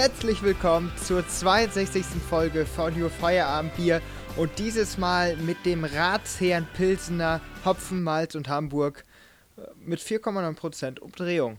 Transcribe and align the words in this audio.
Herzlich 0.00 0.42
willkommen 0.42 0.90
zur 0.96 1.28
62. 1.28 2.06
Folge 2.30 2.64
von 2.64 2.98
Your 2.98 3.10
Feierabendbier 3.10 4.00
und 4.38 4.50
dieses 4.58 4.96
Mal 4.96 5.36
mit 5.36 5.66
dem 5.66 5.84
Ratsherrn 5.84 6.66
Pilsener 6.74 7.42
Hopfen, 7.66 8.02
Malz 8.02 8.34
und 8.34 8.48
Hamburg 8.48 9.04
äh, 9.58 9.60
mit 9.84 10.00
4,9% 10.00 11.00
Umdrehung. 11.00 11.58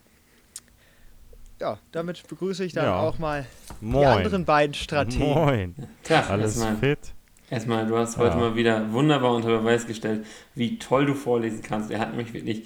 Ja, 1.59 1.77
damit 1.91 2.27
begrüße 2.27 2.66
ich 2.66 2.73
dann 2.73 2.86
Ja. 2.86 3.00
auch 3.00 3.20
mal 3.20 3.46
Moin. 3.80 4.00
die 4.02 4.05
anderen 4.08 4.46
beiden 4.46 4.73
Strategen. 4.73 5.20
Moin. 5.20 5.76
Tja, 6.02 6.26
Alles 6.28 6.58
erstmal, 6.58 6.78
fit? 6.78 7.14
erstmal, 7.52 7.86
du 7.86 7.96
hast 7.96 8.18
heute 8.18 8.38
Ja. 8.38 8.42
mal 8.42 8.55
wieder 8.55 8.92
wunderbar 8.92 9.36
unter 9.36 9.50
Beweis 9.60 9.86
gestellt, 9.86 10.26
wie 10.55 10.80
toll 10.80 11.05
du 11.05 11.14
vorlesen 11.14 11.62
kannst. 11.62 11.92
Er 11.92 12.00
hat 12.00 12.16
mich 12.16 12.34
wirklich, 12.34 12.64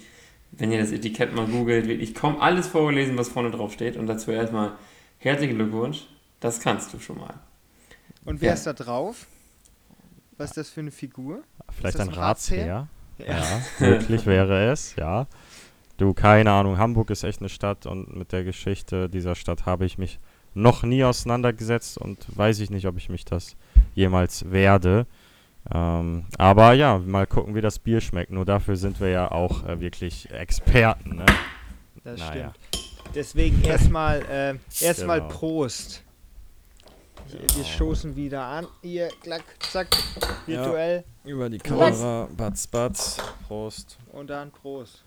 wenn 0.52 0.72
ihr 0.72 0.78
das 0.78 0.90
Etikett 0.90 1.34
mal 1.34 1.44
googelt, 1.46 1.86
wirklich 1.86 2.14
kaum 2.14 2.40
alles 2.40 2.66
vorgelesen, 2.66 3.18
was 3.18 3.28
vorne 3.28 3.50
drauf 3.50 3.74
steht. 3.74 3.98
Und 3.98 4.06
dazu 4.06 4.30
erstmal 4.30 4.72
herzlichen 5.18 5.56
Glückwunsch. 5.56 6.06
Das 6.40 6.60
kannst 6.60 6.92
du 6.92 6.98
schon 6.98 7.18
mal. 7.18 7.34
Und 8.24 8.40
wer 8.40 8.48
Ja. 8.48 8.54
ist 8.54 8.66
da 8.66 8.72
drauf? 8.72 9.26
Was 10.36 10.50
ist 10.50 10.56
das 10.56 10.70
für 10.70 10.80
eine 10.80 10.90
Figur? 10.90 11.42
Vielleicht 11.70 11.98
ein 11.98 12.08
ein 12.08 12.14
Ratsherr? 12.14 12.88
Ratsherr? 13.18 13.26
Ja, 13.26 13.60
wirklich 13.78 14.26
wäre 14.26 14.70
es, 14.70 14.94
ja. 14.96 15.26
Du, 15.96 16.12
keine 16.12 16.52
Ahnung, 16.52 16.76
Hamburg 16.76 17.08
ist 17.10 17.24
echt 17.24 17.40
eine 17.40 17.48
Stadt 17.48 17.86
und 17.86 18.14
mit 18.14 18.32
der 18.32 18.44
Geschichte 18.44 19.08
dieser 19.08 19.34
Stadt 19.34 19.64
habe 19.64 19.86
ich 19.86 19.96
mich 19.96 20.18
noch 20.52 20.82
nie 20.82 21.02
auseinandergesetzt 21.04 21.96
und 21.96 22.26
weiß 22.36 22.60
ich 22.60 22.68
nicht, 22.68 22.86
ob 22.86 22.98
ich 22.98 23.08
mich 23.08 23.24
das 23.24 23.56
jemals 23.94 24.50
werde. 24.50 25.06
Ähm, 25.72 26.26
aber 26.36 26.74
ja, 26.74 26.98
mal 26.98 27.26
gucken, 27.26 27.54
wie 27.54 27.62
das 27.62 27.78
Bier 27.78 28.00
schmeckt. 28.02 28.30
Nur 28.30 28.44
dafür 28.44 28.76
sind 28.76 29.00
wir 29.00 29.08
ja 29.08 29.30
auch 29.30 29.64
äh, 29.64 29.80
wirklich 29.80 30.30
Experten, 30.30 31.16
ne? 31.16 31.26
Das 32.04 32.20
Naja. 32.20 32.50
stimmt. 32.52 32.65
Deswegen 33.14 33.62
erstmal 33.62 34.22
äh, 34.30 34.84
erstmal 34.84 35.20
Genau. 35.20 35.32
Prost. 35.32 36.02
Wir 37.56 37.64
stoßen 37.64 38.14
wieder 38.14 38.44
an. 38.44 38.66
Hier, 38.82 39.08
klack, 39.20 39.42
zack, 39.58 39.88
virtuell 40.46 41.02
Über 41.24 41.50
die 41.50 41.58
Kamera, 41.58 42.28
batz, 42.36 42.66
batz. 42.68 43.16
Prost. 43.48 43.98
und 44.12 44.30
dann 44.30 44.52
Prost. 44.52 45.02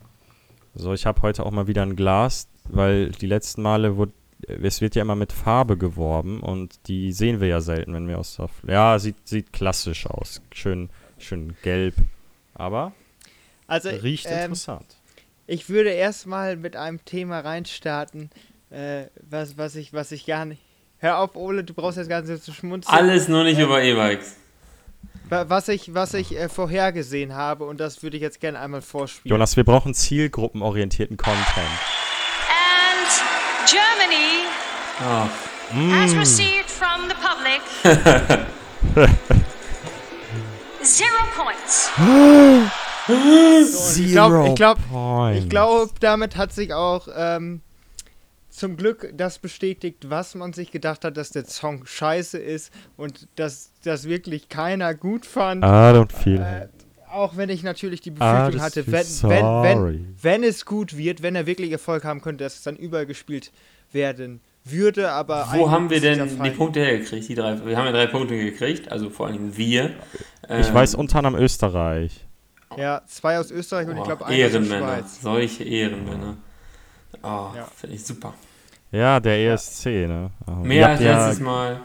So, 0.76 0.94
ich 0.94 1.06
habe 1.06 1.22
heute 1.22 1.46
auch 1.46 1.52
mal 1.52 1.68
wieder 1.68 1.82
ein 1.84 1.96
Glas, 1.96 2.48
weil 2.66 3.10
die 3.12 3.26
letzten 3.26 3.62
Male 3.62 3.96
wurde, 3.96 4.12
es 4.48 4.82
wird 4.82 4.96
ja 4.96 5.02
immer 5.02 5.16
mit 5.16 5.32
Farbe 5.32 5.78
geworben 5.78 6.42
und 6.42 6.88
die 6.88 7.12
sehen 7.14 7.40
wir 7.40 7.48
ja 7.48 7.62
selten, 7.62 7.94
wenn 7.94 8.08
wir 8.08 8.20
aus 8.20 8.36
der, 8.36 8.50
ja, 8.68 9.00
sieht, 9.00 9.28
sieht 9.28 9.54
klassisch 9.54 10.06
aus, 10.06 10.42
schön, 10.52 10.90
schön 11.18 11.56
gelb, 11.64 11.96
aber 12.54 12.92
Also, 13.68 13.90
riecht 13.90 14.26
ähm, 14.28 14.40
interessant. 14.40 14.98
Ich 15.50 15.70
würde 15.70 15.90
erstmal 15.90 16.56
mit 16.56 16.76
einem 16.76 17.04
Thema 17.06 17.40
reinstarten, 17.40 18.30
äh, 18.70 19.06
was, 19.30 19.58
was, 19.58 19.76
ich, 19.76 19.94
was 19.94 20.12
ich 20.12 20.26
gar 20.26 20.46
nicht. 20.46 20.62
Hör 21.00 21.18
auf, 21.20 21.36
Ole, 21.36 21.64
du 21.64 21.74
brauchst 21.74 21.98
jetzt 21.98 22.10
gar 22.10 22.22
nicht 22.22 22.28
so 22.30 22.38
zu 22.38 22.54
schmunzeln. 22.54 22.96
Alles 22.96 23.28
nur 23.28 23.44
nicht 23.44 23.58
Ähm, 23.58 23.66
über 23.66 23.82
E-Bikes. 23.82 24.36
Wa- 25.30 25.46
Was 25.48 25.68
ich, 25.70 25.94
was 25.94 26.14
ich 26.14 26.36
äh, 26.38 26.50
vorhergesehen 26.50 27.34
habe, 27.36 27.64
und 27.66 27.80
das 27.80 28.04
würde 28.04 28.18
ich 28.18 28.22
jetzt 28.22 28.40
gerne 28.42 28.60
einmal 28.60 28.82
vorspielen. 28.82 29.32
Jonas, 29.32 29.56
wir 29.58 29.64
brauchen 29.64 29.94
zielgruppenorientierten 29.94 31.18
Content. 31.18 31.46
And 32.50 33.70
Germany 33.70 34.46
has 35.00 36.14
Mm. 36.14 36.18
received 36.20 36.70
from 36.70 37.08
the 37.08 37.16
public 37.16 37.62
zero 40.84 41.24
points. 41.36 41.90
ich 43.08 44.12
glaube, 44.12 44.50
ich 44.50 44.56
glaub, 44.56 44.78
glaube, 45.50 45.92
damit 46.00 46.36
hat 46.38 46.52
sich 46.54 46.74
auch 46.74 47.08
ähm, 47.16 47.62
zum 48.50 48.78
Glück 48.78 49.12
das 49.16 49.40
bestätigt, 49.40 50.10
was 50.10 50.36
man 50.36 50.54
sich 50.54 50.72
gedacht 50.72 51.06
hat, 51.06 51.18
dass 51.18 51.30
der 51.32 51.46
Song 51.46 51.86
scheiße 51.86 52.38
ist 52.38 52.72
und 52.98 53.28
dass 53.36 53.72
das 53.84 54.06
wirklich 54.08 54.50
keiner 54.50 54.94
gut 54.94 55.26
fand. 55.26 55.64
I 55.64 55.68
don't 55.68 56.12
feel 56.12 56.40
Äh, 56.42 56.66
it. 56.66 56.70
auch 57.12 57.38
wenn 57.38 57.50
ich 57.50 57.64
natürlich 57.64 58.02
die 58.02 58.12
Befürchtung 58.12 58.62
hatte, 58.62 58.86
wenn, 58.88 59.06
wenn, 59.24 59.64
wenn, 59.64 60.16
wenn 60.22 60.44
es 60.44 60.66
gut 60.66 60.98
wird, 60.98 61.22
wenn 61.24 61.36
er 61.36 61.46
wirklich 61.46 61.72
Erfolg 61.72 62.04
haben 62.04 62.22
könnte, 62.22 62.44
dass 62.44 62.56
es 62.56 62.64
dann 62.64 62.76
überall 62.76 63.06
gespielt 63.06 63.52
werden 63.92 64.42
würde, 64.66 65.12
aber 65.12 65.48
wo 65.54 65.72
haben 65.72 65.90
wir 65.90 66.00
denn 66.02 66.30
Fall- 66.30 66.50
die 66.50 66.56
Punkte 66.56 66.82
hergekriegt? 66.82 67.28
Die 67.30 67.34
drei, 67.36 67.66
wir 67.66 67.76
haben 67.78 67.86
ja 67.86 67.92
drei 67.92 68.08
Punkte 68.08 68.38
gekriegt, 68.38 68.92
also 68.92 69.10
vor 69.10 69.28
allem 69.28 69.56
wir. 69.58 69.96
Ich 70.44 70.68
Ähm, 70.68 70.74
weiß 70.74 70.96
unter 70.96 71.20
anderem 71.20 71.36
Österreich. 71.42 72.26
Ja, 72.78 73.02
zwei 73.08 73.40
aus 73.40 73.52
Österreich 73.52 73.88
und 73.88 73.96
ich 73.96 74.02
oh, 74.02 74.06
glaube 74.06 74.26
einer 74.26 74.46
aus 74.46 74.52
der 74.52 74.60
Ehrenmänner. 74.62 74.86
Schweiz. 74.98 75.22
Solche 75.22 75.64
Ehrenmänner. 75.64 76.38
Oh, 77.24 77.48
Ja. 77.56 77.68
finde 77.76 77.96
ich 77.96 78.06
super. 78.06 78.34
Ja, 78.92 79.20
der 79.20 79.54
ESC, 79.54 79.86
ne? 80.08 80.32
Ihr 80.48 80.54
Mehr 80.56 80.90
als 80.90 81.02
ja- 81.02 81.26
letztes 81.28 81.40
Mal. 81.44 81.82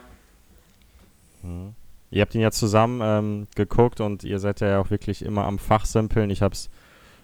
Mhm. 1.43 1.75
Ihr 2.11 2.22
habt 2.22 2.34
ihn 2.34 2.41
ja 2.41 2.50
zusammen 2.53 3.00
ähm, 3.03 3.47
geguckt 3.56 4.00
und 4.00 4.22
ihr 4.25 4.39
seid 4.39 4.61
ja 4.61 4.78
auch 4.81 4.91
wirklich 4.91 5.25
immer 5.25 5.45
am 5.47 5.59
Fachsimpeln. 5.59 6.31
Ich 6.31 6.43
hab's 6.43 6.71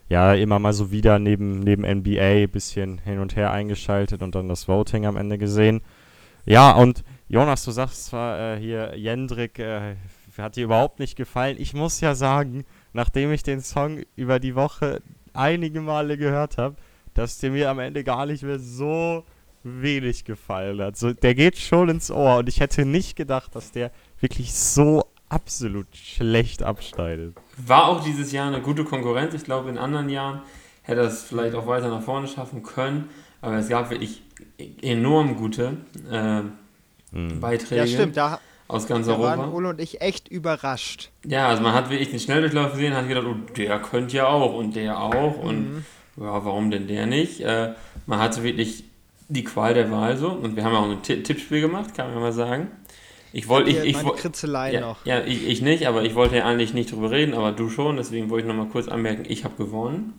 ja 0.08 0.34
immer 0.34 0.58
mal 0.58 0.72
so 0.72 0.90
wieder 0.90 1.18
neben, 1.20 1.60
neben 1.60 1.84
NBA 1.84 2.46
bisschen 2.48 2.98
hin 2.98 3.20
und 3.20 3.36
her 3.36 3.52
eingeschaltet 3.52 4.20
und 4.22 4.34
dann 4.34 4.48
das 4.48 4.66
Voting 4.66 5.06
am 5.06 5.16
Ende 5.16 5.38
gesehen. 5.38 5.82
Ja, 6.44 6.72
und 6.72 7.04
Jonas, 7.28 7.64
du 7.64 7.70
sagst 7.70 8.06
zwar 8.06 8.56
äh, 8.56 8.58
hier, 8.58 8.96
Jendrik 8.96 9.60
äh, 9.60 9.94
hat 10.36 10.56
dir 10.56 10.64
überhaupt 10.64 10.98
nicht 10.98 11.14
gefallen. 11.16 11.56
Ich 11.60 11.72
muss 11.74 12.00
ja 12.00 12.14
sagen, 12.16 12.64
nachdem 12.92 13.32
ich 13.32 13.42
den 13.42 13.60
Song 13.60 14.02
über 14.16 14.38
die 14.40 14.54
Woche 14.54 15.02
einige 15.32 15.80
Male 15.80 16.16
gehört 16.16 16.58
habe, 16.58 16.76
dass 17.14 17.38
der 17.38 17.50
mir 17.50 17.70
am 17.70 17.78
Ende 17.78 18.04
gar 18.04 18.26
nicht 18.26 18.42
mehr 18.42 18.58
so 18.58 19.24
wenig 19.62 20.24
gefallen 20.24 20.80
hat. 20.80 20.96
So, 20.96 21.12
der 21.12 21.34
geht 21.34 21.58
schon 21.58 21.88
ins 21.88 22.10
Ohr 22.10 22.38
und 22.38 22.48
ich 22.48 22.60
hätte 22.60 22.84
nicht 22.86 23.16
gedacht, 23.16 23.54
dass 23.54 23.72
der 23.72 23.90
wirklich 24.20 24.54
so 24.54 25.04
absolut 25.28 25.86
schlecht 25.94 26.62
abschneidet. 26.62 27.36
War 27.56 27.88
auch 27.88 28.02
dieses 28.02 28.32
Jahr 28.32 28.48
eine 28.48 28.62
gute 28.62 28.84
Konkurrenz. 28.84 29.34
Ich 29.34 29.44
glaube, 29.44 29.68
in 29.68 29.78
anderen 29.78 30.08
Jahren 30.08 30.40
hätte 30.82 31.00
er 31.00 31.06
es 31.06 31.22
vielleicht 31.22 31.54
auch 31.54 31.66
weiter 31.66 31.88
nach 31.88 32.02
vorne 32.02 32.26
schaffen 32.26 32.62
können. 32.62 33.10
Aber 33.42 33.56
es 33.56 33.68
gab 33.68 33.90
wirklich 33.90 34.22
enorm 34.82 35.36
gute 35.36 35.76
äh, 36.10 36.42
Mhm. 37.12 37.40
Beiträge 37.40 37.76
Ja, 37.80 37.86
stimmt, 37.86 38.16
da, 38.16 38.40
aus 38.70 38.86
ganz 38.86 39.06
da 39.06 39.18
waren 39.18 39.38
Europa. 39.40 39.54
Ole 39.56 39.68
und 39.70 39.80
ich 39.80 40.00
echt 40.00 40.28
überrascht. 40.28 41.10
Ja, 41.26 41.48
also 41.48 41.62
man 41.62 41.72
hat 41.74 41.90
wirklich 41.90 42.10
den 42.10 42.20
Schnelldurchlauf 42.20 42.72
gesehen, 42.72 42.94
hat 42.94 43.08
gedacht, 43.08 43.26
oh, 43.26 43.34
der 43.56 43.78
könnte 43.80 44.16
ja 44.16 44.26
auch 44.28 44.54
und 44.54 44.74
der 44.76 45.00
auch 45.00 45.38
und 45.38 45.72
Mhm. 45.74 45.84
ja, 46.16 46.44
warum 46.44 46.70
denn 46.70 46.86
der 46.88 47.06
nicht? 47.06 47.40
Äh, 47.40 47.74
man 48.06 48.18
hatte 48.18 48.42
wirklich 48.42 48.84
die 49.28 49.44
Qual 49.44 49.74
der 49.74 49.90
Wahl 49.90 50.16
so 50.16 50.28
und 50.30 50.56
wir 50.56 50.64
haben 50.64 50.74
auch 50.74 50.90
ein 50.90 51.02
Ti- 51.02 51.22
Tippspiel 51.22 51.60
gemacht, 51.60 51.94
kann 51.94 52.12
man 52.12 52.20
mal 52.22 52.32
sagen. 52.32 52.68
Ich 53.32 53.46
wollte, 53.46 53.70
ich, 53.70 53.78
ich, 53.84 54.04
woll- 54.04 54.16
Kritzelei 54.16 54.72
ja, 54.72 54.80
noch. 54.80 55.06
ja 55.06 55.20
ich, 55.24 55.46
ich 55.46 55.62
nicht, 55.62 55.86
aber 55.86 56.02
ich 56.02 56.16
wollte 56.16 56.36
ja 56.36 56.46
eigentlich 56.46 56.74
nicht 56.74 56.90
drüber 56.90 57.12
reden, 57.12 57.32
aber 57.34 57.52
du 57.52 57.68
schon, 57.68 57.96
deswegen 57.96 58.28
wollte 58.28 58.46
ich 58.48 58.52
nochmal 58.52 58.70
kurz 58.70 58.88
anmerken, 58.88 59.24
ich 59.28 59.44
habe 59.44 59.54
gewonnen. 59.56 60.14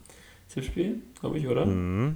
Tippspiel, 0.53 1.01
glaube 1.19 1.38
ich, 1.38 1.47
oder? 1.47 1.66
Mhm. 1.66 2.16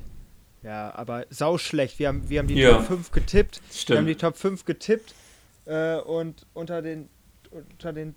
Ja, 0.64 0.94
aber 0.96 1.26
sau 1.30 1.58
schlecht. 1.58 2.00
Wir 2.00 2.08
haben, 2.08 2.30
wir 2.30 2.40
haben 2.40 2.48
die 2.48 2.56
Ja. 2.56 2.72
Top 2.78 2.88
5 2.88 3.12
getippt. 3.12 3.62
Wir 3.88 3.98
haben 3.98 4.06
die 4.08 4.14
Stimmt. 4.14 4.22
Top 4.22 4.38
5 4.38 4.66
getippt. 4.66 5.14
Äh, 5.66 5.98
und 5.98 6.46
unter 6.54 6.82
den, 6.82 7.10
unter 7.52 7.94
den 7.94 8.16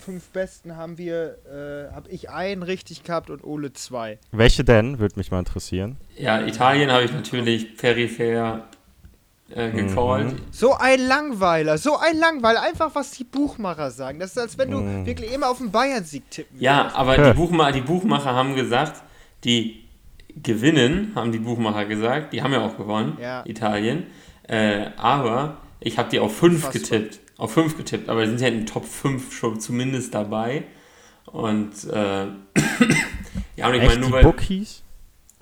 fünf 0.00 0.28
Besten 0.30 0.76
haben 0.76 0.96
wir, 0.98 1.36
äh, 1.46 1.94
habe 1.94 2.08
ich 2.10 2.30
einen 2.30 2.62
richtig 2.62 3.04
gehabt 3.04 3.28
und 3.30 3.44
Ole 3.44 3.72
zwei. 3.72 4.18
Welche 4.32 4.64
denn? 4.64 4.98
Würde 4.98 5.16
mich 5.18 5.30
mal 5.30 5.38
interessieren. 5.40 5.96
Ja, 6.16 6.40
Italien 6.46 6.90
habe 6.90 7.04
ich 7.04 7.12
natürlich 7.12 7.76
peripher 7.76 8.64
äh, 9.50 9.70
gecallt. 9.70 10.34
So 10.52 10.74
ein 10.74 11.00
Langweiler, 11.06 11.76
so 11.76 11.96
ein 11.98 12.16
Langweiler. 12.18 12.62
Einfach, 12.62 12.94
was 12.94 13.10
die 13.12 13.24
Buchmacher 13.24 13.90
sagen. 13.90 14.18
Das 14.20 14.30
ist, 14.30 14.38
als 14.38 14.56
wenn 14.58 14.70
du 14.70 14.78
Mm. 14.80 15.06
wirklich 15.06 15.32
immer 15.34 15.50
auf 15.50 15.58
den 15.58 15.70
Bayern-Sieg 15.70 16.30
tippen 16.30 16.58
Ja, 16.60 16.78
würdest. 16.84 16.96
aber 16.96 17.16
Hä. 17.16 17.30
die, 17.32 17.36
Buchma 17.36 17.72
die 17.72 17.80
Buchmacher 17.80 18.32
haben 18.34 18.54
gesagt, 18.54 19.02
die 19.44 19.84
gewinnen, 20.42 21.12
haben 21.14 21.32
die 21.32 21.40
Buchmacher 21.40 21.84
gesagt. 21.86 22.32
Die 22.32 22.42
haben 22.42 22.52
ja 22.52 22.60
auch 22.64 22.76
gewonnen, 22.76 23.18
Ja. 23.20 23.42
Italien. 23.44 24.06
Äh, 24.48 24.90
aber 24.96 25.58
ich 25.80 25.98
habe 25.98 26.10
die 26.10 26.18
auf 26.20 26.36
5 26.36 26.54
Unfassbar. 26.66 26.72
getippt. 26.98 27.20
Auf 27.38 27.52
5 27.54 27.76
getippt, 27.76 28.08
aber 28.08 28.22
die 28.24 28.28
sind 28.28 28.40
ja 28.40 28.48
in 28.48 28.54
den 28.58 28.66
Top 28.66 28.84
5 28.84 29.32
schon 29.32 29.60
zumindest 29.60 30.14
dabei. 30.14 30.64
Und 31.26 31.72
äh, 31.90 32.26
ja, 33.56 33.68
und 33.68 33.74
ich 33.74 33.82
meine 33.82 33.96
nur 34.00 34.08
die 34.08 34.12
weil. 34.12 34.22
Bookies? 34.24 34.82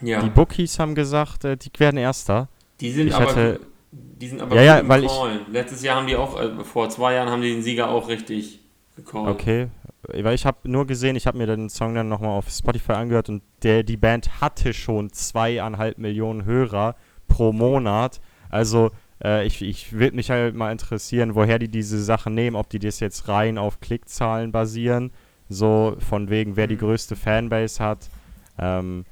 ja, 0.02 0.22
Die 0.22 0.30
Bookies 0.30 0.78
haben 0.78 0.94
gesagt, 0.94 1.44
äh, 1.44 1.56
die 1.56 1.70
werden 1.78 1.96
Erster. 1.96 2.48
die 2.80 2.90
sind 2.92 3.08
ich 3.08 3.14
aber. 3.14 3.26
hatte- 3.26 3.60
die 3.90 4.28
sind 4.28 4.42
aber 4.42 4.56
Ja, 4.56 4.78
ja, 4.78 4.88
weil 4.88 5.04
ich-. 5.04 5.20
Letztes 5.50 5.82
Jahr 5.82 5.96
haben 5.96 6.06
die 6.06 6.16
auch, 6.16 6.38
äh, 6.40 6.62
vor 6.64 6.88
zwei 6.90 7.14
Jahren 7.14 7.30
haben 7.30 7.40
die 7.40 7.50
den 7.52 7.62
Sieger 7.62 7.88
auch 7.88 8.08
richtig 8.08 8.60
gecallt. 8.96 9.28
Okay. 9.28 9.68
Weil 10.02 10.34
ich 10.34 10.44
habe 10.44 10.58
nur 10.64 10.86
gesehen, 10.86 11.16
ich 11.16 11.26
habe 11.26 11.38
mir 11.38 11.46
den 11.46 11.68
Song 11.70 11.94
dann 11.94 12.08
nochmal 12.08 12.30
auf 12.30 12.48
Spotify 12.50 12.92
angehört 12.92 13.28
und 13.28 13.42
der, 13.62 13.82
die 13.82 13.96
Band 13.96 14.40
hatte 14.40 14.72
schon 14.74 15.10
zweieinhalb 15.12 15.98
Millionen 15.98 16.44
Hörer 16.44 16.96
pro 17.28 17.52
Monat. 17.52 18.20
Also 18.50 18.90
äh, 19.22 19.46
ich, 19.46 19.62
ich 19.62 19.92
würde 19.92 20.16
mich 20.16 20.30
halt 20.30 20.54
mal 20.54 20.72
interessieren, 20.72 21.34
woher 21.34 21.58
die 21.58 21.68
diese 21.68 22.02
Sachen 22.02 22.34
nehmen, 22.34 22.56
ob 22.56 22.70
die 22.70 22.78
das 22.78 23.00
jetzt 23.00 23.28
rein 23.28 23.58
auf 23.58 23.80
Klickzahlen 23.80 24.52
basieren, 24.52 25.12
so 25.48 25.96
von 26.00 26.30
wegen, 26.30 26.56
wer 26.56 26.66
die 26.66 26.76
Mhm. 26.76 26.78
größte 26.78 27.16
Fanbase 27.16 27.82
hat. 27.82 28.10
Ähm, 28.58 29.04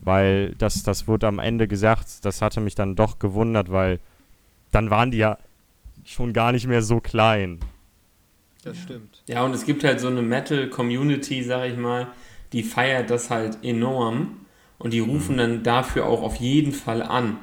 weil 0.00 0.54
das, 0.56 0.82
das 0.82 1.06
wurde 1.08 1.28
am 1.28 1.38
Ende 1.38 1.68
gesagt, 1.68 2.24
das 2.24 2.42
hatte 2.42 2.60
mich 2.60 2.74
dann 2.74 2.96
doch 2.96 3.18
gewundert, 3.18 3.70
weil 3.70 4.00
dann 4.72 4.90
waren 4.90 5.10
die 5.10 5.18
ja 5.18 5.38
schon 6.04 6.32
gar 6.32 6.52
nicht 6.52 6.66
mehr 6.66 6.82
so 6.82 7.00
klein. 7.00 7.60
Das 8.64 8.78
stimmt. 8.78 9.22
Ja, 9.26 9.42
und 9.44 9.54
es 9.54 9.64
gibt 9.64 9.82
halt 9.84 10.00
so 10.00 10.08
eine 10.08 10.22
Metal-Community, 10.22 11.42
sag 11.42 11.68
ich 11.70 11.76
mal, 11.76 12.08
die 12.52 12.62
feiert 12.62 13.10
das 13.10 13.30
halt 13.30 13.58
enorm 13.64 14.46
und 14.78 14.92
die 14.92 15.00
rufen 15.00 15.36
dann 15.36 15.62
dafür 15.62 16.06
auch 16.06 16.22
auf 16.22 16.36
jeden 16.36 16.72
Fall 16.72 17.02
an. 17.02 17.38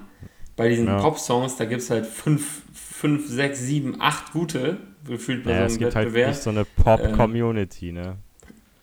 Bei 0.59 0.69
diesen. 0.69 0.85
Ja. 0.87 0.97
Pop-Songs, 1.01 1.55
da 1.57 1.65
gibt 1.65 1.81
es 1.81 1.89
halt 1.89 2.05
fünf, 2.05 2.61
fünf, 2.73 3.27
sechs, 3.27 3.59
sieben, 3.59 3.99
acht 3.99 4.31
gute, 4.33 4.77
gefühlt 5.07 5.43
bei 5.45 5.51
Ja, 5.51 5.59
so 5.59 5.63
es 5.65 5.71
einem 5.73 5.79
gibt 5.79 5.95
halt 5.95 6.13
nicht 6.13 6.41
so 6.41 6.49
eine 6.51 6.65
Pop-Community, 6.65 7.91
ne? 7.91 8.17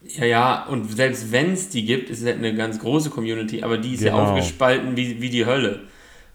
Ja, 0.09 0.25
ja, 0.25 0.67
und 0.67 0.91
selbst 0.91 1.33
wenn 1.33 1.53
es 1.53 1.69
die 1.69 1.85
gibt, 1.85 2.11
ist 2.11 2.21
es 2.21 2.27
halt 2.27 2.39
eine 2.39 2.55
ganz 2.55 2.79
große 2.79 3.11
Community, 3.11 3.63
aber 3.63 3.77
die 3.79 3.95
ist 3.95 4.03
ja 4.03 4.13
Genau. 4.13 4.25
aufgespalten 4.31 4.97
wie, 4.97 5.21
wie 5.21 5.31
die 5.31 5.47
Hölle. 5.47 5.83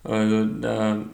Also 0.03 0.45
da, 0.45 1.05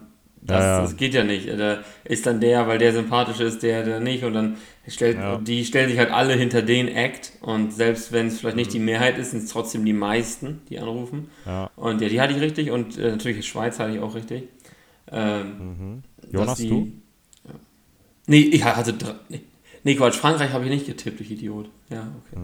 das, 0.48 0.60
Ja, 0.64 0.66
ja. 0.76 0.80
das 0.82 0.96
geht 0.96 1.14
ja 1.14 1.22
nicht. 1.24 1.48
Da 1.48 1.78
ist 2.04 2.26
dann 2.26 2.40
der, 2.40 2.66
weil 2.66 2.78
der 2.78 2.92
sympathisch 2.92 3.38
ist, 3.40 3.62
der, 3.62 3.84
der 3.84 4.00
nicht 4.00 4.24
und 4.24 4.32
dann 4.32 4.56
stellt, 4.88 5.16
Ja. 5.18 5.36
die 5.38 5.64
stellen 5.64 5.88
sich 5.90 5.98
halt 5.98 6.10
alle 6.10 6.34
hinter 6.34 6.62
den 6.62 6.88
Act 6.88 7.32
und 7.42 7.72
selbst 7.72 8.10
wenn 8.12 8.26
es 8.26 8.40
vielleicht 8.40 8.56
nicht 8.56 8.72
die 8.72 8.78
Mehrheit 8.80 9.18
ist, 9.18 9.30
sind 9.32 9.44
es 9.44 9.50
trotzdem 9.50 9.84
die 9.84 9.92
meisten, 9.92 10.62
die 10.68 10.78
anrufen. 10.78 11.30
Und 11.76 12.00
ja, 12.00 12.08
die 12.08 12.20
hatte 12.20 12.32
ich 12.34 12.40
richtig 12.40 12.70
und 12.70 12.98
äh, 12.98 13.10
natürlich 13.12 13.36
die 13.38 13.42
Schweiz 13.44 13.78
hatte 13.78 13.92
ich 13.92 14.00
auch 14.00 14.14
richtig. 14.14 14.44
Ähm, 15.10 16.02
Jonas, 16.30 16.48
dass 16.48 16.58
die- 16.58 16.68
du? 16.68 16.92
Ja. 17.44 17.54
Nee, 18.26 18.40
ich 18.40 18.64
hatte. 18.64 18.94
Nee, 19.28 19.40
nee 19.84 19.94
Quatsch, 19.94 20.16
Frankreich 20.16 20.52
habe 20.52 20.64
ich 20.64 20.70
nicht 20.70 20.86
getippt, 20.86 21.20
ich 21.20 21.30
Idiot. 21.30 21.70
Ja, 21.90 22.06
okay. 22.26 22.40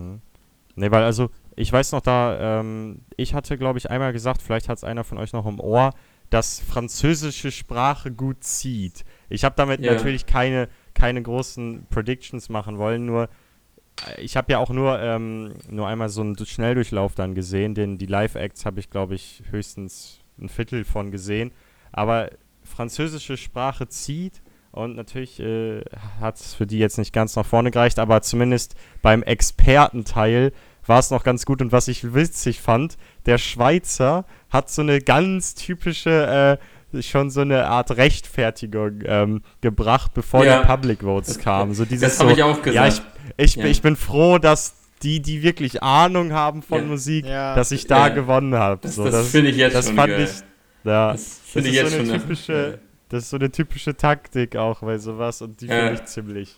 Ne, 0.76 0.90
weil 0.90 1.04
also, 1.04 1.30
ich 1.56 1.72
weiß 1.72 1.92
noch 1.92 2.00
da, 2.00 2.60
ähm, 2.60 3.00
ich 3.16 3.32
hatte, 3.34 3.56
glaube 3.58 3.78
ich, 3.78 3.90
einmal 3.90 4.12
gesagt, 4.12 4.42
vielleicht 4.42 4.68
hat 4.68 4.78
es 4.78 4.84
einer 4.84 5.04
von 5.04 5.18
euch 5.18 5.32
noch 5.32 5.46
im 5.46 5.60
Ohr, 5.60 5.94
dass 6.30 6.60
französische 6.60 7.50
Sprache 7.52 8.10
gut 8.10 8.42
zieht. 8.44 9.04
Ich 9.28 9.44
habe 9.44 9.54
damit 9.56 9.80
Ja. 9.80 9.92
natürlich 9.94 10.26
keine, 10.26 10.68
keine 10.94 11.22
großen 11.22 11.86
Predictions 11.90 12.48
machen 12.48 12.78
wollen, 12.78 13.06
nur 13.06 13.28
äh, 14.06 14.20
ich 14.20 14.36
habe 14.36 14.52
ja 14.52 14.58
auch 14.58 14.70
nur, 14.70 14.98
ähm, 15.00 15.54
nur 15.68 15.86
einmal 15.88 16.08
so 16.08 16.20
einen 16.22 16.36
Schnelldurchlauf 16.36 17.14
dann 17.14 17.34
gesehen, 17.34 17.74
den 17.74 17.98
die 17.98 18.06
Live-Acts 18.06 18.66
habe 18.66 18.80
ich, 18.80 18.90
glaube 18.90 19.14
ich, 19.14 19.42
höchstens 19.50 20.20
ein 20.40 20.48
Viertel 20.48 20.84
von 20.84 21.10
gesehen. 21.10 21.52
Aber 21.92 22.30
französische 22.64 23.36
Sprache 23.36 23.86
zieht 23.88 24.42
und 24.72 24.96
natürlich 24.96 25.38
äh, 25.38 25.82
hat 26.20 26.36
es 26.36 26.54
für 26.54 26.66
die 26.66 26.78
jetzt 26.78 26.98
nicht 26.98 27.12
ganz 27.12 27.36
nach 27.36 27.46
vorne 27.46 27.70
gereicht, 27.70 28.00
aber 28.00 28.22
zumindest 28.22 28.74
beim 29.02 29.22
Expertenteil 29.22 30.52
war 30.86 30.98
es 30.98 31.10
noch 31.10 31.24
ganz 31.24 31.44
gut. 31.46 31.62
Und 31.62 31.72
was 31.72 31.88
ich 31.88 32.14
witzig 32.14 32.60
fand, 32.60 32.96
der 33.26 33.38
Schweizer 33.38 34.24
hat 34.50 34.70
so 34.70 34.82
eine 34.82 35.00
ganz 35.00 35.54
typische, 35.54 36.58
äh, 36.92 37.02
schon 37.02 37.30
so 37.30 37.40
eine 37.40 37.66
Art 37.66 37.96
Rechtfertigung 37.96 39.00
ähm, 39.04 39.42
gebracht, 39.60 40.12
bevor 40.14 40.44
Ja. 40.44 40.60
die 40.60 40.66
Public 40.66 41.00
Votes 41.02 41.38
kamen. 41.38 41.74
So 41.74 41.84
dieses 41.84 42.02
Das 42.16 42.20
habe 42.20 42.30
so, 42.30 42.36
ich 42.36 42.42
auch 42.42 42.62
gesagt. 42.62 42.74
Ja, 42.74 42.86
ich, 42.86 43.02
ich, 43.36 43.56
Ja. 43.56 43.64
ich 43.66 43.82
bin 43.82 43.96
froh, 43.96 44.38
dass 44.38 44.74
die, 45.02 45.20
die 45.20 45.42
wirklich 45.42 45.82
Ahnung 45.82 46.32
haben 46.32 46.62
von 46.62 46.78
Ja. 46.82 46.84
Musik, 46.84 47.26
Ja. 47.26 47.54
dass 47.54 47.70
ich 47.72 47.86
da 47.86 48.08
Ja. 48.08 48.14
gewonnen 48.14 48.54
habe. 48.54 48.80
Das, 48.82 48.94
So, 48.94 49.04
das, 49.04 49.28
finde 49.30 49.50
ich 49.50 49.56
jetzt 49.56 49.74
das 49.74 49.86
schon 49.86 49.96
fand 49.96 50.12
geil. 50.12 50.24
ich, 50.24 50.88
ja, 50.88 51.12
das 51.12 51.40
finde 51.44 51.68
ich 51.70 51.74
ist 51.76 51.82
jetzt 51.82 51.92
so 51.92 51.98
eine 51.98 52.08
schon 52.10 52.20
typische, 52.20 52.78
das 53.08 53.22
ist 53.24 53.30
so 53.30 53.36
eine 53.36 53.50
typische 53.50 53.96
Taktik 53.96 54.56
auch 54.56 54.80
bei 54.80 54.98
sowas 54.98 55.42
und 55.42 55.60
die 55.60 55.66
Ja. 55.66 55.74
finde 55.74 55.94
ich 55.94 56.04
ziemlich, 56.04 56.56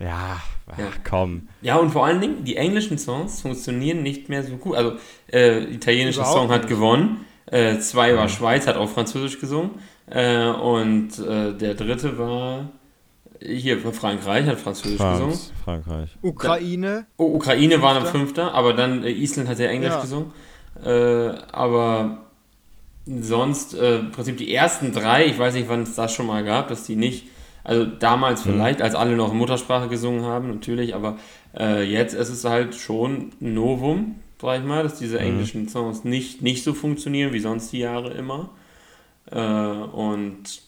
ja, 0.00 0.40
ach, 0.66 0.78
Ja. 0.78 0.84
komm. 1.08 1.48
Ja, 1.62 1.76
und 1.76 1.90
vor 1.90 2.04
allen 2.06 2.20
Dingen, 2.20 2.44
die 2.44 2.56
englischen 2.56 2.98
Songs 2.98 3.42
funktionieren 3.42 4.02
nicht 4.02 4.28
mehr 4.28 4.42
so 4.42 4.56
gut. 4.56 4.74
Also, 4.76 4.92
äh, 5.32 5.64
italienischer 5.72 6.20
Überhaupt 6.22 6.38
Song 6.38 6.48
hat 6.50 6.62
nicht. 6.62 6.70
gewonnen. 6.70 7.24
Äh, 7.46 7.78
zwei 7.78 8.16
war 8.16 8.28
Schweiz, 8.28 8.66
hat 8.66 8.76
auch 8.76 8.88
Französisch 8.88 9.38
gesungen. 9.40 9.70
Äh, 10.06 10.46
und 10.46 11.18
äh, 11.18 11.52
der 11.54 11.74
dritte 11.74 12.18
war 12.18 12.70
hier 13.42 13.78
Frankreich, 13.80 14.46
hat 14.46 14.58
Französisch 14.60 14.98
gesungen. 14.98 15.30
Franz, 15.34 15.52
Frankreich. 15.64 16.10
Ukraine. 16.22 17.06
Oh, 17.16 17.34
Ukraine 17.34 17.80
waren 17.82 17.96
am 17.96 18.02
Fünfter. 18.06 18.18
Fünfter, 18.44 18.54
aber 18.54 18.72
dann 18.74 19.02
äh, 19.04 19.10
Island 19.10 19.48
hat 19.48 19.58
ja 19.58 19.66
Englisch 19.66 19.94
Ja. 19.94 20.00
gesungen. 20.00 20.32
Äh, 20.84 21.32
aber 21.52 22.18
sonst, 23.06 23.74
äh, 23.74 23.98
im 23.98 24.12
Prinzip 24.12 24.36
die 24.36 24.54
ersten 24.54 24.92
drei, 24.92 25.26
ich 25.26 25.38
weiß 25.38 25.54
nicht, 25.54 25.68
wann 25.68 25.82
es 25.82 25.94
das 25.94 26.12
schon 26.12 26.26
mal 26.26 26.44
gab, 26.44 26.68
dass 26.68 26.84
die 26.84 26.96
nicht, 26.96 27.26
also 27.64 27.84
damals 27.84 28.42
vielleicht, 28.42 28.82
als 28.82 28.94
alle 28.94 29.16
noch 29.16 29.32
in 29.32 29.38
Muttersprache 29.38 29.88
gesungen 29.88 30.24
haben, 30.24 30.48
natürlich, 30.48 30.94
aber 30.94 31.18
äh, 31.56 31.82
jetzt 31.82 32.14
ist 32.14 32.30
es 32.30 32.44
halt 32.44 32.74
schon 32.74 33.32
ein 33.40 33.54
Novum, 33.54 34.16
sag 34.40 34.60
ich 34.60 34.66
mal, 34.66 34.82
dass 34.82 34.98
diese 34.98 35.18
englischen 35.18 35.68
Songs 35.68 36.04
nicht, 36.04 36.42
nicht 36.42 36.64
so 36.64 36.72
funktionieren 36.72 37.32
wie 37.32 37.40
sonst 37.40 37.72
die 37.72 37.80
Jahre 37.80 38.10
immer. 38.12 38.50
Äh, 39.30 39.38
und 39.38 40.62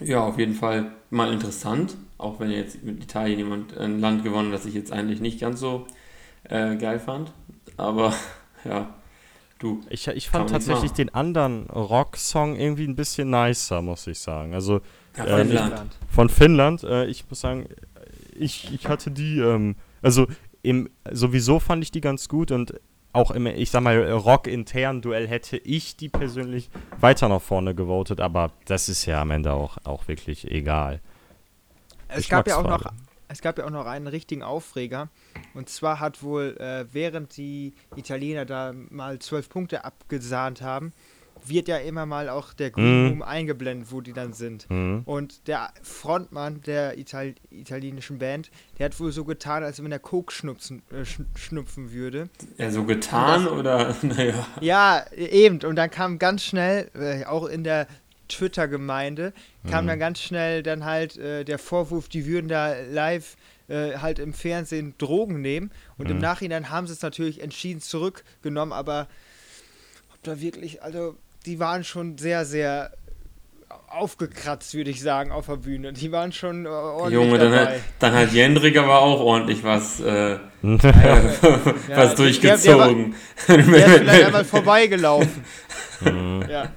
ja, 0.00 0.24
auf 0.24 0.38
jeden 0.38 0.54
Fall 0.54 0.92
mal 1.10 1.32
interessant, 1.32 1.96
auch 2.18 2.40
wenn 2.40 2.50
jetzt 2.50 2.82
mit 2.82 3.02
Italien 3.02 3.38
jemand 3.38 3.76
ein 3.76 4.00
Land 4.00 4.24
gewonnen 4.24 4.48
hat, 4.48 4.60
das 4.60 4.66
ich 4.66 4.74
jetzt 4.74 4.92
eigentlich 4.92 5.20
nicht 5.20 5.40
ganz 5.40 5.60
so 5.60 5.86
äh, 6.44 6.76
geil 6.76 6.98
fand. 6.98 7.32
Aber 7.76 8.14
ja, 8.64 8.88
du. 9.64 9.80
Ich, 9.90 10.06
ich 10.06 10.28
fand 10.28 10.50
tatsächlich 10.50 10.92
den 10.92 11.12
anderen 11.14 11.66
Rock-Song 11.70 12.56
irgendwie 12.56 12.86
ein 12.86 12.94
bisschen 12.96 13.30
nicer, 13.30 13.82
muss 13.82 14.06
ich 14.06 14.18
sagen. 14.18 14.54
Also 14.54 14.80
Ja, 15.16 15.26
Ähm, 15.38 15.48
Finnland. 15.48 15.98
von 16.08 16.28
Finnland, 16.28 16.82
äh, 16.84 17.06
ich 17.06 17.28
muss 17.28 17.40
sagen, 17.40 17.66
ich, 18.36 18.72
ich 18.72 18.86
hatte 18.88 19.10
die, 19.10 19.38
ähm, 19.38 19.76
also 20.02 20.26
im, 20.62 20.88
sowieso 21.10 21.58
fand 21.60 21.82
ich 21.84 21.90
die 21.90 22.00
ganz 22.00 22.28
gut 22.28 22.50
und 22.50 22.74
auch 23.12 23.30
im, 23.30 23.46
ich 23.46 23.70
sag 23.70 23.82
mal, 23.82 24.10
Rock-internen 24.10 25.00
Duell 25.00 25.28
hätte 25.28 25.56
ich 25.56 25.96
die 25.96 26.08
persönlich 26.08 26.68
weiter 26.98 27.28
nach 27.28 27.40
vorne 27.42 27.74
gewotet, 27.74 28.20
aber 28.20 28.50
das 28.64 28.88
ist 28.88 29.06
ja 29.06 29.20
am 29.20 29.30
Ende 29.30 29.52
auch, 29.52 29.78
auch 29.84 30.08
wirklich 30.08 30.50
egal. 30.50 31.00
Es 32.08 32.28
gab 32.28 32.48
ja 32.48 32.56
auch 32.56 32.64
noch. 32.64 32.92
Es 33.34 33.42
gab 33.42 33.58
ja 33.58 33.64
auch 33.66 33.70
noch 33.70 33.86
einen 33.86 34.06
richtigen 34.06 34.44
Aufreger. 34.44 35.08
Und 35.54 35.68
zwar 35.68 35.98
hat 35.98 36.22
wohl, 36.22 36.56
äh, 36.58 36.86
während 36.92 37.36
die 37.36 37.74
Italiener 37.96 38.44
da 38.44 38.72
mal 38.90 39.18
zwölf 39.18 39.48
Punkte 39.48 39.84
abgesahnt 39.84 40.62
haben, 40.62 40.92
wird 41.46 41.66
ja 41.68 41.76
immer 41.78 42.06
mal 42.06 42.28
auch 42.28 42.54
der 42.54 42.70
Green 42.70 43.02
Mhm. 43.04 43.08
Room 43.10 43.22
eingeblendet, 43.22 43.90
wo 43.90 44.00
die 44.00 44.12
dann 44.12 44.32
sind. 44.32 44.70
Mhm. 44.70 45.02
Und 45.04 45.46
der 45.48 45.70
Frontmann 45.82 46.60
der 46.62 46.96
Ital 46.96 47.34
italienischen 47.50 48.18
Band, 48.18 48.50
der 48.78 48.86
hat 48.86 48.98
wohl 49.00 49.10
so 49.12 49.24
getan, 49.24 49.62
als 49.64 49.82
wenn 49.82 49.90
er 49.92 49.98
Coke 49.98 50.32
schnupfen, 50.32 50.82
äh, 50.90 51.04
sch 51.04 51.20
schnupfen 51.34 51.92
würde. 51.92 52.30
Ja, 52.56 52.70
so 52.70 52.84
getan 52.84 53.46
oder, 53.48 53.94
naja. 54.02 54.46
Ja, 54.60 55.04
eben. 55.14 55.58
Und 55.64 55.74
dann 55.76 55.90
kam 55.90 56.18
ganz 56.20 56.44
schnell, 56.44 56.88
äh, 56.94 57.24
auch 57.26 57.46
in 57.46 57.64
der 57.64 57.88
Twitter-Gemeinde, 58.36 59.32
kam 59.70 59.86
dann 59.86 59.98
ganz 59.98 60.20
schnell 60.20 60.62
dann 60.62 60.84
halt 60.84 61.16
äh, 61.16 61.44
der 61.44 61.58
Vorwurf, 61.58 62.08
die 62.08 62.26
würden 62.26 62.48
da 62.48 62.74
live 62.90 63.36
äh, 63.68 63.96
halt 63.98 64.18
im 64.18 64.34
Fernsehen 64.34 64.94
Drogen 64.98 65.40
nehmen. 65.40 65.70
Und 65.96 66.10
im 66.10 66.18
Nachhinein 66.18 66.70
haben 66.70 66.86
sie 66.86 66.92
es 66.92 67.02
natürlich 67.02 67.40
entschieden 67.42 67.80
zurückgenommen, 67.80 68.72
aber 68.72 69.08
ob 70.12 70.22
da 70.22 70.40
wirklich, 70.40 70.82
also 70.82 71.16
die 71.46 71.58
waren 71.58 71.84
schon 71.84 72.18
sehr, 72.18 72.44
sehr 72.44 72.92
aufgekratzt, 73.88 74.74
würde 74.74 74.90
ich 74.90 75.00
sagen, 75.00 75.30
auf 75.30 75.46
der 75.46 75.56
Bühne. 75.56 75.92
Die 75.92 76.10
waren 76.12 76.32
schon 76.32 76.66
äh, 76.66 76.68
ordentlich 76.68 77.12
Junge, 77.12 77.38
dann 77.38 77.52
dabei. 77.52 77.74
hat, 77.76 77.80
dann 78.00 78.12
hat 78.14 78.32
Jendrik 78.32 78.76
aber 78.76 79.00
auch 79.00 79.20
ordentlich 79.20 79.62
was, 79.62 80.00
äh, 80.00 80.32
Ja, 80.62 81.22
was 81.88 82.14
der- 82.14 82.14
durchgezogen. 82.16 83.14
Der 83.48 83.58
ist 83.58 83.64
vielleicht 83.66 84.24
einmal 84.26 84.44
vorbeigelaufen. 84.44 85.44
ja. 86.48 86.68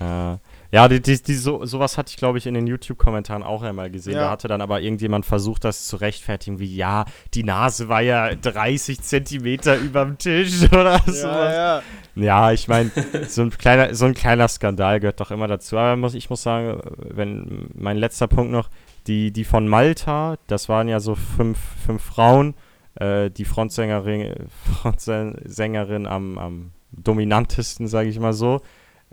Ja, 0.00 0.38
ja 0.74 0.88
die, 0.88 1.00
die, 1.00 1.22
die, 1.22 1.34
so, 1.34 1.64
sowas 1.64 1.96
hatte 1.96 2.10
ich, 2.10 2.16
glaube 2.16 2.38
ich, 2.38 2.46
in 2.46 2.54
den 2.54 2.66
YouTube-Kommentaren 2.66 3.44
auch 3.44 3.62
einmal 3.62 3.90
gesehen. 3.90 4.14
Ja. 4.14 4.22
Da 4.22 4.30
hatte 4.30 4.48
dann 4.48 4.60
aber 4.60 4.80
irgendjemand 4.80 5.24
versucht, 5.24 5.62
das 5.62 5.86
zu 5.86 5.96
rechtfertigen, 5.96 6.58
wie, 6.58 6.74
ja, 6.74 7.04
die 7.32 7.44
Nase 7.44 7.88
war 7.88 8.00
ja 8.00 8.34
30 8.34 9.00
Zentimeter 9.00 9.78
über 9.78 10.04
dem 10.04 10.18
Tisch 10.18 10.64
oder 10.72 10.98
sowas. 11.06 11.22
Ja, 11.22 11.52
ja. 11.76 11.82
Ja, 12.16 12.52
ich 12.52 12.66
meine, 12.66 12.90
so, 13.28 13.42
ein 13.42 13.50
kleiner, 13.50 13.94
so 13.94 14.04
ein 14.04 14.14
kleiner 14.14 14.48
Skandal 14.48 14.98
gehört 14.98 15.20
doch 15.20 15.30
immer 15.30 15.46
dazu. 15.46 15.78
Aber 15.78 15.96
muss, 15.96 16.14
ich 16.14 16.28
muss 16.28 16.42
sagen, 16.42 16.80
wenn 16.96 17.68
mein 17.74 17.96
letzter 17.96 18.26
Punkt 18.26 18.50
noch, 18.50 18.68
die, 19.06 19.30
die 19.30 19.44
von 19.44 19.68
Malta, 19.68 20.36
das 20.48 20.68
waren 20.68 20.88
ja 20.88 20.98
so 20.98 21.14
fünf, 21.14 21.58
fünf 21.86 22.02
Frauen, 22.02 22.54
äh, 22.96 23.30
die 23.30 23.44
Frontsängerin, 23.44 24.48
Frontsängerin 24.80 26.06
am, 26.06 26.38
am 26.38 26.70
dominantesten, 26.90 27.86
sage 27.86 28.08
ich 28.08 28.18
mal 28.18 28.32
so. 28.32 28.60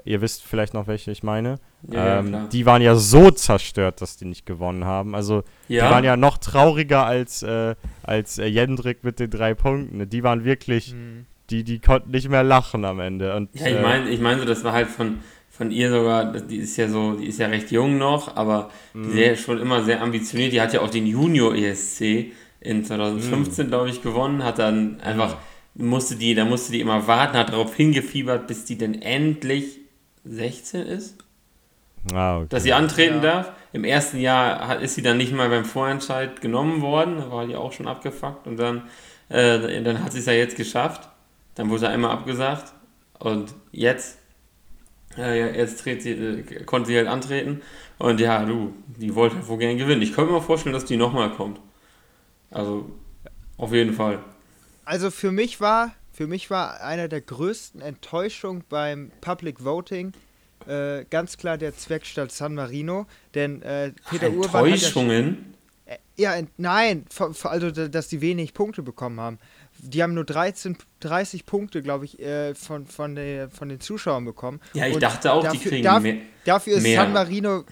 Ihr 0.06 0.22
wisst 0.22 0.44
vielleicht 0.44 0.74
noch, 0.74 0.88
welche 0.88 1.12
ich 1.12 1.24
meine. 1.24 1.60
Ja, 1.90 2.06
ja, 2.06 2.20
ähm, 2.20 2.28
klar. 2.30 2.48
die 2.52 2.66
waren 2.66 2.82
ja 2.82 2.96
so 2.96 3.32
zerstört, 3.32 4.02
dass 4.02 4.18
die 4.18 4.26
nicht 4.26 4.46
gewonnen 4.46 4.86
haben. 4.86 5.16
Also 5.16 5.44
Ja. 5.68 5.86
die 5.88 5.92
waren 5.94 6.04
ja 6.04 6.18
noch 6.18 6.38
trauriger 6.38 7.06
als, 7.06 7.44
äh, 7.44 7.76
als 8.04 8.38
äh, 8.38 8.46
Jendrik 8.46 9.04
mit 9.04 9.20
den 9.20 9.30
drei 9.30 9.54
Punkten. 9.54 10.10
Die 10.10 10.24
waren 10.24 10.44
wirklich, 10.46 10.92
Hm. 10.92 11.26
die, 11.50 11.64
die 11.64 11.80
konnten 11.80 12.12
nicht 12.12 12.30
mehr 12.30 12.44
lachen 12.44 12.86
am 12.86 13.00
Ende. 13.00 13.36
Und, 13.36 13.50
Ja, 13.54 13.68
ich 13.68 13.76
äh, 13.76 13.82
meine, 13.82 14.10
ich 14.10 14.20
meine, 14.20 14.40
so, 14.40 14.46
das 14.46 14.64
war 14.64 14.74
halt 14.74 14.88
von, 14.88 15.20
von 15.50 15.70
ihr 15.72 15.90
sogar, 15.92 16.32
die 16.34 16.58
ist 16.58 16.78
ja 16.78 16.88
so, 16.88 17.14
die 17.14 17.26
ist 17.28 17.40
ja 17.40 17.48
recht 17.48 17.72
jung 17.72 17.98
noch, 17.98 18.36
aber 18.36 18.70
Mhm. 18.94 19.18
ja 19.18 19.36
schon 19.36 19.60
immer 19.60 19.84
sehr 19.84 20.02
ambitioniert. 20.02 20.54
Die 20.54 20.62
hat 20.62 20.74
ja 20.74 20.82
auch 20.82 20.90
den 20.90 21.06
Junior 21.08 21.54
ESC 21.56 22.32
in 22.60 22.84
2015, 22.86 23.66
Mhm. 23.66 23.70
glaube 23.70 23.90
ich, 23.90 24.02
gewonnen, 24.02 24.44
hat 24.44 24.60
dann 24.60 25.00
einfach, 25.02 25.38
musste 25.76 26.16
die, 26.16 26.36
da 26.36 26.46
musste 26.46 26.72
die 26.72 26.80
immer 26.82 27.06
warten, 27.08 27.38
hat 27.38 27.50
darauf 27.50 27.76
hingefiebert, 27.76 28.48
bis 28.48 28.66
die 28.66 28.78
denn 28.78 29.02
endlich 29.02 29.81
16 30.24 30.82
ist. 30.86 31.18
Ah, 32.14 32.38
okay. 32.38 32.48
dass 32.50 32.64
sie 32.64 32.74
antreten 32.74 33.18
Ja. 33.18 33.22
darf. 33.22 33.52
Im 33.74 33.84
ersten 33.84 34.18
Jahr 34.20 34.68
hat, 34.68 34.82
ist 34.82 34.96
sie 34.96 35.04
dann 35.04 35.18
nicht 35.18 35.34
mal 35.34 35.50
beim 35.50 35.66
Vorentscheid 35.66 36.42
genommen 36.42 36.82
worden, 36.82 37.18
da 37.18 37.32
war 37.32 37.46
die 37.46 37.56
auch 37.56 37.72
schon 37.74 37.88
abgefuckt 37.88 38.48
und 38.48 38.58
dann, 38.58 38.84
äh, 39.30 39.82
dann 39.84 40.04
hat 40.04 40.12
sie 40.12 40.20
es 40.20 40.26
ja 40.26 40.34
jetzt 40.34 40.56
geschafft. 40.58 41.08
Dann 41.56 41.70
wurde 41.70 41.86
er 41.86 41.92
einmal 41.92 42.10
abgesagt 42.12 42.74
und 43.20 43.54
jetzt, 43.72 44.18
äh, 45.16 45.40
ja, 45.40 45.48
jetzt 45.48 45.84
sie, 45.84 45.92
äh, 45.92 46.64
konnte 46.64 46.88
sie 46.88 46.98
halt 46.98 47.08
antreten 47.08 47.62
und 48.00 48.20
ja, 48.20 48.46
du, 48.46 48.74
die 48.88 49.14
wollte 49.14 49.36
halt 49.36 49.48
wohl 49.48 49.60
gerne 49.60 49.78
gewinnen. 49.78 50.02
Ich 50.02 50.14
könnte 50.14 50.34
mir 50.34 50.42
vorstellen, 50.42 50.74
dass 50.74 50.86
die 50.86 50.98
nochmal 50.98 51.30
kommt. 51.32 51.60
Also, 52.50 52.90
auf 53.58 53.74
jeden 53.74 53.94
Fall. 53.94 54.20
Also 54.86 55.12
für 55.12 55.32
mich 55.32 55.62
war, 55.62 55.92
für 56.22 56.28
mich 56.28 56.52
war 56.52 56.82
einer 56.82 57.08
der 57.08 57.20
größten 57.22 57.82
Enttäuschungen 57.82 58.64
beim 58.70 59.12
Public 59.22 59.64
Voting 59.64 60.14
äh, 60.68 61.04
ganz 61.10 61.36
klar 61.38 61.58
der 61.58 61.76
Zweckstadt 61.76 62.32
San 62.32 62.54
Marino, 62.54 63.08
denn 63.34 63.64
äh, 63.64 63.92
Peter 64.08 64.30
Urban 64.30 64.54
hat 64.54 64.68
ja, 64.68 64.74
Enttäuschungen. 64.76 65.56
äh, 65.88 65.98
ja 66.18 66.36
ent- 66.36 66.52
nein, 66.58 67.06
also 67.46 67.72
da- 67.72 67.88
dass 67.88 68.08
die 68.08 68.22
wenig 68.22 68.54
Punkte 68.54 68.84
bekommen 68.84 69.20
haben. 69.20 69.40
Die 69.80 70.04
haben 70.04 70.14
nur 70.14 70.26
13, 70.26 70.78
30 71.00 71.48
Punkte, 71.48 71.82
glaube 71.82 72.06
ich, 72.06 72.20
äh, 72.20 72.54
von, 72.54 72.86
von, 72.86 73.16
der, 73.16 73.50
von 73.50 73.68
den 73.70 73.80
Zuschauern 73.80 74.24
bekommen. 74.24 74.62
Ja, 74.76 74.86
ich 74.86 74.94
Und 74.94 75.02
dachte 75.02 75.34
auch, 75.34 75.42
die 75.42 75.58
dafür, 75.58 75.72
kriegen 75.72 75.84
darf- 75.84 76.04
mehr. 76.04 76.18
Dafür 76.46 76.78
ist 76.78 76.84
mehr. 76.84 77.02
San 77.02 77.14
Marino 77.14 77.64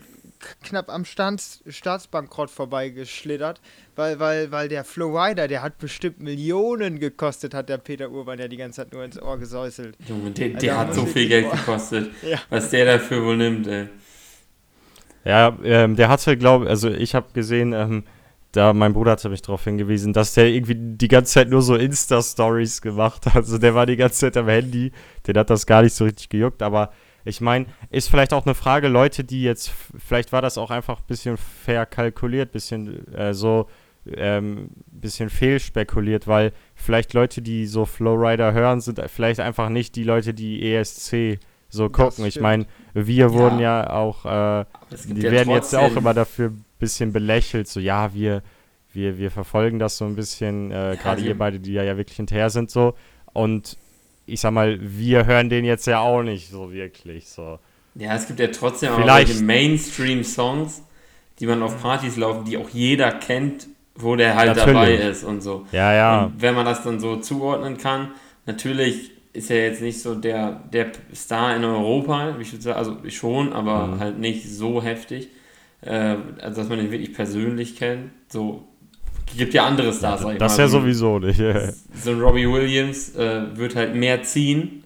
knapp 0.62 0.89
am 0.89 1.05
Staats 1.05 1.63
Staatsbankrott 1.67 2.50
vorbeigeschlittert, 2.50 3.62
weil, 3.96 4.19
weil, 4.19 4.51
weil 4.51 4.69
der 4.69 4.84
Flowrider, 4.84 5.48
der 5.48 5.62
hat 5.62 5.77
bestimmt 5.77 6.19
Millionen 6.19 7.00
gekostet, 7.00 7.53
hat 7.53 7.69
der 7.69 7.77
Peter 7.77 8.10
Urban 8.10 8.39
ja 8.39 8.48
die 8.48 8.58
ganze 8.58 8.81
Zeit 8.81 8.93
nur 8.93 9.03
ins 9.03 9.22
Ohr 9.22 9.38
gesäuselt. 9.38 9.98
Junge, 10.08 10.31
der, 10.31 10.48
Alter, 10.48 10.60
der 10.60 10.77
hat 10.77 10.88
muss 10.88 10.96
so 10.96 11.03
ich 11.03 11.10
viel 11.10 11.27
Geld 11.27 11.51
gekostet. 11.51 12.10
Ja. 12.29 12.39
Was 12.50 12.69
der 12.69 12.86
dafür 12.86 13.24
wohl 13.24 13.38
nimmt, 13.38 13.67
ey. 13.67 13.88
Ja, 15.25 15.58
ähm, 15.63 15.96
der 15.96 16.10
hatte, 16.10 16.38
glaube 16.38 16.67
also 16.67 16.89
ich 16.89 17.15
habe 17.15 17.27
gesehen, 17.34 17.74
ähm, 17.74 18.03
da 18.51 18.74
mein 18.74 18.93
Bruder 18.93 19.12
hatte 19.12 19.29
mich 19.29 19.41
darauf 19.41 19.63
hingewiesen, 19.63 20.13
dass 20.13 20.34
der 20.34 20.48
irgendwie 20.48 20.75
die 20.75 21.08
ganze 21.08 21.34
Zeit 21.34 21.50
nur 21.50 21.62
so 21.62 21.75
Insta-Stories 21.75 22.81
gemacht 22.81 23.25
hat. 23.27 23.36
Also 23.36 23.58
der 23.58 23.75
war 23.75 23.86
die 23.86 23.96
ganze 23.96 24.19
Zeit 24.19 24.38
am 24.38 24.48
Handy, 24.48 24.91
den 25.27 25.38
hat 25.38 25.50
das 25.50 25.65
gar 25.65 25.84
nicht 25.84 25.93
so 25.93 26.05
richtig 26.05 26.29
gejuckt, 26.29 26.62
aber 26.62 26.91
ich 27.29 27.41
meine, 27.41 27.67
ist 27.89 28.09
vielleicht 28.09 28.33
auch 28.33 28.45
eine 28.45 28.55
Frage, 28.55 28.88
Leute, 28.88 29.24
die 29.24 29.43
jetzt, 29.43 29.71
vielleicht 29.98 30.31
war 30.31 30.41
das 30.41 30.57
auch 30.57 30.71
einfach 30.71 31.00
ein 31.00 31.05
bisschen 31.07 31.38
verkalkuliert, 31.38 32.51
bisschen 32.51 33.07
äh, 33.13 33.33
so, 33.33 33.67
ähm, 34.15 34.69
bisschen 34.88 35.29
fehlspekuliert, 35.29 36.27
weil 36.27 36.51
vielleicht 36.75 37.13
Leute, 37.13 37.41
die 37.41 37.65
so 37.67 37.86
Flowrider 37.86 38.53
hören, 38.53 38.81
sind 38.81 39.00
vielleicht 39.07 39.39
einfach 39.39 39.69
nicht 39.69 39.95
die 39.95 40.03
Leute, 40.03 40.33
die 40.33 40.74
ESC 40.74 41.39
so 41.69 41.89
gucken. 41.89 42.25
Ich 42.25 42.39
meine, 42.39 42.65
wir 42.93 43.25
Ja. 43.25 43.31
wurden 43.33 43.59
ja 43.59 43.89
auch 43.91 44.25
äh, 44.25 44.65
die 45.05 45.21
ja 45.21 45.31
werden 45.31 45.51
jetzt 45.51 45.75
auch 45.75 45.95
immer 45.95 46.13
dafür 46.15 46.50
ein 46.50 46.65
bisschen 46.79 47.13
belächelt, 47.13 47.67
so 47.67 47.79
ja, 47.79 48.13
wir, 48.13 48.41
wir, 48.93 49.17
wir 49.19 49.29
verfolgen 49.29 49.77
das 49.77 49.98
so 49.98 50.05
ein 50.05 50.15
bisschen, 50.15 50.71
äh, 50.71 50.98
gerade 51.00 51.21
ihr 51.21 51.38
beide, 51.38 51.59
die 51.59 51.74
ja, 51.74 51.83
ja 51.83 51.95
wirklich 51.98 52.17
hinterher 52.17 52.50
sind, 52.50 52.71
so. 52.71 52.95
Und 53.33 53.77
ich 54.31 54.39
sag 54.41 54.51
mal, 54.51 54.77
wir 54.81 55.25
hören 55.25 55.50
den 55.50 55.65
jetzt 55.65 55.88
ja 55.88 56.00
auch 56.00 56.24
nicht 56.24 56.50
so 56.50 56.71
wirklich, 56.71 57.27
so. 57.27 57.59
Ja, 57.95 58.15
es 58.15 58.27
gibt 58.27 58.39
ja 58.39 58.48
trotzdem 58.48 58.91
auch 58.93 59.00
Vielleicht- 59.01 59.27
solche 59.29 59.43
Mainstream-Songs, 59.43 60.83
die 61.39 61.48
man 61.48 61.62
auf 61.63 61.81
Partys 61.81 62.17
laufen, 62.17 62.45
die 62.45 62.57
auch 62.57 62.69
jeder 62.69 63.12
kennt, 63.12 63.67
wo 63.95 64.15
der 64.15 64.36
halt 64.36 64.55
Natürlich. 64.55 64.74
dabei 64.74 64.93
ist 64.95 65.24
und 65.24 65.41
so. 65.41 65.65
Ja, 65.71 65.93
ja. 65.93 66.24
Und 66.25 66.41
wenn 66.41 66.55
man 66.55 66.65
das 66.65 66.83
dann 66.83 67.00
so 67.00 67.17
zuordnen 67.17 67.77
kann, 67.77 68.09
natürlich 68.45 69.12
ist 69.33 69.51
er 69.51 69.63
jetzt 69.65 69.81
nicht 69.81 70.01
so 70.01 70.15
der, 70.15 70.63
der 70.71 70.91
Star 71.13 71.55
in 71.55 71.63
Europa, 71.63 72.36
ich 72.39 72.51
würde 72.51 72.63
sagen, 72.63 72.77
also 72.79 72.98
schon, 73.09 73.53
aber 73.53 73.88
Mhm. 73.88 74.00
halt 74.00 74.19
nicht 74.19 74.50
so 74.50 74.81
heftig, 74.81 75.29
äh, 75.81 76.15
also 76.41 76.62
dass 76.62 76.69
man 76.69 76.79
ihn 76.79 76.91
wirklich 76.91 77.13
persönlich 77.13 77.75
kennt. 77.75 78.12
So 78.29 78.67
gibt 79.38 79.53
ja 79.53 79.65
andere 79.65 79.91
Stars, 79.93 80.21
sag 80.21 80.33
ich 80.33 80.38
das 80.39 80.57
mal. 80.57 80.63
ja 80.63 80.67
wie- 80.67 80.71
sowieso 80.71 81.19
nicht. 81.19 81.41
So 82.03 82.12
ein 82.12 82.19
Robbie 82.21 82.48
Williams 82.50 83.15
äh, 83.15 83.41
wird 83.57 83.75
halt 83.75 83.95
mehr 83.95 84.24
ziehen, 84.24 84.83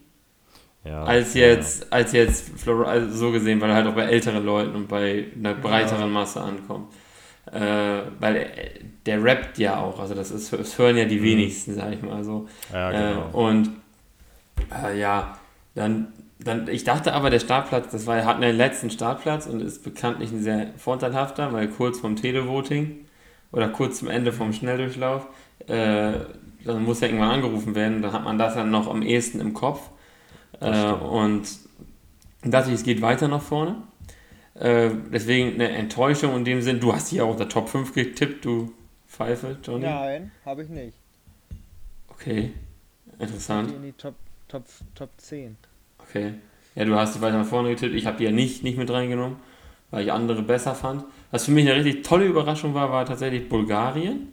ja, 0.86 1.04
als 1.04 1.34
jetzt, 1.34 1.92
als 1.94 2.12
jetzt 2.12 2.52
also 2.68 3.16
so 3.16 3.32
gesehen, 3.32 3.62
weil 3.62 3.70
er 3.70 3.76
halt 3.78 3.88
auch 3.88 3.94
bei 3.96 4.04
älteren 4.04 4.44
Leuten 4.46 4.76
und 4.76 4.88
bei 4.90 5.26
einer 5.38 5.54
breiteren 5.54 6.12
Masse 6.12 6.42
ankommt. 6.42 6.88
Äh, 7.52 7.60
weil 8.20 8.36
er, 8.38 8.48
der 9.06 9.24
rappt 9.24 9.58
ja 9.60 9.78
auch, 9.78 10.00
also 10.00 10.14
das, 10.16 10.32
ist, 10.32 10.52
das 10.54 10.78
hören 10.78 10.98
ja 10.98 11.06
die 11.06 11.22
wenigsten, 11.22 11.76
sag 11.76 11.94
ich 11.94 12.02
mal 12.02 12.24
so. 12.24 12.48
Ja, 12.72 12.92
Äh, 12.92 13.14
genau. 13.14 13.30
und 13.48 13.70
äh, 14.84 14.98
ja, 15.00 15.38
dann, 15.76 16.08
dann, 16.40 16.68
ich 16.68 16.84
dachte 16.84 17.14
aber, 17.14 17.30
der 17.30 17.40
Startplatz, 17.40 17.92
das 17.92 18.06
war, 18.08 18.18
er 18.18 18.26
hat 18.26 18.38
einen 18.38 18.56
letzten 18.58 18.90
Startplatz 18.90 19.46
und 19.46 19.62
ist 19.62 19.84
bekanntlich 19.84 20.32
ein 20.32 20.42
sehr 20.42 20.68
vorteilhafter, 20.78 21.52
weil 21.54 21.68
kurz 21.68 22.00
vorm 22.00 22.16
Televoting 22.16 23.06
oder 23.54 23.70
kurz 23.70 24.00
zum 24.00 24.10
Ende 24.10 24.34
vom 24.34 24.52
Schnelldurchlauf, 24.52 25.28
äh, 25.68 26.14
dann 26.66 26.84
muss 26.84 27.02
er 27.02 27.10
irgendwann 27.10 27.32
angerufen 27.32 27.76
werden, 27.76 28.02
dann 28.02 28.12
hat 28.12 28.24
man 28.24 28.38
das 28.38 28.56
dann 28.56 28.72
noch 28.72 28.90
am 28.90 29.02
ehesten 29.02 29.40
im 29.40 29.54
Kopf. 29.54 29.90
Äh, 30.60 30.92
und 30.92 31.48
dachte 32.44 32.70
ich, 32.70 32.76
es 32.76 32.84
geht 32.84 33.02
weiter 33.02 33.28
nach 33.28 33.42
vorne. 33.42 33.76
Äh, 34.56 34.90
deswegen 35.12 35.54
eine 35.54 35.70
Enttäuschung 35.70 36.36
in 36.36 36.46
dem 36.46 36.62
Sinn, 36.62 36.80
du 36.80 36.94
hast 36.94 37.10
hier 37.10 37.26
auch 37.26 37.32
unter 37.32 37.48
Top 37.48 37.70
5 37.70 37.94
getippt, 37.94 38.44
du 38.44 38.74
Pfeife, 39.08 39.58
Johnny. 39.64 39.86
Nein, 39.86 40.32
habe 40.46 40.64
ich 40.64 40.70
nicht. 40.70 40.98
Okay, 42.10 42.54
interessant. 43.20 43.70
Die 43.70 43.76
in 43.76 43.84
die 43.84 43.94
Top, 43.94 44.16
Top, 44.48 44.66
Top 44.96 45.10
10. 45.18 45.58
Okay. 46.00 46.34
Ja, 46.76 46.86
du 46.86 46.96
hast 46.96 47.16
die 47.16 47.22
weiter 47.22 47.38
nach 47.38 47.46
vorne 47.46 47.70
getippt. 47.70 47.94
Ich 47.94 48.08
habe 48.08 48.18
die 48.18 48.24
ja 48.24 48.32
nicht, 48.32 48.64
nicht 48.64 48.78
mit 48.78 48.90
reingenommen, 48.90 49.38
weil 49.92 50.06
ich 50.06 50.12
andere 50.12 50.42
besser 50.42 50.74
fand. 50.74 51.04
Was 51.34 51.46
für 51.46 51.52
mich 51.52 51.68
eine 51.68 51.84
richtig 51.84 52.04
tolle 52.04 52.26
Überraschung 52.26 52.76
war, 52.76 52.92
war 52.92 53.06
tatsächlich 53.08 53.50
Bulgarien. 53.50 54.32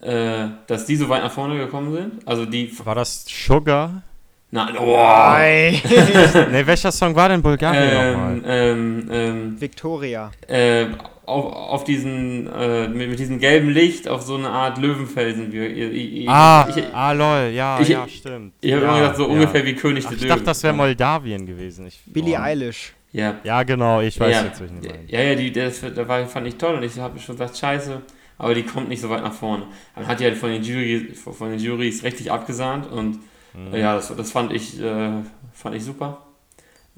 Äh, 0.00 0.48
dass 0.66 0.84
die 0.86 0.96
so 0.96 1.08
weit 1.08 1.22
nach 1.22 1.30
vorne 1.30 1.56
gekommen 1.56 1.92
sind. 1.92 2.26
Also 2.26 2.46
die. 2.46 2.72
War 2.84 2.96
das 2.96 3.24
Sugar? 3.28 4.02
Nein, 4.50 4.76
oh, 4.76 4.96
Nein. 4.96 5.74
ne, 6.50 6.66
welcher 6.66 6.90
Song 6.90 7.14
war 7.14 7.28
denn 7.28 7.40
Bulgarien 7.40 7.90
ähm, 7.92 8.12
nochmal? 8.12 8.42
ähm, 8.44 9.08
ähm, 9.12 9.60
Victoria. 9.60 10.32
äh, 10.48 10.86
auf, 11.26 11.44
auf 11.54 11.84
diesen, 11.84 12.48
äh, 12.52 12.88
mit, 12.88 13.10
mit 13.10 13.18
diesem 13.20 13.38
gelben 13.38 13.68
Licht 13.70 14.08
auf 14.08 14.22
so 14.22 14.34
eine 14.34 14.48
Art 14.50 14.78
Löwenfelsen. 14.78 15.52
Wie, 15.52 15.64
ich 15.64 16.22
ich, 16.22 16.28
Ah, 16.28 16.66
ich, 16.74 16.82
ah, 16.92 17.12
lol, 17.12 17.52
ja, 17.54 17.78
ich- 17.80 17.88
ja, 17.90 18.08
stimmt. 18.08 18.54
ich 18.60 18.72
habe 18.72 18.82
ja, 18.82 18.88
immer 18.88 19.00
gedacht, 19.00 19.16
so 19.16 19.28
ja. 19.28 19.28
ungefähr 19.28 19.64
wie 19.64 19.74
König 19.76 20.04
Ach, 20.04 20.08
der 20.08 20.16
ich 20.16 20.22
Löwen. 20.24 20.30
dachte, 20.30 20.44
das 20.46 20.62
wäre 20.64 20.74
Moldawien 20.74 21.46
gewesen. 21.46 21.86
Ich, 21.86 22.00
Billie 22.06 22.36
oh. 22.36 22.42
Eilish. 22.42 22.94
Ja, 23.12 23.40
Ja, 23.44 23.62
genau, 23.64 24.00
ich 24.00 24.18
weiß 24.20 24.32
ja, 24.32 24.44
jetzt, 24.44 24.60
welchen. 24.60 24.82
Ja, 25.08 25.20
ja, 25.20 25.34
die, 25.34 25.52
das, 25.52 25.80
das 25.80 26.08
war, 26.08 26.26
fand 26.26 26.46
ich 26.46 26.56
toll 26.56 26.74
und 26.76 26.82
ich 26.82 26.98
habe 26.98 27.18
schon 27.18 27.36
gesagt, 27.36 27.56
scheiße, 27.58 28.00
aber 28.38 28.54
die 28.54 28.62
kommt 28.62 28.88
nicht 28.88 29.00
so 29.00 29.10
weit 29.10 29.22
nach 29.22 29.32
vorne. 29.32 29.66
Dann 29.94 30.06
hat 30.06 30.20
die 30.20 30.24
halt 30.24 30.36
von 30.36 30.50
den, 30.50 30.62
Jury, 30.62 31.12
von 31.14 31.50
den 31.50 31.58
Jurys 31.58 32.02
richtig 32.04 32.30
abgesahnt 32.30 32.90
und 32.90 33.18
Mhm. 33.52 33.74
ja, 33.74 33.96
das, 33.96 34.14
das 34.16 34.30
fand 34.30 34.52
ich, 34.52 34.80
äh, 34.80 35.10
fand 35.52 35.74
ich 35.74 35.82
super. 35.84 36.18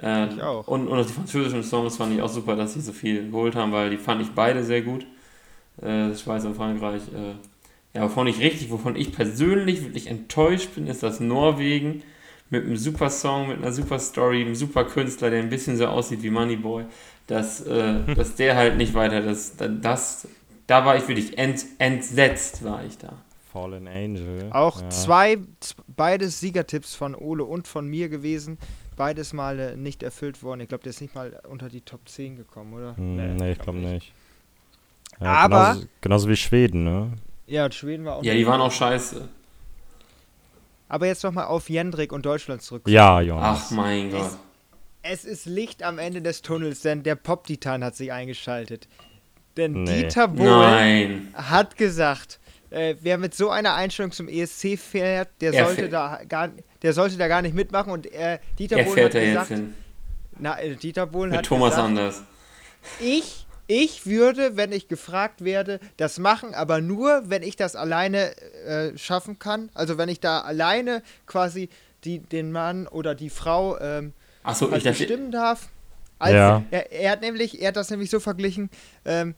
Äh, 0.03 0.29
Ich 0.35 0.43
auch. 0.43 0.69
Und, 0.69 0.89
und 0.89 0.99
auch 0.99 1.07
die 1.07 1.13
französischen 1.13 1.63
Songs 1.63 1.97
fand 1.97 2.15
ich 2.15 2.23
auch 2.23 2.29
super, 2.29 2.57
dass 2.57 2.75
sie 2.75 2.81
so 2.83 2.93
viel 2.93 3.31
geholt 3.31 3.55
haben, 3.57 3.73
weil 3.73 3.91
die 3.91 3.97
fand 3.99 4.23
ich 4.23 4.31
beide 4.33 4.65
sehr 4.65 4.83
gut. 4.83 5.07
Äh, 5.81 6.15
Schweiz 6.15 6.45
und 6.45 6.55
Frankreich. 6.57 7.03
Äh, 7.15 7.35
ja, 7.99 8.05
wovon 8.05 8.27
ich 8.27 8.39
richtig, 8.41 8.71
wovon 8.71 8.97
ich 8.97 9.13
persönlich 9.13 9.83
wirklich 9.83 10.07
enttäuscht 10.09 10.75
bin, 10.75 10.87
ist 10.87 11.03
das 11.03 11.21
Norwegen 11.21 12.03
mit 12.53 12.67
einem 12.67 12.77
super 12.77 13.09
Song, 13.11 13.49
mit 13.49 13.59
einer 13.59 13.73
super 13.73 13.99
Story, 13.99 14.43
einem 14.43 14.55
super 14.55 14.85
Künstler, 14.85 15.31
der 15.31 15.41
ein 15.41 15.49
bisschen 15.49 15.77
so 15.79 15.87
aussieht 15.87 16.23
wie 16.23 16.31
Moneyboy, 16.31 16.85
dass, 17.27 17.63
äh, 17.63 18.15
dass 18.15 18.37
der 18.37 18.57
halt 18.57 18.77
nicht 18.77 18.93
weiter, 18.93 19.23
das, 19.23 19.57
das, 19.57 20.29
da 20.67 20.85
war 20.85 20.97
ich 20.97 21.09
wirklich 21.09 21.39
ent, 21.39 21.65
entsetzt, 21.79 22.63
war 22.63 22.85
ich 22.85 22.99
da. 22.99 23.15
Fallen 23.51 23.89
Angel. 23.89 24.51
Auch 24.51 24.81
ja. 24.81 24.91
zwei, 24.91 25.39
beides 25.89 26.41
Siegertipps 26.41 26.95
von 26.95 27.15
Ole 27.15 27.45
und 27.45 27.67
von 27.67 27.87
mir 27.87 28.09
gewesen. 28.09 28.59
Beides 28.97 29.33
mal 29.33 29.59
äh, 29.59 29.77
nicht 29.77 30.03
erfüllt 30.03 30.43
worden. 30.43 30.61
Ich 30.61 30.69
glaube, 30.69 30.85
der 30.85 30.91
ist 30.91 31.01
nicht 31.01 31.15
mal 31.15 31.41
unter 31.49 31.71
die 31.71 31.81
Top 31.81 32.07
10 32.07 32.37
gekommen, 32.37 32.75
oder? 32.75 32.97
Hm, 32.97 33.37
nee, 33.37 33.53
ich 33.53 33.59
glaube 33.59 33.79
nicht. 33.79 34.13
Ja, 35.21 35.35
Aber- 35.35 35.73
Genauso, 35.73 35.87
genauso 36.01 36.29
wie 36.29 36.37
Schweden, 36.37 36.85
ne? 36.85 37.13
Ja, 37.47 37.65
und 37.65 37.75
Schweden 37.75 38.05
war 38.05 38.17
auch. 38.17 38.25
Ja, 38.25 38.35
die 38.35 38.47
waren 38.47 38.61
auch 38.61 38.73
scheiße. 38.73 39.29
Aber 40.93 41.07
jetzt 41.07 41.25
nochmal 41.25 41.47
auf 41.47 41.71
Jendrik 41.71 42.13
und 42.13 42.27
Deutschland 42.27 42.61
zurück. 42.61 42.83
Ja, 42.87 43.19
Jonas. 43.23 43.65
Ach 43.67 43.71
mein 43.71 44.11
Gott. 44.11 44.33
Es 45.01 45.25
ist 45.25 45.47
Licht 45.47 45.83
am 45.83 45.99
Ende 45.99 46.21
des 46.21 46.43
Tunnels, 46.43 46.83
denn 46.83 47.03
der 47.03 47.15
Pop-Titan 47.15 47.83
hat 47.83 47.97
sich 47.97 48.13
eingeschaltet. 48.13 48.89
Denn 49.57 49.85
Nee. 49.85 50.03
Dieter 50.03 50.29
Bohlen 50.29 51.33
hat 51.35 51.79
gesagt, 51.79 52.39
äh, 52.69 52.95
wer 53.01 53.17
mit 53.17 53.35
so 53.35 53.49
einer 53.49 53.75
Einstellung 53.75 54.13
zum 54.13 54.29
ESC 54.29 54.77
fährt, 54.77 55.31
der 55.41 55.55
Er 55.55 55.65
sollte 55.65 55.81
fährt- 55.83 55.93
da 55.95 56.21
gar, 56.29 56.51
der 56.83 56.93
sollte 56.93 57.17
da 57.17 57.27
gar 57.27 57.41
nicht 57.41 57.55
mitmachen. 57.55 57.91
Und 57.91 58.13
äh, 58.13 58.39
Dieter 58.59 58.77
Er 58.77 58.85
Bohlen 58.85 58.95
fährt 58.95 59.15
hat 59.15 59.23
da 59.23 59.25
gesagt, 59.27 59.51
jetzt 59.51 59.59
hin. 59.61 59.75
na, 60.41 60.59
äh, 60.61 60.77
Dieter 60.77 61.07
Bohlen 61.07 61.31
Mit 61.31 61.39
hat 61.39 61.47
Thomas 61.47 61.71
gesagt, 61.71 61.89
Anders. 61.89 62.23
ich, 63.01 63.47
ich 63.75 64.05
würde, 64.05 64.59
wenn 64.59 64.71
ich 64.71 64.87
gefragt 64.87 65.45
werde, 65.45 65.81
das 65.97 66.19
machen, 66.19 66.53
aber 66.53 66.83
nur, 66.83 67.31
wenn 67.31 67.43
ich 67.43 67.57
das 67.57 67.75
alleine 67.75 68.37
äh, 68.67 68.99
schaffen 68.99 69.39
kann. 69.39 69.71
Also 69.73 69.97
wenn 69.97 70.11
ich 70.11 70.21
da 70.21 70.41
alleine 70.43 71.03
quasi 71.27 71.71
die, 72.05 72.19
den 72.19 72.53
Mann 72.53 72.87
oder 72.87 73.15
die 73.15 73.31
Frau 73.31 73.79
ähm, 73.81 74.13
ich 74.47 74.61
halt 74.85 74.85
bestimmen 74.85 75.31
darf. 75.31 75.71
Als, 76.19 76.35
Ja. 76.35 76.63
er, 76.71 76.93
er 76.93 77.13
hat 77.13 77.23
nämlich, 77.23 77.63
er 77.63 77.69
hat 77.69 77.77
das 77.77 77.89
nämlich 77.89 78.11
so 78.11 78.21
verglichen, 78.21 78.69
ähm, 79.07 79.35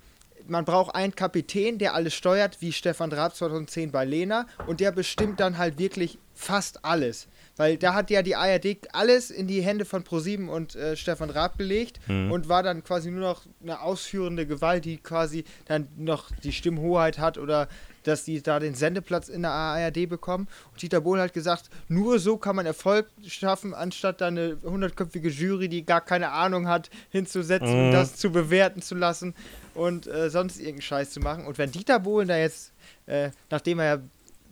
man 0.49 0.65
braucht 0.65 0.97
einen 0.97 1.15
Kapitän, 1.15 1.79
der 1.79 1.95
alles 1.95 2.15
steuert, 2.15 2.61
wie 2.61 2.73
Stefan 2.73 3.13
Raab 3.13 3.37
2010 3.37 3.93
bei 3.93 4.05
Lena, 4.05 4.47
und 4.67 4.81
der 4.81 4.91
bestimmt 4.91 5.39
dann 5.39 5.59
halt 5.59 5.79
wirklich 5.79 6.19
fast 6.35 6.85
alles. 6.85 7.29
Weil 7.57 7.77
da 7.77 7.95
hat 7.95 8.11
ja 8.11 8.23
die 8.23 8.35
ARD 8.35 8.79
alles 8.93 9.31
in 9.31 9.47
die 9.47 9.63
Hände 9.63 9.85
von 9.85 10.03
ProSieben 10.03 10.49
und 10.49 10.75
äh, 10.75 10.97
Stefan 10.97 11.31
Raab 11.31 11.57
gelegt 11.57 12.01
und 12.09 12.49
war 12.49 12.63
dann 12.63 12.83
quasi 12.83 13.11
nur 13.11 13.21
noch 13.21 13.43
eine 13.63 13.81
ausführende 13.81 14.47
Gewalt, 14.47 14.85
die 14.85 14.97
quasi 14.97 15.45
dann 15.67 15.89
noch 15.97 16.31
die 16.43 16.53
Stimmhoheit 16.53 17.19
hat 17.19 17.39
oder 17.39 17.69
dass 18.03 18.25
die 18.25 18.43
da 18.43 18.61
den 18.61 18.75
Sendeplatz 18.75 19.29
in 19.29 19.43
der 19.43 19.53
ARD 19.53 20.09
bekommen. 20.09 20.49
Und 20.73 20.83
Dieter 20.83 21.01
Bohlen 21.01 21.23
hat 21.23 21.33
gesagt, 21.33 21.71
nur 21.89 22.19
so 22.19 22.37
kann 22.37 22.57
man 22.57 22.67
Erfolg 22.67 23.07
schaffen, 23.27 23.73
anstatt 23.73 24.21
da 24.21 24.27
eine 24.29 24.59
hundertköpfige 24.63 25.29
Jury, 25.29 25.69
die 25.69 25.85
gar 25.85 26.01
keine 26.01 26.31
Ahnung 26.31 26.69
hat, 26.69 26.91
hinzusetzen 27.11 27.87
und 27.87 27.93
das 27.93 28.17
zu 28.17 28.31
bewerten 28.31 28.83
zu 28.83 28.95
lassen 28.95 29.35
und 29.75 30.07
äh, 30.07 30.29
sonst 30.29 30.59
irgendeinen 30.59 30.83
Scheiß 30.83 31.11
zu 31.13 31.21
machen. 31.21 31.47
Und 31.47 31.57
wenn 31.59 31.71
Dieter 31.71 32.01
Bohlen 32.01 32.29
da 32.29 32.37
jetzt, 32.37 32.73
äh, 33.07 33.31
nachdem 33.51 33.79
er 33.79 33.85
ja 33.87 34.03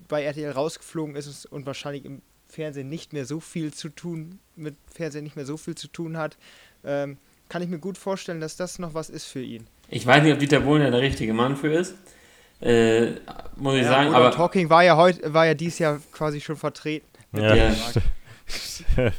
bei 0.09 0.23
RTL 0.25 0.51
rausgeflogen 0.51 1.15
ist 1.17 1.47
und 1.47 1.67
wahrscheinlich 1.67 2.05
im 2.05 2.23
Fernsehen 2.53 2.89
nicht 2.89 3.13
mehr 3.13 3.25
so 3.25 3.41
viel 3.41 3.73
zu 3.73 3.89
tun, 3.89 4.39
mit 4.57 4.75
Fernsehen 4.93 5.25
nicht 5.25 5.37
mehr 5.37 5.47
so 5.47 5.57
viel 5.57 5.75
zu 5.75 5.89
tun 5.89 6.19
hat, 6.19 6.37
ähm, 6.85 7.17
kann 7.49 7.63
ich 7.63 7.69
mir 7.69 7.79
gut 7.79 7.97
vorstellen, 7.99 8.41
dass 8.41 8.57
das 8.57 8.79
noch 8.79 8.95
was 8.95 9.09
ist 9.11 9.25
für 9.25 9.41
ihn. 9.43 9.67
Ich 9.89 10.07
weiß 10.07 10.23
nicht, 10.23 10.33
ob 10.33 10.39
Dieter 10.39 10.61
Bohlen 10.61 10.83
ja 10.83 10.91
der 10.91 11.01
richtige 11.01 11.33
Mann 11.33 11.57
für 11.57 11.73
ist. 11.73 11.95
Äh, 12.61 13.13
muss 13.57 13.75
ich 13.77 13.85
sagen, 13.85 14.15
aber. 14.15 14.31
Talking 14.31 14.71
war 14.71 14.85
ja 14.85 14.97
heute, 14.97 15.35
war 15.35 15.47
ja 15.47 15.55
dieses 15.55 15.79
Jahr 15.81 16.01
quasi 16.13 16.41
schon 16.41 16.57
vertreten. 16.57 17.07
Ja, 17.33 17.55
Ja. 17.55 17.73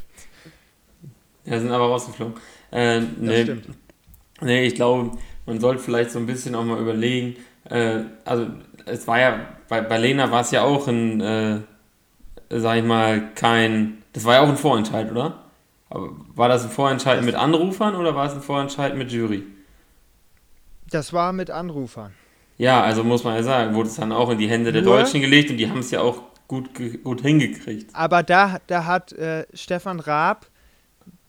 Ja, 1.45 1.59
sind 1.59 1.71
aber 1.71 1.87
rausgeflogen. 1.87 2.35
Äh, 2.71 3.01
Das 3.01 3.07
nee, 3.17 3.43
stimmt. 3.43 3.65
nee, 4.39 4.65
ich 4.65 4.75
glaube, 4.75 5.17
man 5.45 5.59
sollte 5.59 5.83
vielleicht 5.83 6.11
so 6.11 6.19
ein 6.19 6.25
bisschen 6.25 6.55
auch 6.55 6.63
mal 6.63 6.79
überlegen. 6.79 7.35
Äh, 7.69 8.03
also, 8.23 8.47
es 8.85 9.05
war 9.07 9.19
ja, 9.19 9.57
bei, 9.67 9.81
bei 9.81 9.97
Lena 9.97 10.31
war 10.31 10.39
es 10.41 10.51
ja 10.51 10.63
auch 10.63 10.87
ein, 10.87 11.19
äh, 11.19 11.59
sag 12.49 12.77
ich 12.77 12.83
mal, 12.83 13.33
kein. 13.35 14.03
Das 14.13 14.25
war 14.25 14.35
ja 14.35 14.41
auch 14.41 14.49
ein 14.49 14.57
Vorentscheid, 14.57 15.09
oder? 15.11 15.43
Aber 15.89 16.11
war 16.35 16.49
das 16.49 16.63
ein 16.63 16.69
Vorentscheid 16.71 17.23
mit 17.23 17.35
Anrufern 17.35 17.95
oder 17.95 18.15
war 18.15 18.25
es 18.25 18.33
ein 18.33 18.41
Vorentscheid 18.41 18.95
mit 18.95 19.11
Jury? 19.11 19.43
Das 20.89 21.13
war 21.13 21.33
mit 21.33 21.49
Anrufern. 21.49 22.13
Ja, 22.57 22.81
also 22.83 23.03
muss 23.03 23.23
man 23.23 23.35
ja 23.35 23.43
sagen, 23.43 23.73
wurde 23.75 23.89
es 23.89 23.95
dann 23.95 24.11
auch 24.11 24.29
in 24.29 24.37
die 24.37 24.47
Hände 24.49 24.71
der 24.71 24.81
Nur- 24.83 24.97
Deutschen 24.97 25.21
gelegt 25.21 25.49
und 25.49 25.57
die 25.57 25.69
haben 25.69 25.79
es 25.79 25.91
ja 25.91 26.01
auch 26.01 26.21
gut, 26.47 26.69
gut 27.03 27.21
hingekriegt. 27.21 27.95
Aber 27.95 28.21
da, 28.23 28.59
da 28.67 28.85
hat 28.85 29.11
äh, 29.13 29.45
Stefan 29.53 29.99
Raab 29.99 30.47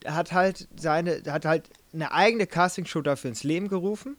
hat 0.06 0.32
halt 0.32 0.68
seine, 0.76 1.22
hat 1.28 1.46
halt 1.46 1.70
eine 1.94 2.12
eigene 2.12 2.46
Castingshow 2.46 3.00
dafür 3.00 3.30
ins 3.30 3.42
Leben 3.42 3.68
gerufen, 3.68 4.16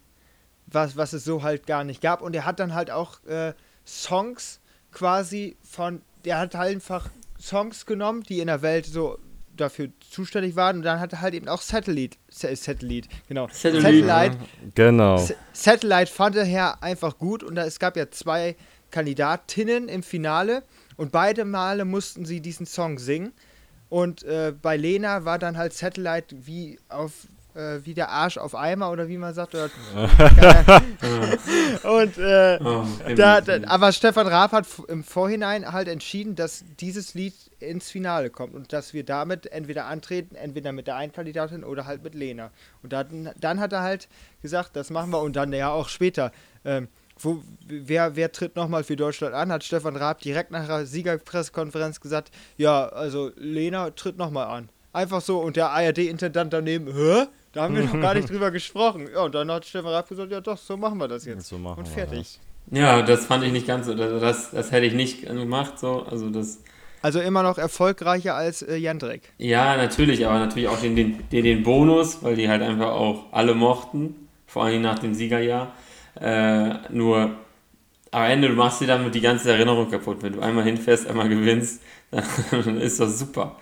was, 0.65 0.97
was 0.97 1.13
es 1.13 1.23
so 1.23 1.43
halt 1.43 1.67
gar 1.67 1.83
nicht 1.83 2.01
gab. 2.01 2.21
Und 2.23 2.35
er 2.35 2.45
hat 2.45 2.59
dann 2.59 2.73
halt 2.73 2.89
auch 2.89 3.23
äh, 3.25 3.53
Songs 3.85 4.59
quasi 4.91 5.57
von, 5.63 6.01
der 6.25 6.39
hat 6.39 6.55
halt 6.55 6.75
einfach 6.75 7.09
Songs 7.39 7.85
genommen, 7.85 8.23
die 8.23 8.39
in 8.39 8.47
der 8.47 8.61
Welt 8.61 8.85
so 8.85 9.17
dafür 9.55 9.89
zuständig 10.09 10.55
waren. 10.55 10.77
Und 10.77 10.83
dann 10.83 10.99
hat 10.99 11.13
er 11.13 11.21
halt 11.21 11.33
eben 11.33 11.47
auch 11.47 11.61
Satellite, 11.61 12.17
Sa- 12.29 12.53
Satellite, 12.55 13.07
genau, 13.27 13.47
Satellite, 13.51 14.05
Satellite 14.05 14.37
genau. 14.73 15.15
S- 15.15 15.33
Satellite 15.53 16.11
fand 16.11 16.35
er 16.35 16.43
her 16.45 16.83
einfach 16.83 17.17
gut 17.17 17.43
und 17.43 17.55
da, 17.55 17.63
es 17.65 17.79
gab 17.79 17.95
ja 17.95 18.09
zwei 18.11 18.55
Kandidatinnen 18.91 19.87
im 19.87 20.03
Finale 20.03 20.63
und 20.97 21.11
beide 21.11 21.45
Male 21.45 21.85
mussten 21.85 22.25
sie 22.25 22.41
diesen 22.41 22.65
Song 22.65 22.97
singen. 22.99 23.31
Und 23.89 24.23
äh, 24.23 24.51
bei 24.59 24.77
Lena 24.77 25.25
war 25.25 25.37
dann 25.39 25.57
halt 25.57 25.73
Satellite 25.73 26.35
wie 26.47 26.79
auf 26.89 27.11
äh, 27.55 27.79
wie 27.83 27.93
der 27.93 28.09
Arsch 28.09 28.37
auf 28.37 28.55
Eimer 28.55 28.91
oder 28.91 29.07
wie 29.07 29.17
man 29.17 29.33
sagt. 29.33 29.55
Oder, 29.55 29.69
und 31.83 32.17
äh, 32.17 32.59
Oh, 32.61 32.85
da, 33.15 33.41
da, 33.41 33.59
aber 33.67 33.91
Stefan 33.91 34.27
Raab 34.27 34.51
hat 34.51 34.65
im 34.87 35.03
Vorhinein 35.03 35.71
halt 35.71 35.87
entschieden, 35.87 36.35
dass 36.35 36.63
dieses 36.79 37.13
Lied 37.13 37.33
ins 37.59 37.89
Finale 37.89 38.29
kommt 38.29 38.53
und 38.53 38.73
dass 38.73 38.93
wir 38.93 39.03
damit 39.03 39.47
entweder 39.51 39.85
antreten, 39.85 40.35
entweder 40.35 40.71
mit 40.71 40.87
der 40.87 40.95
einen 40.95 41.11
Kandidatin 41.11 41.63
oder 41.63 41.85
halt 41.85 42.03
mit 42.03 42.15
Lena. 42.15 42.51
Und 42.83 42.93
dann, 42.93 43.31
dann 43.39 43.59
hat 43.59 43.73
er 43.73 43.81
halt 43.81 44.07
gesagt, 44.41 44.75
das 44.75 44.89
machen 44.89 45.11
wir 45.11 45.21
und 45.21 45.35
dann 45.35 45.51
ja 45.53 45.71
auch 45.71 45.89
später. 45.89 46.31
Ähm, 46.63 46.87
wo, 47.17 47.41
wer, 47.65 48.15
wer 48.15 48.31
tritt 48.31 48.55
nochmal 48.55 48.83
für 48.83 48.95
Deutschland 48.97 49.33
an? 49.33 49.51
Hat 49.51 49.63
Stefan 49.63 49.95
Raab 49.95 50.19
direkt 50.19 50.51
nach 50.51 50.67
der 50.67 50.85
Siegerpressekonferenz 50.85 52.01
gesagt, 52.01 52.31
ja, 52.57 52.87
also 52.89 53.31
Lena 53.37 53.91
tritt 53.91 54.17
nochmal 54.17 54.47
an. 54.47 54.69
Einfach 54.91 55.21
so 55.21 55.39
und 55.39 55.55
der 55.55 55.69
ARD-Intendant 55.69 56.51
daneben, 56.53 56.93
hä? 56.93 57.27
Da 57.55 57.63
haben 57.63 57.75
wir 57.75 57.83
noch 57.83 58.01
gar 58.01 58.13
nicht 58.13 58.29
drüber 58.29 58.51
gesprochen. 58.51 59.07
Ja, 59.13 59.23
und 59.23 59.33
dann 59.33 59.49
hat 59.49 59.65
Stefan 59.65 59.91
Raab 59.91 60.09
gesagt, 60.09 60.29
ja 60.29 60.41
doch, 60.41 60.57
so 60.57 60.75
machen 60.75 60.97
wir 60.97 61.07
das 61.07 61.23
jetzt. 61.25 61.47
So 61.47 61.57
machen 61.57 61.79
und 61.79 61.87
fertig. 61.87 62.37
Ja, 62.69 63.01
das 63.01 63.25
fand 63.25 63.45
ich 63.45 63.53
nicht 63.53 63.65
ganz 63.65 63.85
so. 63.85 63.95
Das, 63.95 64.19
das, 64.19 64.51
das 64.51 64.71
hätte 64.73 64.85
ich 64.85 64.93
nicht 64.93 65.25
gemacht. 65.25 65.79
So. 65.79 66.03
Also 66.03 66.29
das, 66.29 66.61
Also 67.01 67.21
immer 67.21 67.43
noch 67.43 67.57
erfolgreicher 67.57 68.35
als 68.35 68.61
äh, 68.61 68.75
Jandrek. 68.75 69.31
ja, 69.37 69.77
natürlich, 69.77 70.25
aber 70.25 70.37
natürlich 70.39 70.67
auch 70.67 70.81
den, 70.81 70.97
den, 70.97 71.29
den, 71.31 71.63
Bonus, 71.63 72.21
weil 72.23 72.35
die 72.35 72.49
halt 72.49 72.61
einfach 72.61 72.91
auch 72.91 73.31
alle 73.31 73.55
mochten. 73.55 74.27
Vor 74.47 74.65
allem 74.65 74.81
nach 74.81 74.99
dem 74.99 75.13
Siegerjahr. 75.13 75.71
Äh, 76.19 76.73
nur 76.89 77.35
am 78.11 78.23
Ende, 78.23 78.49
du 78.49 78.55
machst 78.55 78.81
dir 78.81 78.87
damit 78.87 79.15
die 79.15 79.21
ganze 79.21 79.51
Erinnerung 79.53 79.89
kaputt. 79.89 80.17
Wenn 80.21 80.33
du 80.33 80.41
einmal 80.41 80.65
hinfährst, 80.65 81.07
einmal 81.07 81.29
gewinnst, 81.29 81.81
dann 82.51 82.81
ist 82.81 82.99
das 82.99 83.17
super. 83.17 83.55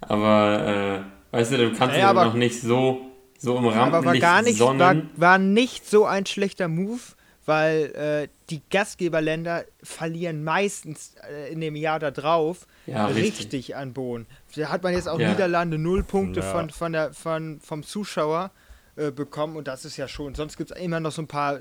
Aber, 0.00 1.04
äh, 1.32 1.36
weißt 1.36 1.52
du, 1.52 1.56
du 1.58 1.72
kannst 1.76 1.96
Ja, 1.96 2.12
ja, 2.12 2.24
noch 2.24 2.34
nicht 2.34 2.60
so, 2.60 3.00
so 3.38 3.56
im 3.58 3.64
Aber 3.66 3.74
war 3.76 3.92
Rampenlicht 3.94 4.22
gar 4.22 4.42
nicht, 4.42 4.58
sonnen. 4.58 4.78
war, 4.80 4.96
war 5.16 5.38
nicht 5.38 5.88
so 5.88 6.04
ein 6.06 6.24
schlechter 6.26 6.68
Move, 6.68 7.00
weil 7.46 7.84
äh, 7.94 8.28
die 8.50 8.62
Gastgeberländer 8.70 9.64
verlieren 9.82 10.44
meistens 10.44 11.14
äh, 11.30 11.52
in 11.52 11.60
dem 11.60 11.76
Jahr 11.76 11.98
da 11.98 12.10
drauf 12.10 12.66
Ja, 12.86 13.06
richtig. 13.06 13.38
richtig. 13.40 13.76
an 13.76 13.92
Boden. 13.92 14.26
Da 14.56 14.68
hat 14.70 14.82
man 14.82 14.94
jetzt 14.94 15.08
auch 15.08 15.18
Ja. 15.20 15.28
Niederlande 15.30 15.76
null 15.78 16.02
Punkte 16.04 16.40
Ja. 16.40 16.50
von, 16.52 16.70
von 16.70 16.92
der, 16.92 17.12
von, 17.12 17.60
vom 17.60 17.82
Zuschauer 17.82 18.50
äh, 18.96 19.10
bekommen 19.10 19.56
und 19.56 19.68
das 19.68 19.84
ist 19.84 19.96
ja 19.98 20.08
schon. 20.08 20.34
Sonst 20.34 20.56
gibt 20.56 20.70
es 20.70 20.76
immer 20.80 21.00
noch 21.00 21.12
so 21.12 21.20
ein 21.22 21.26
paar 21.26 21.60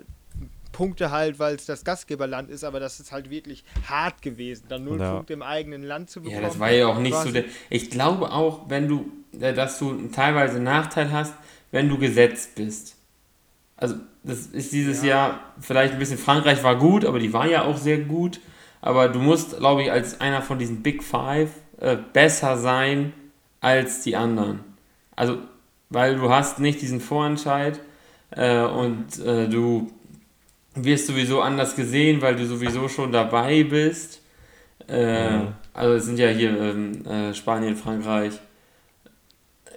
Punkte 0.72 1.12
halt, 1.12 1.38
weil 1.38 1.56
es 1.56 1.66
das 1.66 1.84
Gastgeberland 1.84 2.50
ist, 2.50 2.64
aber 2.64 2.80
das 2.80 3.00
ist 3.00 3.12
halt 3.12 3.30
wirklich 3.30 3.64
hart 3.88 4.22
gewesen, 4.22 4.64
dann 4.70 4.84
null 4.86 5.00
Ja. 5.00 5.14
Punkte 5.16 5.34
im 5.34 5.42
eigenen 5.44 5.84
Land 5.84 6.10
zu 6.10 6.22
bekommen. 6.22 6.42
Ja, 6.42 6.48
das 6.48 6.60
war 6.60 6.72
ja 6.72 6.88
auch 6.88 6.98
nicht 7.00 7.16
so 7.16 7.30
der. 7.32 7.44
Ich 7.70 7.90
glaube 7.92 8.32
auch, 8.32 8.70
wenn 8.70 8.88
du, 8.88 9.06
äh, 9.40 9.54
dass 9.54 9.78
du 9.80 10.08
teilweise 10.08 10.56
einen 10.56 10.64
Nachteil 10.66 11.12
hast, 11.12 11.34
wenn 11.74 11.90
du 11.90 11.98
gesetzt 11.98 12.56
bist. 12.56 12.96
Also, 13.76 13.96
das 14.24 14.46
ist 14.48 14.72
dieses 14.72 15.02
Ja. 15.02 15.10
Jahr 15.10 15.40
vielleicht 15.60 15.94
ein 15.94 16.00
bisschen. 16.00 16.18
Frankreich 16.18 16.64
war 16.64 16.78
gut, 16.78 17.04
aber 17.04 17.20
die 17.20 17.34
war 17.34 17.48
ja 17.48 17.64
auch 17.66 17.78
sehr 17.78 17.98
gut. 17.98 18.40
Aber 18.80 19.10
du 19.10 19.20
musst, 19.20 19.58
glaube 19.58 19.82
ich, 19.82 19.92
als 19.92 20.22
einer 20.22 20.42
von 20.42 20.60
diesen 20.60 20.82
Big 20.84 21.04
Five 21.04 21.50
äh, 21.82 21.98
besser 22.14 22.58
sein 22.58 23.12
als 23.60 24.04
die 24.04 24.16
anderen. 24.16 24.60
Also, 25.16 25.40
weil 25.90 26.16
du 26.16 26.30
hast 26.30 26.60
nicht 26.60 26.82
diesen 26.82 27.02
Vorentscheid 27.02 27.80
äh, 28.32 28.62
und 28.62 29.20
äh, 29.20 29.48
du 29.50 29.92
wirst 30.76 31.08
sowieso 31.08 31.42
anders 31.42 31.76
gesehen, 31.76 32.22
weil 32.22 32.36
du 32.36 32.46
sowieso 32.46 32.88
schon 32.88 33.12
dabei 33.12 33.64
bist. 33.64 34.22
Äh, 34.88 35.40
Also 35.76 35.94
es 35.96 36.06
sind 36.06 36.20
ja 36.20 36.28
hier 36.30 36.52
ähm, 36.60 37.06
äh, 37.06 37.34
Spanien, 37.34 37.76
Frankreich, 37.76 38.34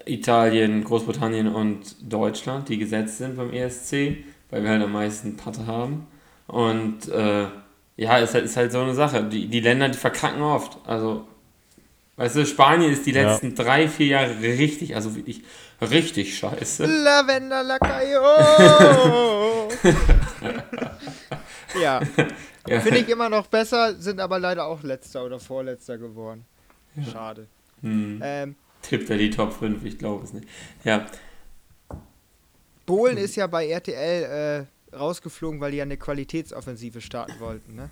Italien, 0.07 0.85
Großbritannien 0.85 1.49
und 1.53 1.97
Deutschland, 2.03 2.69
die 2.69 2.79
gesetzt 2.79 3.19
sind 3.19 3.37
beim 3.37 3.53
ESC, 3.53 4.17
weil 4.51 4.63
wir 4.63 4.71
halt 4.71 4.83
am 4.83 4.93
meisten 4.93 5.37
Patte 5.37 5.67
haben. 5.67 6.07
Und 6.47 7.09
äh, 7.09 7.47
ja, 7.97 8.19
es 8.19 8.31
ist 8.31 8.35
halt, 8.35 8.45
ist 8.45 8.57
halt 8.57 8.73
so 8.73 8.81
eine 8.81 8.95
Sache. 8.95 9.25
Die, 9.25 9.49
die 9.49 9.61
Länder, 9.61 9.89
die 9.89 9.99
verkacken 9.99 10.43
oft. 10.43 10.79
Also, 10.87 11.27
weißt 12.17 12.37
du, 12.37 12.47
Spanien 12.47 12.93
ist 12.93 13.05
die 13.07 13.13
Ja. 13.13 13.33
letzten 13.33 13.55
drei, 13.55 13.89
vier 13.89 14.07
Jahre 14.07 14.41
richtig, 14.41 14.95
also 14.95 15.17
wirklich 15.17 15.43
richtig 15.81 16.39
scheiße. 16.39 16.87
Lavender 16.87 17.63
Lacayo! 17.65 18.23
ja, 21.83 22.01
Ja. 22.69 22.81
finde 22.81 22.99
ich 23.01 23.09
immer 23.09 23.29
noch 23.29 23.47
besser, 23.49 23.95
sind 23.95 24.21
aber 24.21 24.39
leider 24.39 24.67
auch 24.67 24.83
letzter 24.83 25.25
oder 25.25 25.39
vorletzter 25.41 25.99
geworden. 25.99 26.45
Schade. 27.13 27.47
Hm. 27.83 28.21
Ähm, 28.23 28.57
Tippt 28.89 29.11
er 29.11 29.19
die 29.19 29.31
Top 29.31 29.53
5? 29.53 29.85
Ich 29.85 29.99
glaube 29.99 30.25
es 30.25 30.33
nicht. 30.33 30.47
Ja, 30.85 31.07
Bohlen 32.87 33.17
ist 33.17 33.35
ja 33.37 33.47
bei 33.47 33.67
RTL 33.69 34.67
äh, 34.93 34.97
rausgeflogen, 34.97 35.61
weil 35.61 35.73
die 35.73 35.79
ja 35.79 35.83
eine 35.85 35.97
Qualitätsoffensive 35.97 37.01
starten 37.01 37.39
wollten. 37.41 37.75
Ne? 37.75 37.91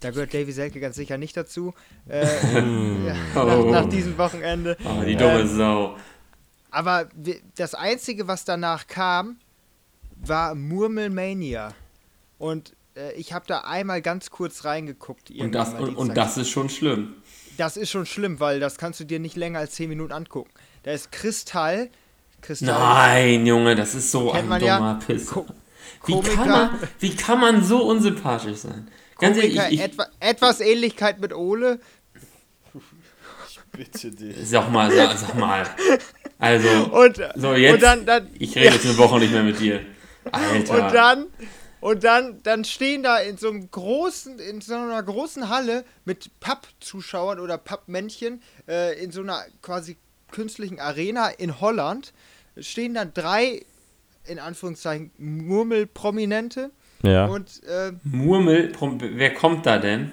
Da 0.00 0.10
gehört 0.10 0.34
Davy 0.34 0.52
Selke 0.52 0.80
ganz 0.80 0.96
sicher 0.96 1.16
nicht 1.16 1.36
dazu. 1.36 1.72
Äh, 2.08 2.24
ja, 3.06 3.16
nach, 3.34 3.58
Oh. 3.58 3.70
nach 3.70 3.88
diesem 3.88 4.18
Wochenende. 4.18 4.76
oh, 4.84 5.02
die 5.02 5.16
dumme 5.16 5.40
Ähm, 5.40 5.48
Sau. 5.48 5.96
Aber 6.70 7.08
das 7.56 7.74
Einzige, 7.74 8.26
was 8.28 8.44
danach 8.44 8.86
kam, 8.86 9.38
war 10.16 10.54
Murmelmania. 10.54 11.72
Und 12.38 12.74
äh, 12.96 13.12
ich 13.14 13.32
habe 13.32 13.46
da 13.46 13.60
einmal 13.60 14.02
ganz 14.02 14.30
kurz 14.30 14.64
reingeguckt. 14.66 15.30
Und 15.30 15.52
das, 15.52 15.72
und, 15.72 15.96
und 15.96 16.14
das 16.16 16.36
ist 16.36 16.50
schon 16.50 16.68
schlimm. 16.68 17.14
Das 17.56 17.76
ist 17.76 17.90
schon 17.90 18.06
schlimm, 18.06 18.40
weil 18.40 18.60
das 18.60 18.78
kannst 18.78 19.00
du 19.00 19.04
dir 19.04 19.18
nicht 19.18 19.36
länger 19.36 19.60
als 19.60 19.72
10 19.72 19.88
Minuten 19.88 20.12
angucken. 20.12 20.50
Da 20.82 20.92
ist 20.92 21.12
Kristall 21.12 21.90
Kristall. 22.44 22.78
Nein, 22.78 23.46
Junge, 23.46 23.74
das 23.74 23.94
ist 23.94 24.10
so 24.10 24.30
ein 24.30 24.42
dummer 24.44 24.60
ja. 24.60 25.00
Pisser. 25.04 25.46
Ko 26.00 26.22
Wie 26.22 26.28
kann, 26.28 26.48
man, 26.48 26.70
wie 27.00 27.16
kann 27.16 27.40
man 27.40 27.64
so 27.64 27.82
unsympathisch 27.84 28.58
sein? 28.58 28.88
Ganz 29.18 29.38
ehrlich, 29.38 29.56
Komiker, 29.56 29.72
ich, 29.72 29.80
ich, 29.80 29.84
etwa, 29.84 30.06
etwas 30.20 30.60
Ähnlichkeit 30.60 31.20
mit 31.20 31.32
Ole. 31.32 31.80
Bitte 33.72 34.10
dich. 34.10 34.36
sag 34.44 34.70
mal, 34.70 34.90
sag, 34.90 35.16
sag 35.16 35.34
mal. 35.36 35.66
Also, 36.38 36.68
Und, 36.92 37.20
so 37.34 37.54
jetzt, 37.54 37.74
und 37.74 37.82
dann, 37.82 38.06
dann, 38.06 38.28
ich 38.38 38.54
rede 38.54 38.74
jetzt 38.74 38.84
eine 38.84 38.98
Woche 38.98 39.18
nicht 39.18 39.32
mehr 39.32 39.42
mit 39.42 39.58
dir. 39.58 39.80
Alter. 40.30 40.86
Und 40.86 40.94
dann, 40.94 41.26
und 41.84 42.02
dann, 42.02 42.42
dann 42.44 42.64
stehen 42.64 43.02
da 43.02 43.18
in 43.18 43.36
so 43.36 43.50
einem 43.50 43.70
großen, 43.70 44.38
in 44.38 44.62
so 44.62 44.74
einer 44.74 45.02
großen 45.02 45.50
Halle 45.50 45.84
mit 46.06 46.30
Pappzuschauern 46.40 47.38
oder 47.38 47.58
Pappmännchen 47.58 48.40
äh, 48.66 48.98
in 49.04 49.10
so 49.10 49.20
einer 49.20 49.42
quasi 49.60 49.98
künstlichen 50.30 50.80
Arena 50.80 51.28
in 51.28 51.60
Holland 51.60 52.14
stehen 52.58 52.94
dann 52.94 53.12
drei 53.12 53.66
in 54.24 54.38
Anführungszeichen 54.38 55.10
Murmelprominente 55.18 56.70
Ja. 57.02 57.26
und 57.26 57.62
äh, 57.64 57.92
Murmel, 58.02 58.72
wer 59.00 59.34
kommt 59.34 59.66
da 59.66 59.78
denn? 59.78 60.12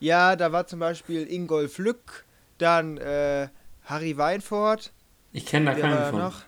ja, 0.00 0.34
da 0.34 0.50
war 0.50 0.66
zum 0.66 0.80
Beispiel 0.80 1.30
Ingolf 1.32 1.78
Lück, 1.78 2.24
dann 2.58 2.98
äh, 2.98 3.48
Harry 3.84 4.16
Weinfurt, 4.16 4.92
Ich 5.32 5.46
kenne 5.46 5.66
da 5.72 5.74
keinen 5.80 6.10
von. 6.10 6.18
noch? 6.20 6.42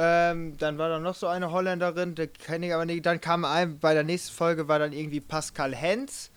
Ähm, 0.00 0.56
dann 0.58 0.78
war 0.78 0.88
da 0.88 1.00
noch 1.00 1.16
so 1.16 1.26
eine 1.26 1.50
Holländerin, 1.50 2.14
der 2.14 2.28
kenne 2.28 2.68
ich 2.68 2.74
aber 2.74 2.84
nicht. 2.86 3.04
Dann 3.04 3.20
kam 3.20 3.44
ein, 3.44 3.78
bei 3.80 3.94
der 3.94 4.04
nächsten 4.04 4.32
Folge 4.32 4.68
war 4.68 4.78
dann 4.78 4.92
irgendwie 4.92 5.20
Pascal 5.20 5.74
Hens 5.74 6.30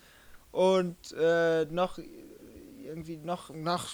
und 0.50 0.96
äh, 1.16 1.64
noch 1.70 1.98
irgendwie 2.84 3.16
noch, 3.16 3.48
noch 3.54 3.86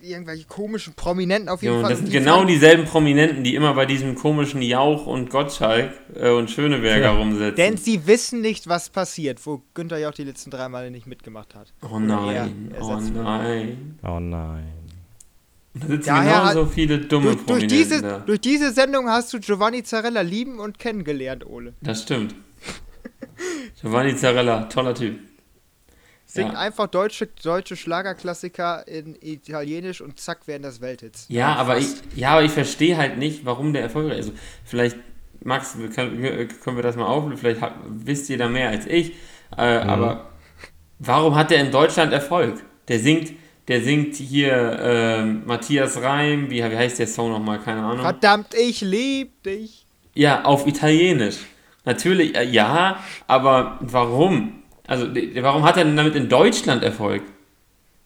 irgendwelche 0.00 0.44
komischen 0.46 0.94
Prominenten 0.94 1.48
auf 1.48 1.62
jeden 1.62 1.74
Ja, 1.76 1.80
Fall. 1.80 1.90
das 1.90 1.98
sind 2.00 2.08
die 2.12 2.18
genau 2.18 2.34
fanden- 2.36 2.48
dieselben 2.52 2.84
Prominenten, 2.84 3.42
die 3.42 3.54
immer 3.54 3.74
bei 3.74 3.86
diesem 3.86 4.14
komischen 4.14 4.62
Jauch 4.62 5.06
und 5.06 5.30
Gottschalk 5.30 5.92
äh, 6.14 6.30
und 6.30 6.50
Schöneberger 6.50 7.06
Ja. 7.06 7.16
rumsitzen. 7.16 7.56
Denn 7.56 7.76
sie 7.78 8.06
wissen 8.06 8.42
nicht, 8.42 8.68
was 8.68 8.90
passiert, 8.90 9.44
wo 9.46 9.62
Günther 9.72 9.98
ja 9.98 10.08
auch 10.10 10.14
die 10.14 10.24
letzten 10.24 10.50
drei 10.50 10.68
Male 10.68 10.90
nicht 10.92 11.06
mitgemacht 11.06 11.54
hat. 11.54 11.72
oh 11.90 11.98
nein, 11.98 12.70
Ja, 12.74 12.80
oh 12.84 13.00
nein. 13.00 13.98
Oh 14.04 14.20
nein. 14.20 14.68
Da 15.74 15.86
sitzen 15.88 16.06
Daher 16.08 16.40
genauso 16.52 16.66
viele 16.66 16.98
dumme 16.98 17.34
Durch, 17.34 17.46
durch, 17.46 17.66
diese, 17.66 18.00
da. 18.00 18.18
durch 18.18 18.40
diese 18.40 18.70
Sendung 18.72 19.08
hast 19.08 19.32
du 19.32 19.40
Giovanni 19.40 19.82
Zarella 19.82 20.20
lieben 20.20 20.60
und 20.60 20.78
kennengelernt, 20.78 21.44
Ole. 21.44 21.74
Das 21.80 22.02
stimmt. 22.02 22.34
Giovanni 23.80 24.14
Zarella, 24.16 24.64
toller 24.64 24.94
Typ. 24.94 25.18
Singt 26.26 26.52
Ja. 26.52 26.58
einfach 26.58 26.86
deutsche, 26.86 27.28
deutsche 27.42 27.76
Schlagerklassiker 27.76 28.86
in 28.88 29.16
Italienisch 29.20 30.00
und 30.00 30.18
zack 30.18 30.46
werden 30.48 30.62
das 30.62 30.80
Welthits. 30.80 31.26
Ja, 31.28 31.54
aber 31.56 31.78
ich, 31.78 31.88
ja, 32.16 32.30
aber 32.30 32.42
ich 32.44 32.52
verstehe 32.52 32.96
halt 32.96 33.18
nicht, 33.18 33.44
warum 33.44 33.72
der 33.72 33.82
erfolgreich 33.82 34.20
ist. 34.20 34.26
Also, 34.28 34.38
vielleicht, 34.64 34.96
Max, 35.42 35.76
können, 35.94 36.48
können 36.62 36.76
wir 36.76 36.82
das 36.82 36.96
mal 36.96 37.06
auflösen, 37.06 37.38
vielleicht 37.38 37.60
wisst 37.86 38.30
ihr 38.30 38.38
da 38.38 38.48
mehr 38.48 38.70
als 38.70 38.86
ich, 38.86 39.12
äh, 39.56 39.60
aber 39.60 40.30
warum 40.98 41.34
hat 41.36 41.50
der 41.50 41.60
in 41.60 41.70
Deutschland 41.70 42.12
Erfolg? 42.12 42.64
Der 42.88 42.98
singt, 42.98 43.32
der 43.68 43.82
singt 43.82 44.14
hier 44.16 44.78
ähm, 44.80 45.42
Matthias 45.46 46.00
Reim, 46.00 46.50
wie, 46.50 46.62
wie 46.62 46.76
heißt 46.76 46.98
der 46.98 47.06
Song 47.06 47.30
nochmal, 47.30 47.58
keine 47.60 47.82
Ahnung. 47.82 48.00
Verdammt, 48.00 48.54
ich 48.54 48.80
lieb 48.80 49.42
dich. 49.42 49.86
Ja, 50.14 50.44
auf 50.44 50.66
Italienisch. 50.66 51.38
Natürlich, 51.84 52.36
äh, 52.36 52.44
ja, 52.44 52.98
aber 53.26 53.78
warum? 53.80 54.62
Also, 54.86 55.06
warum 55.40 55.64
hat 55.64 55.76
er 55.76 55.84
denn 55.84 55.96
damit 55.96 56.14
in 56.14 56.28
Deutschland 56.28 56.82
Erfolg? 56.82 57.22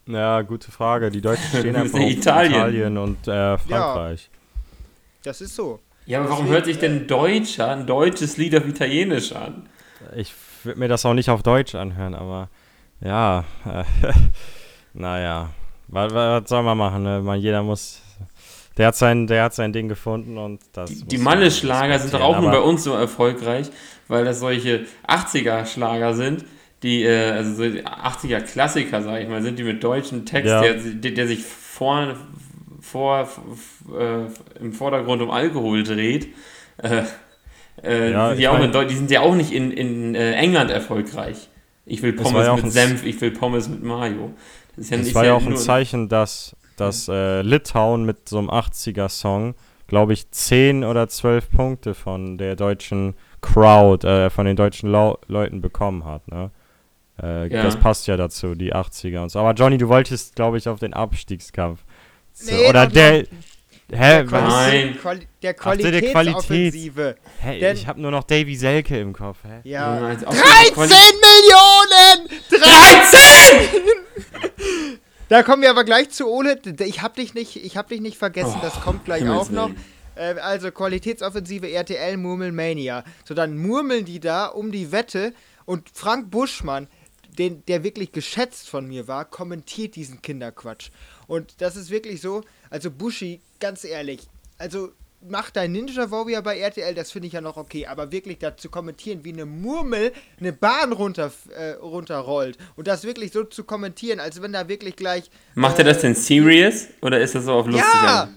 Ja, 0.07 0.43
gute 0.43 0.71
Frage. 0.71 1.11
Die 1.11 1.21
Deutschen 1.21 1.49
stehen 1.59 1.77
einfach 1.77 1.99
auf 1.99 2.05
in 2.05 2.09
Italien. 2.09 2.53
Italien 2.53 2.99
und 2.99 3.29
äh, 3.29 3.59
Frankreich. 3.59 4.31
Das 5.23 5.41
ist 5.41 5.55
so. 5.55 5.81
Ja, 6.07 6.21
aber 6.21 6.31
warum 6.31 6.47
Deswegen, 6.47 6.55
hört 6.55 6.65
sich 6.65 6.79
denn 6.79 6.93
ein 7.03 7.07
Deutscher 7.07 7.71
ein 7.71 7.87
deutsches 7.87 8.37
Lied 8.39 8.57
auf 8.57 8.67
Italienisch 8.67 9.33
an? 9.33 9.69
Ich 10.17 10.33
würde 10.65 10.81
mir 10.81 10.89
das 10.89 11.05
auch 11.05 11.15
nicht 11.15 11.29
auf 11.29 11.43
Deutsch 11.43 11.75
anhören, 11.75 12.15
aber 12.15 12.49
ja, 13.01 13.45
äh, 13.67 13.85
naja, 14.99 15.51
was, 15.89 16.13
was 16.13 16.49
soll 16.49 16.63
man 16.63 16.77
machen? 16.77 17.03
Ne? 17.03 17.21
Man, 17.23 17.41
jeder 17.41 17.63
muss, 17.63 18.01
der 18.77 18.89
hat, 18.89 18.97
sein, 18.97 19.27
der 19.27 19.45
hat 19.45 19.55
sein 19.55 19.73
Ding 19.73 19.89
gefunden 19.89 20.37
und 20.39 20.61
das. 20.73 20.91
Die, 20.91 21.05
die 21.05 21.19
man 21.19 21.39
Manne-Schlager 21.39 21.99
sind 21.99 22.15
doch 22.15 22.21
auch 22.21 22.41
nur 22.41 22.51
bei 22.51 22.61
uns 22.61 22.85
so 22.85 22.93
erfolgreich, 22.95 23.71
weil 24.09 24.25
das 24.25 24.41
solche 24.41 24.85
80er-Schlager 25.07 26.15
sind, 26.15 26.45
die, 26.83 27.03
äh, 27.05 27.31
also 27.31 27.55
so 27.55 27.63
80er-Klassiker, 27.65 29.03
sag 29.03 29.21
ich 29.23 29.29
mal, 29.29 29.43
sind 29.43 29.59
die 29.59 29.65
mit 29.65 29.83
deutschem 29.83 30.27
Text, 30.27 30.49
Ja. 30.51 30.61
der, 30.63 30.75
der, 30.75 31.11
der 31.13 31.27
sich 31.27 31.43
vor, 31.45 32.15
vor, 32.81 33.29
äh, 33.99 34.61
im 34.61 34.73
Vordergrund 34.73 35.23
um 35.23 35.31
Alkohol 35.31 35.83
dreht. 35.83 36.29
Äh, 36.83 37.03
äh, 37.83 38.13
Ja, 38.13 38.29
die, 38.29 38.35
sind 38.35 38.39
ich 38.39 38.45
ja 38.45 38.51
auch 38.51 38.59
mein- 38.59 38.89
die 38.89 38.95
sind 38.97 39.11
ja 39.11 39.21
auch 39.21 39.35
nicht 39.35 39.53
in, 39.53 39.71
in 39.71 40.15
äh, 40.15 40.33
England 40.35 40.71
erfolgreich. 40.71 41.49
Ich 41.87 42.03
will 42.03 42.13
Pommes 42.13 42.47
ja 42.47 42.55
mit 42.55 42.71
Senf, 42.71 43.05
ich 43.05 43.21
will 43.21 43.31
Pommes 43.31 43.69
mit 43.69 43.83
Mayo. 43.83 44.33
Das 44.79 44.91
ja, 44.91 44.97
Das 44.99 45.15
war 45.15 45.25
ja 45.25 45.35
auch 45.35 45.47
ein 45.47 45.57
Zeichen, 45.57 46.09
dass, 46.09 46.57
dass 46.77 47.09
äh, 47.09 47.43
Litauen 47.43 48.05
mit 48.05 48.29
so 48.29 48.39
einem 48.39 48.51
80er-Song, 48.51 49.55
glaube 49.87 50.13
ich, 50.13 50.31
10 50.31 50.85
oder 50.85 51.09
12 51.09 51.51
Punkte 51.51 51.95
von 51.95 52.39
der 52.39 52.57
deutschen 52.57 53.15
Crowd, 53.41 54.07
äh, 54.07 54.31
von 54.31 54.47
den 54.47 54.57
deutschen 54.57 54.91
Lau 54.91 55.19
Leuten 55.27 55.61
bekommen 55.61 56.05
hat. 56.05 56.27
Ne? 56.29 56.51
Äh, 57.23 57.49
Ja. 57.53 57.63
Das 57.63 57.77
passt 57.77 58.07
ja 58.07 58.17
dazu, 58.17 58.55
die 58.55 58.75
80er 58.75 59.23
und 59.23 59.31
so. 59.31 59.39
Aber 59.41 59.53
Johnny, 59.53 59.79
du 59.79 59.89
wolltest, 59.89 60.37
glaube 60.37 60.59
ich, 60.59 60.69
auf 60.69 60.79
den 60.79 60.95
Abstiegskampf. 60.95 61.85
So, 62.33 62.55
Nee, 62.55 62.69
oder 62.69 62.87
der. 62.87 63.25
Hä? 63.91 63.97
Der, 63.97 64.31
was? 64.31 64.43
Nein. 64.53 64.99
Quali 65.01 65.27
der 65.43 65.55
Qualitätsoffensive. 65.55 67.17
Hä, 67.41 67.59
denn- 67.61 67.77
ich 67.77 67.87
habe 67.87 68.01
nur 68.01 68.11
noch 68.11 68.25
Davy 68.25 68.55
Selke 68.57 68.99
im 69.01 69.13
Kopf. 69.15 69.39
Hä? 69.45 69.61
Ja. 69.65 69.95
Junge, 69.95 70.07
als 70.09 70.27
ob- 70.27 70.35
13 70.35 70.75
Quali- 70.75 70.91
Millionen! 71.27 72.29
13! 72.51 73.81
Da 75.29 75.43
kommen 75.43 75.63
wir 75.63 75.71
aber 75.71 75.85
gleich 75.85 76.11
zu 76.11 76.29
Ole. 76.29 76.59
Ich 76.85 77.03
hab 77.03 77.17
dich 77.17 77.35
nicht, 77.35 77.57
ich 77.57 77.77
hab 77.77 77.89
dich 77.89 78.01
nicht 78.01 78.17
vergessen, 78.19 78.57
das 78.63 78.81
kommt 78.81 79.05
gleich 79.05 79.29
auch 79.29 79.51
noch. 79.51 79.71
Äh, 80.15 80.35
also 80.41 80.71
Qualitätsoffensive 80.71 81.71
RTL 81.71 82.17
Murmelmania. 82.17 83.05
So 83.27 83.35
dann 83.35 83.57
murmeln 83.59 84.05
die 84.05 84.21
da 84.21 84.47
um 84.47 84.73
die 84.73 84.91
Wette 84.91 85.35
und 85.65 85.89
Frank 85.93 86.31
Buschmann, 86.31 86.89
den, 87.39 87.65
der 87.67 87.85
wirklich 87.85 88.11
geschätzt 88.13 88.69
von 88.69 88.87
mir 88.89 89.07
war, 89.07 89.25
kommentiert 89.27 89.97
diesen 89.97 90.23
Kinderquatsch. 90.23 90.89
Und 91.27 91.61
das 91.61 91.77
ist 91.77 91.91
wirklich 91.91 92.21
so, 92.21 92.43
also 92.71 92.91
Buschi, 92.91 93.41
ganz 93.61 93.85
ehrlich, 93.85 94.21
also 94.59 94.91
mach 95.29 95.51
dein 95.51 95.73
Ninja 95.73 96.11
Warrior 96.11 96.43
bei 96.43 96.59
RTL, 96.59 96.95
das 96.95 97.11
finde 97.11 97.27
ich 97.27 97.33
ja 97.35 97.41
noch 97.41 97.57
okay, 97.57 97.87
aber 97.87 98.13
wirklich 98.13 98.39
dazu 98.39 98.69
kommentieren, 98.71 99.25
wie 99.25 99.33
eine 99.33 99.47
Murmel 99.47 100.13
eine 100.39 100.53
Bahn 100.53 100.93
runter, 100.93 101.33
äh, 101.57 101.71
runterrollt 101.73 102.57
und 102.77 102.87
das 102.87 103.03
wirklich 103.05 103.33
so 103.33 103.43
zu 103.45 103.65
kommentieren, 103.65 104.21
als 104.21 104.41
wenn 104.41 104.53
da 104.53 104.69
wirklich 104.69 104.95
gleich 104.97 105.31
Macht 105.55 105.77
äh, 105.79 105.83
er 105.83 105.85
das 105.87 106.01
denn 106.03 106.15
serious 106.15 106.87
oder 107.03 107.21
ist 107.21 107.35
das 107.35 107.45
so 107.45 107.53
auf 107.55 107.67
lustig? 107.67 107.85
Ja! 107.85 108.29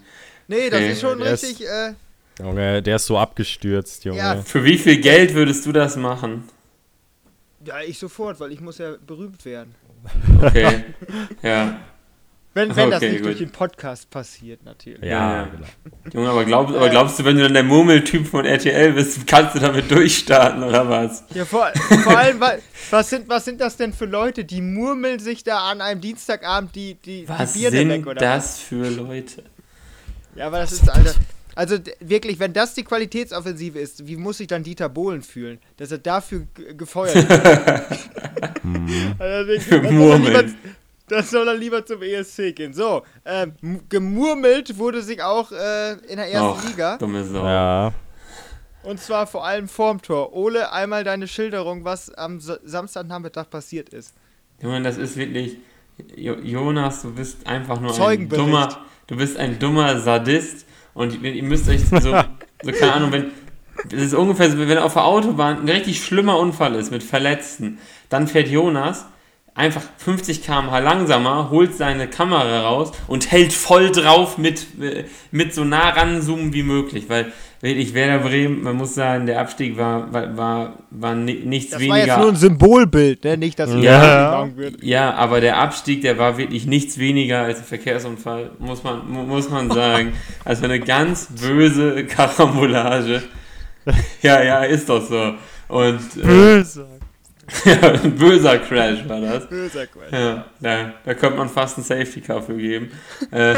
Nee, 0.48 0.70
das 0.70 0.80
Okay. 0.80 0.92
ist 0.92 1.02
schon 1.02 1.20
Der 1.20 1.34
ist- 1.34 1.44
richtig, 1.44 1.68
äh, 1.68 1.94
Junge, 2.40 2.82
der 2.82 2.96
ist 2.96 3.06
so 3.06 3.18
abgestürzt, 3.20 4.04
Junge. 4.04 4.18
Ja. 4.18 4.42
Für 4.42 4.64
wie 4.64 4.78
viel 4.80 5.00
Geld 5.00 5.36
würdest 5.36 5.66
du 5.66 5.72
das 5.72 5.96
machen? 5.98 6.50
ja, 7.64 7.80
ich 7.82 8.00
sofort, 8.00 8.40
weil 8.40 8.52
ich 8.52 8.60
muss 8.60 8.80
ja 8.80 8.96
berühmt 9.06 9.46
werden. 9.46 9.76
Okay. 10.42 10.84
ja. 11.44 11.80
Wenn, 12.54 12.76
wenn 12.76 12.90
das 12.92 12.98
Okay, 13.02 13.12
nicht 13.12 13.20
gut. 13.20 13.28
durch 13.28 13.38
den 13.38 13.52
Podcast 13.52 14.10
passiert, 14.10 14.66
natürlich. 14.66 15.02
Ja, 15.04 15.44
Ja. 15.44 15.44
genau. 15.46 15.68
Junge, 16.14 16.30
aber, 16.32 16.44
glaub, 16.44 16.68
aber 16.70 16.90
glaubst 16.90 17.18
du, 17.18 17.24
wenn 17.24 17.38
du 17.38 17.44
dann 17.44 17.54
der 17.54 17.64
Murmeltyp 17.64 18.28
von 18.28 18.44
RTL 18.46 18.92
bist, 18.92 19.26
kannst 19.26 19.56
du 19.56 19.60
damit 19.60 19.90
durchstarten 19.90 20.62
oder 20.62 20.90
was? 20.90 21.24
Ja, 21.34 21.46
vor, 21.46 21.72
vor 22.04 22.18
allem, 22.18 22.42
wa- 22.42 22.56
was 22.90 23.10
sind, 23.10 23.30
was 23.30 23.46
sind 23.46 23.62
das 23.62 23.78
denn 23.78 23.94
für 23.94 24.06
Leute, 24.06 24.44
die 24.44 24.60
murmeln 24.62 25.20
sich 25.20 25.46
da 25.46 25.70
an 25.72 25.80
einem 25.80 26.02
Dienstagabend 26.02 26.76
die, 26.76 26.96
die, 26.96 27.24
Was 27.30 27.54
die 27.54 27.60
Birne 27.62 27.78
sind 27.78 27.90
weg, 27.90 28.08
oder? 28.08 28.16
das 28.20 28.60
für 28.60 28.90
Leute? 28.90 29.44
Ja, 30.36 30.48
aber 30.48 30.60
das 30.60 30.74
ist, 30.74 30.90
Alter. 30.90 31.14
Also 31.56 31.78
wirklich, 32.00 32.40
wenn 32.40 32.54
das 32.54 32.74
die 32.74 32.84
Qualitätsoffensive 32.84 33.78
ist, 33.80 34.08
wie 34.08 34.16
muss 34.16 34.38
sich 34.40 34.48
dann 34.48 34.64
Dieter 34.64 34.88
Bohlen 34.90 35.22
fühlen, 35.22 35.60
dass 35.78 35.92
er 35.92 35.98
dafür 36.00 36.48
gefeuert 36.78 37.16
wird? 37.16 37.30
also, 39.20 39.60
Für 39.62 39.82
das, 39.82 39.92
soll 39.92 40.46
das 41.12 41.30
soll 41.30 41.48
er 41.48 41.56
lieber 41.56 41.86
zum 41.86 42.02
ESC 42.02 42.56
gehen. 42.56 42.74
So, 42.74 43.04
ähm, 43.26 43.54
gemurmelt 43.90 44.78
wurde 44.78 45.02
sich 45.02 45.22
auch 45.22 45.52
äh, 45.52 45.94
in 46.08 46.18
der 46.18 46.32
ersten 46.32 46.48
Och, 46.60 46.64
Liga. 46.70 46.98
dumme 46.98 47.24
Sau. 47.24 47.46
Ja, 47.46 47.94
Und 48.84 49.00
zwar 49.00 49.28
vor 49.28 49.46
allem 49.46 49.68
vorm 49.68 50.02
Tor. 50.02 50.34
Ole, 50.34 50.72
einmal 50.72 51.04
deine 51.04 51.28
Schilderung, 51.28 51.84
was 51.86 52.10
am 52.14 52.40
Sa- 52.40 52.60
Samstagnachmittag 52.64 53.50
passiert 53.50 53.90
ist. 53.90 54.14
Junge, 54.62 54.82
das 54.82 54.98
ist 54.98 55.18
wirklich. 55.18 55.58
Jo 56.16 56.36
Jonas, 56.36 57.04
du 57.04 57.14
bist 57.14 57.46
einfach 57.46 57.80
nur 57.80 57.94
ein 58.08 58.28
dummer. 58.30 58.70
Du 59.08 59.18
bist 59.18 59.38
ein 59.38 59.60
dummer 59.60 60.00
Sadist. 60.00 60.66
Und 60.94 61.22
ihr 61.22 61.32
ihr 61.34 61.44
müsst 61.44 61.70
euch 61.70 61.82
so, 61.88 62.00
so 62.64 62.72
keine 62.72 62.94
Ahnung, 62.94 63.12
wenn. 63.12 63.32
Das 63.90 64.02
ist 64.02 64.14
ungefähr 64.14 64.50
so, 64.52 64.58
wenn 64.58 64.78
auf 64.78 64.94
der 64.94 65.06
Autobahn 65.06 65.62
ein 65.62 65.70
richtig 65.70 66.04
schlimmer 66.04 66.38
Unfall 66.38 66.76
ist 66.76 66.92
mit 66.92 67.02
Verletzten, 67.04 67.80
dann 68.10 68.28
fährt 68.28 68.48
Jonas 68.50 69.06
einfach 69.54 69.82
50 69.98 70.44
km/h 70.44 70.80
langsamer, 70.80 71.50
holt 71.50 71.76
seine 71.76 72.08
Kamera 72.08 72.62
raus 72.62 72.92
und 73.08 73.32
hält 73.32 73.52
voll 73.54 73.92
drauf 73.92 74.38
mit, 74.38 74.66
äh, 74.82 75.04
mit 75.32 75.54
so 75.54 75.64
nah 75.66 75.90
ranzoomen 75.90 76.54
wie 76.54 76.64
möglich, 76.64 77.06
weil 77.10 77.32
wirklich 77.60 77.94
Werder 77.94 78.20
Bremen, 78.28 78.64
man 78.64 78.76
muss 78.78 78.96
sagen, 78.96 79.26
der 79.28 79.40
Abstieg 79.40 79.78
war, 79.78 80.12
war, 80.12 80.36
war, 80.38 80.74
war 80.90 81.14
ni- 81.16 81.42
nichts 81.46 81.72
Das 81.72 81.80
war 81.82 81.98
jetzt 81.98 82.08
weniger. 82.08 82.18
nur 82.18 82.30
ein 82.30 82.36
Symbolbild, 82.36 83.24
ne? 83.24 83.38
Nicht, 83.38 83.60
dass 83.60 83.72
Ja. 83.76 84.50
wird. 84.56 84.82
ja, 84.84 85.14
aber 85.14 85.42
der 85.42 85.58
Abstieg, 85.60 86.02
der 86.02 86.18
war 86.18 86.38
wirklich 86.38 86.66
nichts 86.66 86.98
weniger 86.98 87.42
als 87.44 87.60
ein 87.60 87.66
Verkehrsunfall, 87.66 88.52
muss 88.58 88.84
man, 88.84 89.08
mu- 89.08 89.24
muss 89.24 89.50
man 89.50 89.70
sagen. 89.70 90.14
Also 90.46 90.64
eine 90.64 90.80
ganz 90.80 91.28
böse 91.40 92.06
Karambolage. 92.06 93.22
Ja, 94.22 94.42
ja, 94.44 94.64
ist 94.64 94.90
doch 94.90 95.02
so. 95.08 95.34
Und 95.68 96.00
äh, 96.18 96.26
Böser. 96.26 96.91
Ja, 97.66 97.92
ein 98.04 98.16
böser 98.16 98.58
Crash 98.60 99.08
war 99.08 99.22
das. 99.22 99.48
Böser 99.48 99.88
Quatsch. 99.88 100.12
Ja, 100.12 100.46
da, 100.60 100.94
da 101.04 101.14
könnte 101.14 101.38
man 101.38 101.50
fast 101.50 101.78
ein 101.78 101.84
Safety 101.84 102.22
Car 102.22 102.42
für 102.42 102.56
geben. 102.56 102.92
Äh, 103.32 103.56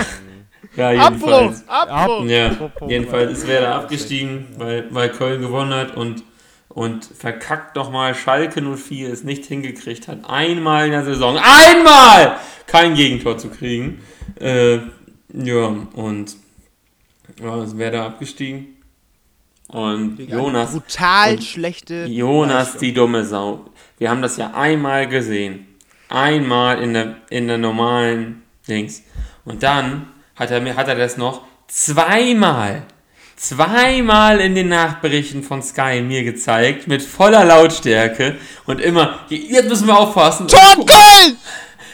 ja, 0.76 0.92
jedenfalls. 0.92 1.68
Abbruch! 1.68 2.26
Ja, 2.26 2.52
jedenfalls 2.88 3.30
äh, 3.30 3.34
ist 3.34 3.48
Werder 3.48 3.76
abgestiegen, 3.76 4.48
weil, 4.58 4.88
weil 4.92 5.10
Köln 5.10 5.42
gewonnen 5.42 5.74
hat 5.74 5.96
und, 5.96 6.24
und 6.70 7.06
verkackt 7.06 7.76
nochmal 7.76 8.16
Schalke 8.16 8.62
04 8.62 9.12
es 9.12 9.24
nicht 9.24 9.46
hingekriegt 9.46 10.08
hat, 10.08 10.20
einmal 10.28 10.86
in 10.86 10.92
der 10.92 11.04
Saison, 11.04 11.38
einmal 11.38 12.38
kein 12.66 12.96
Gegentor 12.96 13.38
zu 13.38 13.50
kriegen. 13.50 14.02
Äh, 14.40 14.80
ja, 15.34 15.76
und 15.94 16.36
ja, 17.42 17.64
ist 17.64 17.78
Werder 17.78 18.06
abgestiegen. 18.06 18.73
Und 19.74 20.20
eine 20.20 20.30
Jonas, 20.30 20.72
Brutal 20.72 21.32
und 21.34 21.44
schlechte. 21.44 22.06
Jonas, 22.06 22.66
Leistung. 22.66 22.80
die 22.82 22.94
dumme 22.94 23.26
Sau. 23.26 23.66
Wir 23.98 24.10
haben 24.10 24.22
das 24.22 24.38
ja 24.38 24.52
einmal 24.54 25.08
gesehen. 25.08 25.68
Einmal 26.10 26.82
in 26.82 26.94
der, 26.94 27.16
in 27.30 27.48
der 27.48 27.58
normalen 27.58 28.44
Dings. 28.68 29.02
Und 29.46 29.64
dann 29.64 30.08
hat 30.36 30.52
er, 30.52 30.62
mir- 30.62 30.76
hat 30.76 30.88
er 30.88 30.96
das 30.96 31.18
noch 31.18 31.42
zweimal, 31.68 32.84
zweimal 33.36 34.40
in 34.40 34.54
den 34.56 34.70
Nachberichten 34.70 35.42
von 35.44 35.62
Sky 35.64 36.02
mir 36.02 36.24
gezeigt, 36.24 36.88
mit 36.88 37.02
voller 37.02 37.44
Lautstärke. 37.44 38.36
Und 38.66 38.80
immer, 38.80 39.20
jetzt 39.30 39.70
müssen 39.70 39.88
wir 39.88 39.98
aufpassen. 39.98 40.48
Tor 40.48 40.86
Köln! 40.86 41.38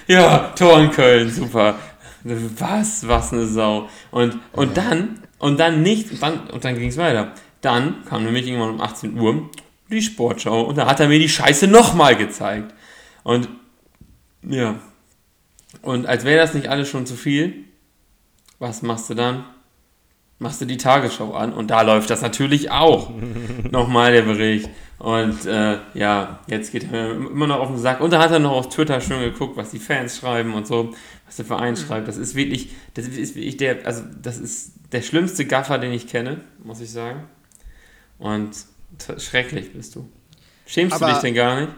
Ja, 0.08 0.52
Tor 0.58 0.80
in 0.80 0.90
Köln, 0.90 1.30
super. 1.30 1.76
Was, 2.24 3.08
was 3.08 3.32
eine 3.32 3.46
Sau. 3.46 3.88
Und, 4.10 4.40
und 4.54 4.76
dann, 4.76 5.20
und 5.38 5.60
dann 5.60 5.84
nicht, 5.84 6.12
und 6.12 6.22
dann, 6.24 6.48
und 6.50 6.66
dann 6.66 6.80
ging 6.80 6.90
es 6.90 6.98
weiter. 6.98 7.32
Dann 7.62 8.06
kam 8.06 8.24
nämlich 8.24 8.48
irgendwann 8.48 8.72
um 8.72 8.82
18 8.82 9.20
Uhr 9.20 9.50
die 9.92 10.02
Sportschau 10.02 10.62
und 10.62 10.78
da 10.78 10.86
hat 10.86 11.00
er 11.00 11.08
mir 11.08 11.20
die 11.20 11.30
Scheiße 11.30 11.68
nochmal 11.68 12.16
gezeigt. 12.16 12.74
Und, 13.24 13.50
ja. 14.48 14.76
Und 15.82 16.06
als 16.08 16.26
wäre 16.26 16.40
das 16.40 16.54
nicht 16.54 16.68
alles 16.68 16.90
schon 16.90 17.06
zu 17.06 17.16
viel, 17.16 17.66
was 18.60 18.82
machst 18.82 19.10
du 19.10 19.14
dann? 19.14 19.46
Machst 20.38 20.62
du 20.62 20.66
die 20.66 20.78
Tagesschau 20.78 21.34
an 21.34 21.52
und 21.52 21.70
da 21.70 21.82
läuft 21.82 22.10
das 22.10 22.22
natürlich 22.22 22.72
auch. 22.72 23.12
Nochmal 23.72 24.14
der 24.14 24.22
Bericht. 24.22 24.70
Und 25.00 25.46
äh, 25.46 25.80
ja, 25.94 26.40
jetzt 26.48 26.72
geht 26.72 26.92
er 26.92 27.14
mir 27.14 27.30
immer 27.30 27.48
noch 27.48 27.60
auf 27.60 27.70
den 27.70 27.78
Sack. 27.78 28.00
Und 28.02 28.12
da 28.12 28.20
hat 28.20 28.32
er 28.32 28.40
noch 28.40 28.52
auf 28.52 28.70
Twitter 28.70 29.02
schön 29.02 29.22
geguckt, 29.22 29.58
was 29.58 29.72
die 29.72 29.80
Fans 29.80 30.18
schreiben 30.18 30.54
und 30.54 30.68
so, 30.68 30.94
was 31.26 31.38
der 31.38 31.46
Verein 31.46 31.76
schreibt. 31.76 32.08
Das 32.08 32.18
ist 32.18 32.36
wirklich, 32.36 32.70
das 32.94 33.08
ist 33.08 33.36
wirklich 33.36 33.58
der, 33.58 33.86
also 33.86 34.04
das 34.22 34.38
ist 34.38 34.74
der 34.92 35.02
schlimmste 35.02 35.46
Gaffer, 35.46 35.78
den 35.78 35.94
ich 35.94 36.08
kenne, 36.08 36.42
muss 36.64 36.82
ich 36.82 36.92
sagen. 36.92 37.24
Und 38.20 38.52
schrecklich 39.18 39.74
bist 39.74 39.96
du. 39.96 40.08
Schämst 40.68 41.00
du 41.00 41.04
Aber- 41.04 41.14
dich 41.14 41.22
denn 41.22 41.34
gar 41.34 41.60
nicht? 41.62 41.72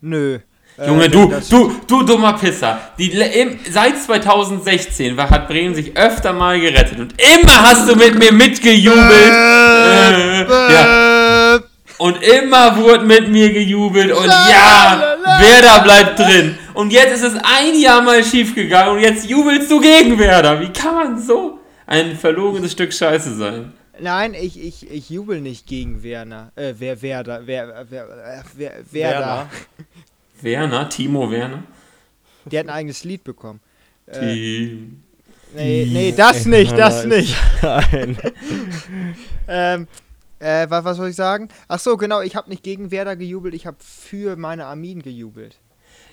Nö. 0.00 0.38
Äh, 0.76 0.88
Junge, 0.88 1.08
du, 1.08 1.28
das- 1.28 1.48
du, 1.48 1.72
du 1.86 2.02
dummer 2.02 2.32
Pisser. 2.32 2.80
Die, 2.98 3.10
im, 3.12 3.58
seit 3.70 3.96
2016 4.02 5.16
war, 5.16 5.30
hat 5.30 5.46
Bremen 5.48 5.72
sich 5.74 5.96
öfter 5.96 6.32
mal 6.32 6.58
gerettet 6.60 6.98
und 6.98 7.14
immer 7.22 7.62
hast 7.62 7.88
du 7.88 7.94
mit 7.94 8.18
mir 8.18 8.32
mitgejubelt. 8.32 9.30
Äh, 9.30 10.42
ja. 10.72 11.54
Äh, 11.56 11.60
Und 11.98 12.20
immer 12.24 12.76
wurde 12.76 13.04
mit 13.04 13.28
mir 13.28 13.52
gejubelt 13.52 14.10
und 14.10 14.26
ja, 14.26 15.16
Werder 15.38 15.80
bleibt 15.84 16.18
drin. 16.18 16.58
Und 16.74 16.92
jetzt 16.92 17.14
ist 17.14 17.22
es 17.22 17.34
ein 17.36 17.78
Jahr 17.80 18.02
mal 18.02 18.24
schief 18.24 18.52
gegangen 18.56 18.96
und 18.96 18.98
jetzt 18.98 19.30
jubelst 19.30 19.70
du 19.70 19.80
gegen 19.80 20.18
Werder. 20.18 20.60
Wie 20.60 20.72
kann 20.72 20.94
man 20.96 21.22
so 21.22 21.60
ein 21.86 22.16
verlogenes 22.18 22.72
Stück 22.72 22.92
Scheiße 22.92 23.36
sein? 23.36 23.72
Nein, 24.00 24.34
ich, 24.34 24.60
ich, 24.60 24.90
ich 24.90 25.10
jubel 25.10 25.40
nicht 25.40 25.66
gegen 25.66 26.02
Werner. 26.02 26.50
Äh, 26.56 26.74
wer, 26.78 27.00
Werder. 27.02 27.42
Wer, 27.46 27.86
wer, 27.88 28.04
äh, 28.04 28.42
wer, 28.54 28.72
Werder. 28.90 29.48
Werner, 30.40 30.88
Timo 30.88 31.30
Werner. 31.30 31.62
Der 32.46 32.60
hat 32.60 32.66
ein 32.68 32.74
eigenes 32.74 33.04
Lied 33.04 33.24
bekommen. 33.24 33.60
Äh, 34.06 34.18
Team. 34.20 35.02
nee, 35.54 35.88
nee, 35.90 36.12
das 36.16 36.44
nicht, 36.44 36.76
das 36.76 37.04
nicht. 37.06 37.36
Nein. 37.62 38.18
Ähm, 39.46 39.86
äh, 40.38 40.66
was, 40.70 40.84
was 40.84 40.96
soll 40.96 41.08
ich 41.10 41.16
sagen? 41.16 41.48
Ach 41.68 41.78
so, 41.78 41.96
genau, 41.96 42.20
ich 42.22 42.34
habe 42.36 42.48
nicht 42.50 42.62
gegen 42.62 42.90
Werder 42.90 43.14
gejubelt, 43.16 43.54
ich 43.54 43.66
habe 43.66 43.76
für 43.80 44.36
meine 44.36 44.64
Armin 44.66 45.02
gejubelt. 45.02 45.58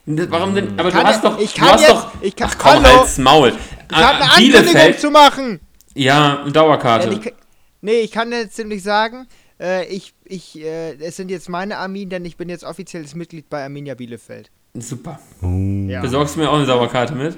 Warum 0.06 0.54
denn? 0.56 0.78
Aber 0.80 0.92
Kann 0.92 1.02
du 1.02 1.08
hast 1.08 1.24
ja- 1.24 1.30
doch. 1.30 1.40
ich 1.40 1.54
du 1.54 1.60
kann 1.62 1.70
hast 1.72 1.82
jetzt- 1.82 1.92
doch. 1.92 2.12
ich 2.22 2.36
kann- 2.36 2.50
ach 2.52 2.58
komm, 2.58 2.72
Hallo? 2.84 3.00
halt's 3.00 3.18
Maul. 3.18 3.54
Ich 3.90 3.96
habe 3.98 4.16
eine 4.16 4.24
Ah, 4.26 4.28
Ankündigung 4.36 4.62
Bielefeld. 4.66 5.00
zu 5.00 5.12
machen. 5.12 5.60
Ja, 5.94 6.46
Dauerkarte. 6.52 7.10
Denn 7.10 7.20
ich, 7.22 7.34
nee, 7.82 8.00
ich 8.02 8.12
kann 8.12 8.32
jetzt 8.32 8.56
ziemlich 8.56 8.84
sagen, 8.84 9.28
äh, 9.60 9.86
ich, 9.88 10.14
ich, 10.26 10.60
äh, 10.60 10.94
es 11.00 11.16
sind 11.18 11.30
jetzt 11.32 11.50
meine 11.50 11.78
Armin, 11.78 12.10
denn 12.10 12.26
ich 12.26 12.38
bin 12.38 12.50
jetzt 12.50 12.64
offizielles 12.64 13.16
Mitglied 13.16 13.50
bei 13.50 13.64
Arminia 13.64 13.94
Bielefeld. 13.96 14.50
Super. 14.74 15.20
Ja. 15.42 16.02
Besorgst 16.02 16.36
du 16.36 16.40
mir 16.40 16.50
auch 16.50 16.56
eine 16.56 16.66
Dauerkarte 16.66 17.14
mit? 17.14 17.38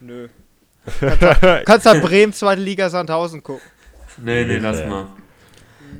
Nö. 0.00 0.28
Kannst 1.64 1.86
nach 1.86 2.00
Bremen, 2.02 2.32
zweite 2.32 2.60
Liga 2.62 2.88
Sandhausen 2.90 3.42
gucken. 3.42 3.62
Nee, 4.22 4.44
nee, 4.44 4.58
lass 4.58 4.84
mal. 4.86 5.06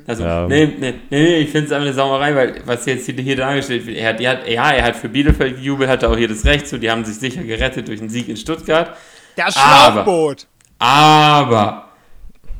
Also, 0.07 0.23
Ja. 0.23 0.47
nee, 0.47 0.65
nee, 0.67 0.91
nee, 0.91 0.99
nee, 1.09 1.37
ich 1.37 1.49
finde 1.49 1.67
es 1.67 1.71
einfach 1.71 1.85
eine 1.87 1.93
Sauerei, 1.93 2.35
weil 2.35 2.61
was 2.65 2.85
jetzt 2.85 3.05
hier, 3.05 3.15
hier 3.15 3.35
dargestellt 3.35 3.85
wird, 3.87 3.97
er 3.97 4.09
hat, 4.09 4.21
er 4.21 4.31
hat, 4.31 4.47
ja, 4.47 4.71
er 4.71 4.83
hat 4.83 4.95
für 4.95 5.09
Bielefeld 5.09 5.55
gejubelt, 5.57 5.89
hat 5.89 6.03
auch 6.03 6.15
hier 6.17 6.27
das 6.27 6.45
Recht 6.45 6.67
zu, 6.67 6.77
die 6.77 6.91
haben 6.91 7.03
sich 7.05 7.15
sicher 7.15 7.43
gerettet 7.43 7.87
durch 7.87 7.99
einen 8.01 8.09
Sieg 8.09 8.27
in 8.29 8.37
Stuttgart. 8.37 8.95
Das 9.35 9.55
Aber- 9.57 10.03
Schlauchboot. 10.03 10.47
Aber 10.77 11.89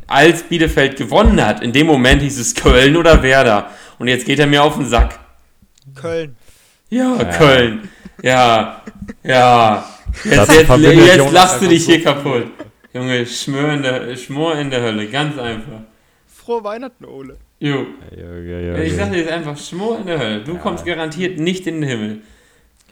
als 0.07 0.43
Bielefeld 0.43 0.97
gewonnen 0.97 1.43
hat, 1.45 1.61
in 1.63 1.71
dem 1.71 1.87
Moment 1.87 2.21
hieß 2.21 2.39
es 2.39 2.55
Köln 2.55 2.95
oder 2.97 3.21
Werder. 3.23 3.69
Und 3.99 4.07
jetzt 4.07 4.25
geht 4.25 4.39
er 4.39 4.47
mir 4.47 4.63
auf 4.63 4.75
den 4.75 4.85
Sack. 4.87 5.19
Köln. 5.95 6.35
Ja, 6.89 7.23
Köln. 7.37 7.89
Ja, 8.21 8.81
ja. 9.23 9.85
Jetzt, 10.23 10.51
jetzt, 10.53 10.69
jetzt 10.69 11.31
lachst 11.31 11.61
du 11.61 11.67
dich 11.67 11.83
so 11.83 11.91
hier 11.91 12.03
kaputt. 12.03 12.47
Junge, 12.93 13.25
Schmör 13.25 13.73
in 13.73 13.81
der, 13.83 14.15
Schmor 14.15 14.55
in 14.57 14.69
der 14.69 14.81
Hölle, 14.81 15.07
ganz 15.07 15.37
einfach. 15.37 15.81
Frohe 16.27 16.63
Weihnachten, 16.63 17.03
Ole. 17.05 17.37
Jo. 17.59 17.85
Ja, 18.15 18.37
ja, 18.37 18.59
ja, 18.59 18.77
Ich 18.83 18.91
ja. 18.93 18.97
sag 18.99 19.11
dir 19.11 19.19
jetzt 19.19 19.31
einfach, 19.31 19.57
Schmor 19.57 19.99
in 19.99 20.05
der 20.05 20.19
Hölle. 20.19 20.43
Du 20.43 20.57
kommst 20.57 20.85
garantiert 20.85 21.39
nicht 21.39 21.67
in 21.67 21.81
den 21.81 21.89
Himmel. 21.89 22.21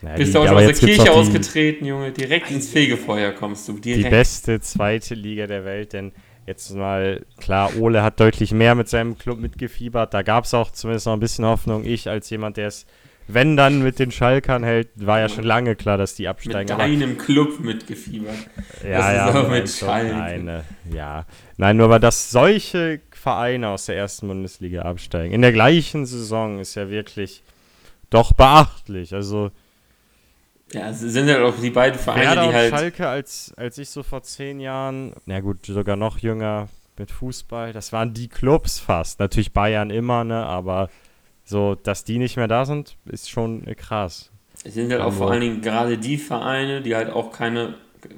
Ja, 0.02 0.16
Bist 0.16 0.30
die- 0.30 0.34
du 0.34 0.40
auch 0.40 0.52
aus 0.52 0.66
der 0.66 0.74
Kirche 0.74 1.04
die- 1.04 1.10
ausgetreten, 1.10 1.86
Junge. 1.86 2.12
Direkt 2.12 2.52
ins 2.52 2.70
Fegefeuer 2.70 3.32
kommst 3.32 3.68
du. 3.70 3.74
die 3.74 3.94
Direkt. 3.94 4.10
beste 4.10 4.60
zweite 4.60 5.14
Liga 5.16 5.48
der 5.48 5.64
Welt, 5.64 5.94
denn 5.94 6.12
jetzt 6.46 6.72
mal, 6.76 7.26
klar, 7.38 7.72
Ole 7.80 8.04
hat 8.04 8.20
deutlich 8.20 8.52
mehr 8.52 8.76
mit 8.76 8.90
seinem 8.90 9.18
Club 9.18 9.40
mitgefiebert, 9.40 10.14
da 10.14 10.22
gab 10.22 10.46
es 10.46 10.54
auch 10.54 10.72
zumindest 10.72 11.06
noch 11.06 11.14
ein 11.14 11.20
bisschen 11.20 11.46
Hoffnung. 11.46 11.86
Ich 11.86 12.10
als 12.10 12.30
jemand, 12.30 12.58
der 12.58 12.68
es, 12.68 12.86
wenn 13.28 13.56
dann 13.56 13.82
mit 13.82 14.00
den 14.00 14.12
Schalkern 14.12 14.64
hält, 14.64 14.90
war 14.96 15.20
ja 15.20 15.30
schon 15.30 15.46
lange 15.46 15.76
klar, 15.76 15.98
dass 15.98 16.16
die 16.16 16.24
mit 16.24 16.30
absteigen. 16.32 16.72
aber- 16.72 16.84
deinem 16.84 17.18
Club 17.18 17.60
mitgefiebert. 17.60 18.36
ja, 18.84 18.98
das 18.98 19.08
ist 19.08 19.16
ja, 19.16 19.42
auch 19.42 19.50
mit 19.50 19.70
Schalke. 19.70 20.14
Nein, 20.16 20.62
ja. 20.94 21.26
Nein, 21.58 21.78
nur 21.78 21.86
aber 21.86 22.00
dass 22.00 22.32
solche 22.32 23.00
Vereine 23.12 23.70
aus 23.70 23.86
der 23.86 23.96
ersten 23.96 24.28
Bundesliga 24.28 24.82
absteigen, 24.82 25.34
in 25.34 25.42
der 25.42 25.54
gleichen 25.54 26.06
Saison 26.06 26.60
ist 26.60 26.76
ja 26.76 26.90
wirklich 26.90 27.44
doch 28.10 28.34
beachtlich. 28.34 29.14
Also 29.14 29.52
Ja, 30.74 30.90
es 30.90 31.00
sind 31.00 31.30
halt 31.30 31.42
auch 31.42 31.56
die 31.60 31.70
beiden 31.70 32.00
Vereine, 32.00 32.26
Werder 32.26 32.48
die 32.48 32.54
halt. 32.54 32.70
Schalke, 32.72 33.08
als, 33.08 33.54
als 33.58 33.78
ich 33.78 33.90
so 33.90 34.04
vor 34.04 34.24
zehn 34.24 34.60
Jahren, 34.60 35.14
na 35.26 35.40
gut, 35.40 35.66
sogar 35.66 35.96
noch 35.96 36.18
jünger 36.18 36.68
mit 36.98 37.12
Fußball, 37.12 37.74
das 37.74 37.94
waren 37.94 38.14
die 38.14 38.28
Clubs 38.28 38.80
fast. 38.80 39.20
Natürlich 39.20 39.54
Bayern 39.54 39.90
immer, 39.90 40.24
ne, 40.24 40.46
aber 40.46 40.90
so, 41.44 41.76
dass 41.76 42.04
die 42.04 42.18
nicht 42.18 42.38
mehr 42.38 42.48
da 42.48 42.66
sind, 42.66 42.98
ist 43.06 43.30
schon 43.30 43.66
krass. 43.76 44.32
Es 44.64 44.76
sind 44.76 44.92
halt 44.92 45.02
auch 45.02 45.06
Hamburg. 45.06 45.18
vor 45.18 45.32
allen 45.32 45.42
Dingen 45.42 45.62
gerade 45.62 45.98
die 45.98 46.18
Vereine, 46.18 46.82
die 46.82 46.96
halt 46.96 47.12
auch 47.12 47.32
keine, 47.32 47.76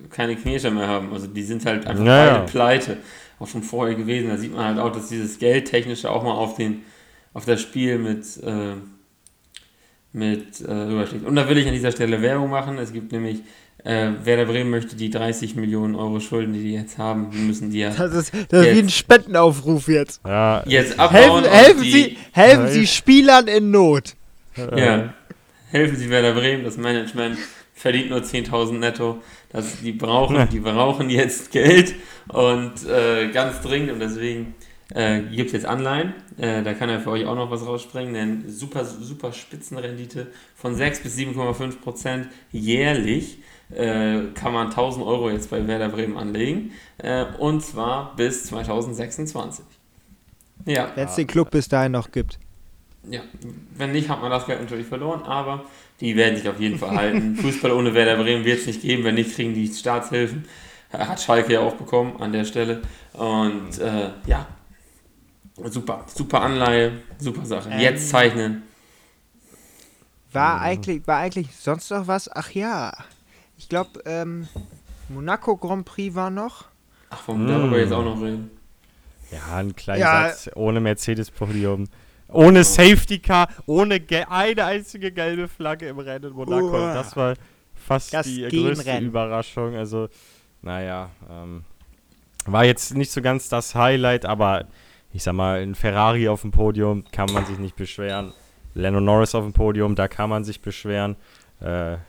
keine 0.09 0.35
Knirscher 0.35 0.71
mehr 0.71 0.87
haben. 0.87 1.11
Also 1.11 1.27
die 1.27 1.43
sind 1.43 1.65
halt 1.65 1.87
einfach 1.87 2.05
Ja, 2.05 2.33
beide 2.37 2.45
pleite. 2.45 2.97
Auch 3.39 3.47
schon 3.47 3.63
vorher 3.63 3.95
gewesen. 3.95 4.29
Da 4.29 4.37
sieht 4.37 4.53
man 4.53 4.65
halt 4.65 4.79
auch, 4.79 4.91
dass 4.91 5.09
dieses 5.09 5.39
Geldtechnische 5.39 6.09
auch 6.09 6.23
mal 6.23 6.33
auf 6.33 6.55
den 6.55 6.83
auf 7.33 7.43
das 7.43 7.61
Spiel 7.61 7.97
mit, 7.99 8.25
äh, 8.43 8.75
mit 10.15 10.61
äh, 10.61 10.71
rüberschlägt. 10.71 11.25
Und 11.25 11.35
da 11.35 11.47
will 11.47 11.57
ich 11.57 11.67
an 11.67 11.73
dieser 11.73 11.91
Stelle 11.91 12.21
Werbung 12.21 12.49
machen. 12.49 12.77
Es 12.77 12.93
gibt 12.93 13.11
nämlich, 13.11 13.39
äh, 13.83 14.11
Werder 14.23 14.45
Bremen 14.45 14.69
möchte 14.69 14.95
die 14.95 15.09
30 15.09 15.55
Millionen 15.55 15.95
Euro 15.95 16.19
Schulden, 16.19 16.53
die 16.53 16.63
die 16.63 16.73
jetzt 16.73 16.97
haben, 16.97 17.29
die 17.31 17.39
müssen 17.39 17.69
die 17.69 17.79
ja 17.79 17.89
Das 17.89 18.13
ist, 18.13 18.33
das 18.49 18.65
ist 18.65 18.75
wie 18.75 18.79
ein 18.79 18.89
Spendenaufruf 18.89 19.87
jetzt. 19.89 20.21
Ja, 20.25 20.63
jetzt 20.65 20.97
abbauen. 20.97 21.43
Helfen, 21.43 21.51
helfen, 21.51 21.83
die, 21.83 21.91
Sie, 21.91 22.17
helfen. 22.31 22.67
Sie 22.69 22.87
Spielern 22.87 23.47
in 23.47 23.71
Not. 23.71 24.15
Ja. 24.55 25.13
Helfen 25.69 25.97
Sie 25.97 26.09
Werder 26.09 26.33
Bremen, 26.33 26.63
das 26.63 26.77
Management 26.77 27.37
verdient 27.73 28.09
nur 28.09 28.19
10.000 28.19 28.79
netto. 28.79 29.21
Das, 29.51 29.81
die, 29.81 29.91
brauchen, 29.91 30.47
die 30.49 30.59
brauchen 30.59 31.09
jetzt 31.09 31.51
Geld 31.51 31.93
und 32.29 32.73
äh, 32.87 33.27
ganz 33.31 33.61
dringend 33.61 33.91
und 33.91 33.99
deswegen 33.99 34.55
äh, 34.93 35.21
gibt 35.21 35.47
es 35.47 35.53
jetzt 35.53 35.65
Anleihen. 35.65 36.13
Äh, 36.37 36.63
da 36.63 36.73
kann 36.73 36.89
er 36.89 36.99
für 36.99 37.11
euch 37.11 37.25
auch 37.25 37.35
noch 37.35 37.49
was 37.51 37.65
rausspringen, 37.65 38.13
denn 38.13 38.49
super, 38.49 38.85
super 38.85 39.33
Spitzenrendite 39.33 40.27
von 40.55 40.75
6 40.75 41.01
bis 41.01 41.17
7,5 41.17 41.79
Prozent 41.81 42.27
jährlich 42.51 43.39
äh, 43.73 44.21
kann 44.35 44.53
man 44.53 44.67
1000 44.67 45.05
Euro 45.05 45.29
jetzt 45.29 45.49
bei 45.49 45.65
Werder 45.67 45.89
Bremen 45.89 46.17
anlegen 46.17 46.71
äh, 46.99 47.25
und 47.39 47.61
zwar 47.63 48.15
bis 48.15 48.43
2026. 48.45 49.65
Ja, 50.65 50.91
Wenn 50.95 51.07
es 51.07 51.15
den 51.15 51.27
Club 51.27 51.51
bis 51.51 51.67
dahin 51.67 51.91
noch 51.91 52.11
gibt. 52.11 52.39
ja, 53.09 53.21
wenn 53.77 53.91
nicht, 53.91 54.09
hat 54.09 54.21
man 54.21 54.31
das 54.31 54.45
Geld 54.45 54.61
natürlich 54.61 54.87
verloren, 54.87 55.23
aber 55.23 55.65
die 55.99 56.15
werden 56.15 56.35
sich 56.37 56.47
auf 56.49 56.59
jeden 56.59 56.77
Fall 56.79 56.95
halten. 56.95 57.35
Fußball 57.41 57.71
ohne 57.71 57.93
Werder 57.93 58.17
Bremen 58.21 58.45
wird 58.45 58.59
es 58.59 58.67
nicht 58.67 58.81
geben, 58.81 59.03
wenn 59.03 59.15
nicht, 59.15 59.35
kriegen 59.35 59.53
die 59.53 59.67
Staatshilfen. 59.67 60.45
Hat 60.91 61.21
Schalke 61.21 61.53
ja 61.53 61.59
auch 61.61 61.75
bekommen 61.75 62.21
an 62.21 62.31
der 62.33 62.45
Stelle. 62.45 62.81
Und 63.13 63.77
äh, 63.79 64.11
ja, 64.25 64.47
super, 65.63 66.05
super 66.13 66.41
Anleihe, 66.41 67.01
super 67.17 67.45
Sache. 67.45 67.69
Ähm, 67.69 67.79
Jetzt 67.79 68.09
zeichnen. 68.09 68.63
War 70.31 70.59
eigentlich, 70.61 71.07
war 71.07 71.17
eigentlich 71.19 71.55
sonst 71.55 71.89
noch 71.91 72.07
was? 72.07 72.29
Ach 72.33 72.51
ja. 72.51 72.93
Ich 73.57 73.69
glaube, 73.69 74.01
ähm, 74.05 74.47
Monaco 75.07 75.55
Grand 75.55 75.85
Prix 75.85 76.13
war 76.15 76.29
noch. 76.29 76.65
Ach, 77.09 77.21
vom 77.21 77.47
darüber 77.47 77.77
jetzt 77.79 77.93
auch 77.93 78.03
noch 78.03 78.21
reden. 78.21 78.51
Ja, 79.31 79.55
ein 79.57 79.75
kleiner 79.75 79.99
Ja. 79.99 80.29
Satz 80.29 80.49
ohne 80.55 80.81
Mercedes-Podium. 80.81 81.87
Ohne 82.27 82.63
Safety 82.63 83.19
Car, 83.19 83.47
ohne 83.65 83.99
ge 83.99 84.25
eine 84.27 84.65
einzige 84.65 85.11
gelbe 85.11 85.47
Flagge 85.47 85.87
im 85.87 85.99
Rennen 85.99 86.25
in 86.31 86.33
Monaco. 86.33 86.71
Uah. 86.71 86.93
Das 86.93 87.15
war 87.15 87.35
fast 87.75 88.13
Das 88.13 88.25
die 88.25 88.41
Genrennen. 88.41 88.75
größte 88.75 88.97
Überraschung. 88.97 89.75
Also, 89.75 90.09
naja, 90.61 91.11
ähm, 91.29 91.63
war 92.45 92.65
jetzt 92.65 92.93
nicht 92.95 93.11
so 93.11 93.21
ganz 93.21 93.47
das 93.47 93.73
Highlight, 93.75 94.25
aber 94.25 94.65
ich 95.15 95.23
sag 95.23 95.33
mal, 95.33 95.61
ein 95.61 95.75
Ferrari 95.75 96.27
auf 96.27 96.41
dem 96.41 96.51
Podium 96.51 97.05
kann 97.11 97.31
man 97.31 97.45
sich 97.45 97.57
nicht 97.57 97.75
beschweren. 97.77 98.33
Lando 98.73 98.99
Norris 98.99 99.33
auf 99.33 99.45
dem 99.45 99.53
Podium, 99.53 99.95
da 99.95 100.09
kann 100.09 100.29
man 100.29 100.43
sich 100.43 100.61
beschweren. 100.61 101.15
Äh, 101.61 101.97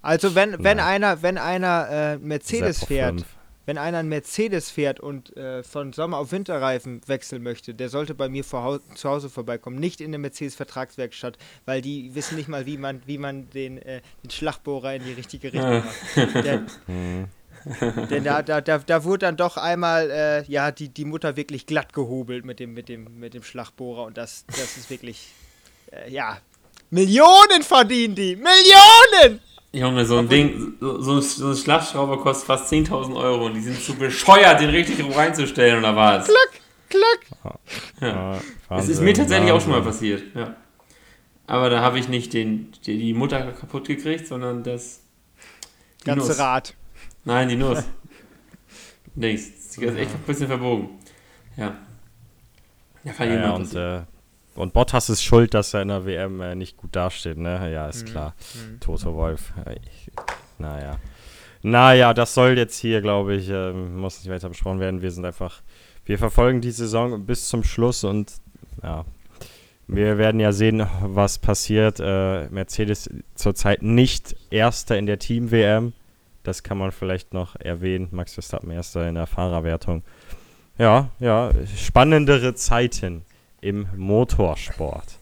Also 0.00 0.34
wenn, 0.34 0.62
wenn 0.62 0.78
einer, 0.78 1.22
wenn 1.22 1.38
einer 1.38 1.88
äh, 1.90 2.18
Mercedes 2.18 2.84
fährt, 2.84 3.24
wenn 3.66 3.78
einer 3.78 3.98
einen 3.98 4.08
Mercedes 4.08 4.70
fährt 4.70 5.00
und 5.00 5.36
äh, 5.36 5.62
von 5.62 5.92
Sommer 5.92 6.18
auf 6.18 6.30
Winterreifen 6.30 7.00
wechseln 7.06 7.42
möchte, 7.42 7.74
der 7.74 7.88
sollte 7.88 8.14
bei 8.14 8.28
mir 8.28 8.44
Hau 8.52 8.78
zu 8.78 9.08
Hause 9.08 9.28
vorbeikommen, 9.28 9.78
nicht 9.78 10.00
in 10.00 10.12
der 10.12 10.20
Mercedes 10.20 10.54
Vertragswerkstatt, 10.54 11.36
weil 11.66 11.82
die 11.82 12.14
wissen 12.14 12.36
nicht 12.36 12.48
mal, 12.48 12.64
wie 12.64 12.78
man, 12.78 13.02
wie 13.06 13.18
man 13.18 13.50
den, 13.50 13.78
äh, 13.78 14.00
den 14.22 14.30
Schlagbohrer 14.30 14.94
in 14.94 15.04
die 15.04 15.12
richtige 15.12 15.52
Richtung 15.52 15.82
macht. 15.84 16.34
Der, 16.44 16.62
Hm. 16.86 17.26
denn 18.10 18.24
da, 18.24 18.42
da, 18.42 18.60
da, 18.60 18.78
da 18.78 19.04
wurde 19.04 19.26
dann 19.26 19.36
doch 19.36 19.56
einmal 19.56 20.10
äh, 20.10 20.44
ja 20.50 20.70
die, 20.70 20.88
die 20.88 21.04
Mutter 21.04 21.36
wirklich 21.36 21.66
glatt 21.66 21.92
gehobelt 21.92 22.44
mit 22.44 22.60
dem, 22.60 22.74
mit 22.74 22.88
dem, 22.88 23.18
mit 23.18 23.34
dem 23.34 23.42
Schlagbohrer 23.42 24.04
und 24.04 24.16
das, 24.16 24.44
das 24.46 24.76
ist 24.76 24.90
wirklich 24.90 25.32
äh, 25.90 26.10
ja 26.10 26.38
Millionen 26.90 27.62
verdienen 27.62 28.14
die! 28.14 28.36
Millionen! 28.36 29.40
Junge, 29.72 30.06
so 30.06 30.16
ein 30.16 30.28
Ding, 30.28 30.74
so, 30.80 31.20
so, 31.20 31.50
ein 31.50 31.56
Schlagschrauber 31.56 32.18
kostet 32.18 32.46
fast 32.46 32.72
10.000 32.72 33.14
Euro 33.16 33.46
und 33.46 33.54
die 33.54 33.60
sind 33.60 33.82
zu 33.82 33.94
bescheuert, 33.94 34.60
den 34.60 34.70
richtig 34.70 34.98
reinzustellen, 35.14 35.78
oder 35.80 35.94
was? 35.94 36.26
Klack, 36.26 36.60
klack! 36.88 37.58
Ja, 38.00 38.40
Es 38.78 38.88
ist 38.88 39.02
mir 39.02 39.12
tatsächlich 39.12 39.52
auch 39.52 39.60
schon 39.60 39.72
mal 39.72 39.82
passiert, 39.82 40.22
ja. 40.34 40.56
Aber 41.46 41.68
da 41.70 41.80
habe 41.80 41.98
ich 41.98 42.08
nicht 42.08 42.32
den, 42.32 42.72
die, 42.86 42.98
die 42.98 43.14
Mutter 43.14 43.52
kaputt 43.52 43.86
gekriegt, 43.86 44.26
sondern 44.26 44.62
das. 44.62 45.00
Ganze 46.04 46.28
Nuss. 46.28 46.38
Rad. 46.38 46.74
Nein, 47.28 47.50
die 47.50 47.56
Nuss. 47.56 47.84
Nichts. 49.14 49.76
Die 49.76 49.84
ist 49.84 49.96
echt 49.98 50.14
ein 50.14 50.22
bisschen 50.26 50.46
verbogen. 50.46 50.88
Ja. 51.58 51.76
Ja, 53.04 53.12
kann 53.12 53.28
Ja, 53.28 53.34
jemand 53.34 53.72
ja, 53.74 53.96
und, 53.96 54.02
äh, 54.56 54.60
und 54.60 54.72
Bottas 54.72 55.10
ist 55.10 55.22
schuld, 55.22 55.52
dass 55.52 55.74
er 55.74 55.82
in 55.82 55.88
der 55.88 56.06
WM 56.06 56.40
äh, 56.40 56.54
nicht 56.54 56.78
gut 56.78 56.96
dasteht, 56.96 57.36
ne? 57.36 57.70
Ja, 57.70 57.86
ist 57.86 58.06
klar. 58.06 58.34
Toto 58.80 59.14
Wolf. 59.14 59.52
Äh, 59.66 59.74
Ich, 59.74 60.10
naja. 60.58 60.96
Naja, 61.62 62.14
das 62.14 62.32
soll 62.32 62.56
jetzt 62.56 62.78
hier, 62.78 63.02
glaube 63.02 63.34
ich, 63.34 63.50
ähm, 63.50 63.98
muss 63.98 64.20
nicht 64.20 64.32
weiter 64.32 64.48
besprochen 64.48 64.80
werden. 64.80 65.02
Wir 65.02 65.10
sind 65.10 65.26
einfach, 65.26 65.60
wir 66.06 66.18
verfolgen 66.18 66.62
die 66.62 66.70
Saison 66.70 67.26
bis 67.26 67.46
zum 67.48 67.62
Schluss 67.62 68.04
und 68.04 68.32
ja, 68.82 69.04
wir 69.86 70.16
werden 70.16 70.40
ja 70.40 70.52
sehen, 70.52 70.86
was 71.02 71.38
passiert. 71.38 72.00
Äh, 72.00 72.48
Mercedes 72.48 73.10
zurzeit 73.34 73.82
nicht 73.82 74.34
Erster 74.50 74.96
in 74.96 75.04
der 75.04 75.18
Team-WM. 75.18 75.92
Das 76.42 76.62
kann 76.62 76.78
man 76.78 76.92
vielleicht 76.92 77.34
noch 77.34 77.56
erwähnen. 77.56 78.08
Max 78.10 78.34
Verstappen 78.34 78.70
Erster 78.70 79.08
in 79.08 79.14
der 79.16 79.26
Fahrerwertung. 79.26 80.02
Ja, 80.78 81.10
ja, 81.18 81.50
spannendere 81.76 82.54
Zeiten 82.54 83.22
im 83.60 83.88
Motorsport. 83.96 85.18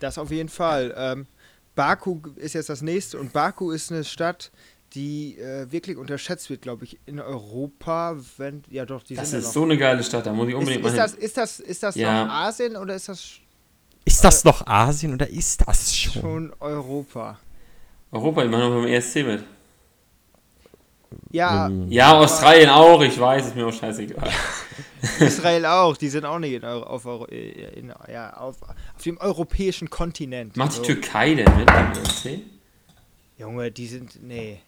Das 0.00 0.18
auf 0.18 0.30
jeden 0.30 0.48
Fall. 0.48 0.94
Ähm, 0.96 1.26
Baku 1.74 2.18
ist 2.36 2.54
jetzt 2.54 2.68
das 2.68 2.82
nächste 2.82 3.18
und 3.18 3.32
Baku 3.32 3.70
ist 3.70 3.92
eine 3.92 4.02
Stadt, 4.04 4.50
die 4.94 5.38
äh, 5.38 5.70
wirklich 5.70 5.96
unterschätzt 5.96 6.50
wird, 6.50 6.62
glaube 6.62 6.84
ich, 6.84 6.98
in 7.06 7.20
Europa. 7.20 8.16
Wenn, 8.36 8.62
ja 8.70 8.84
doch, 8.84 9.02
die 9.04 9.14
Das 9.14 9.30
sind 9.30 9.40
ist 9.40 9.44
ja 9.46 9.50
so 9.52 9.62
eine 9.62 9.76
geile 9.78 10.02
Stadt, 10.02 10.26
da 10.26 10.32
muss 10.32 10.48
ich 10.48 10.54
noch. 10.54 10.60
unbedingt 10.60 10.84
Ist, 10.84 10.92
ist, 10.92 10.96
mal 10.96 11.02
das, 11.04 11.12
hin. 11.14 11.22
ist 11.22 11.36
das, 11.36 11.60
ist 11.60 11.82
das 11.84 11.94
Ja. 11.94 12.24
noch 12.24 12.32
Asien 12.32 12.76
oder 12.76 12.94
ist 12.96 13.08
das 13.08 13.30
Ist 14.04 14.24
das 14.24 14.44
noch 14.44 14.66
Asien 14.66 15.14
oder 15.14 15.28
ist 15.28 15.62
das 15.68 15.94
schon? 15.94 16.22
schon 16.22 16.52
Europa? 16.58 17.38
Europa, 18.10 18.42
die 18.42 18.48
machen 18.48 18.62
auch 18.64 18.70
beim 18.70 18.86
ESC 18.86 19.16
mit. 19.24 19.44
Ja, 21.30 21.68
Ja, 21.88 22.18
Australien 22.18 22.68
auch, 22.70 23.00
ich 23.02 23.18
weiß, 23.18 23.46
ist 23.48 23.56
mir 23.56 23.66
auch 23.66 23.72
scheißegal. 23.72 24.30
Israel 25.20 25.64
auch. 25.66 25.96
Die 25.96 26.08
sind 26.08 26.24
auch 26.24 26.38
nicht 26.38 26.52
in, 26.54 26.64
Euro, 26.64 26.84
auf, 26.84 27.06
Euro, 27.06 27.26
äh, 27.28 27.78
in, 27.78 27.92
ja, 28.12 28.34
auf, 28.36 28.56
auf 28.62 29.02
dem 29.04 29.18
europäischen 29.18 29.88
Kontinent. 29.90 30.56
Macht 30.56 30.72
die 30.72 30.76
So. 30.76 30.82
Türkei 30.82 31.34
denn 31.34 31.56
mit 31.56 31.66
beim 31.66 31.92
ESC? 31.92 32.40
Junge, 33.38 33.70
die 33.70 33.86
sind. 33.86 34.22
Nee. 34.22 34.60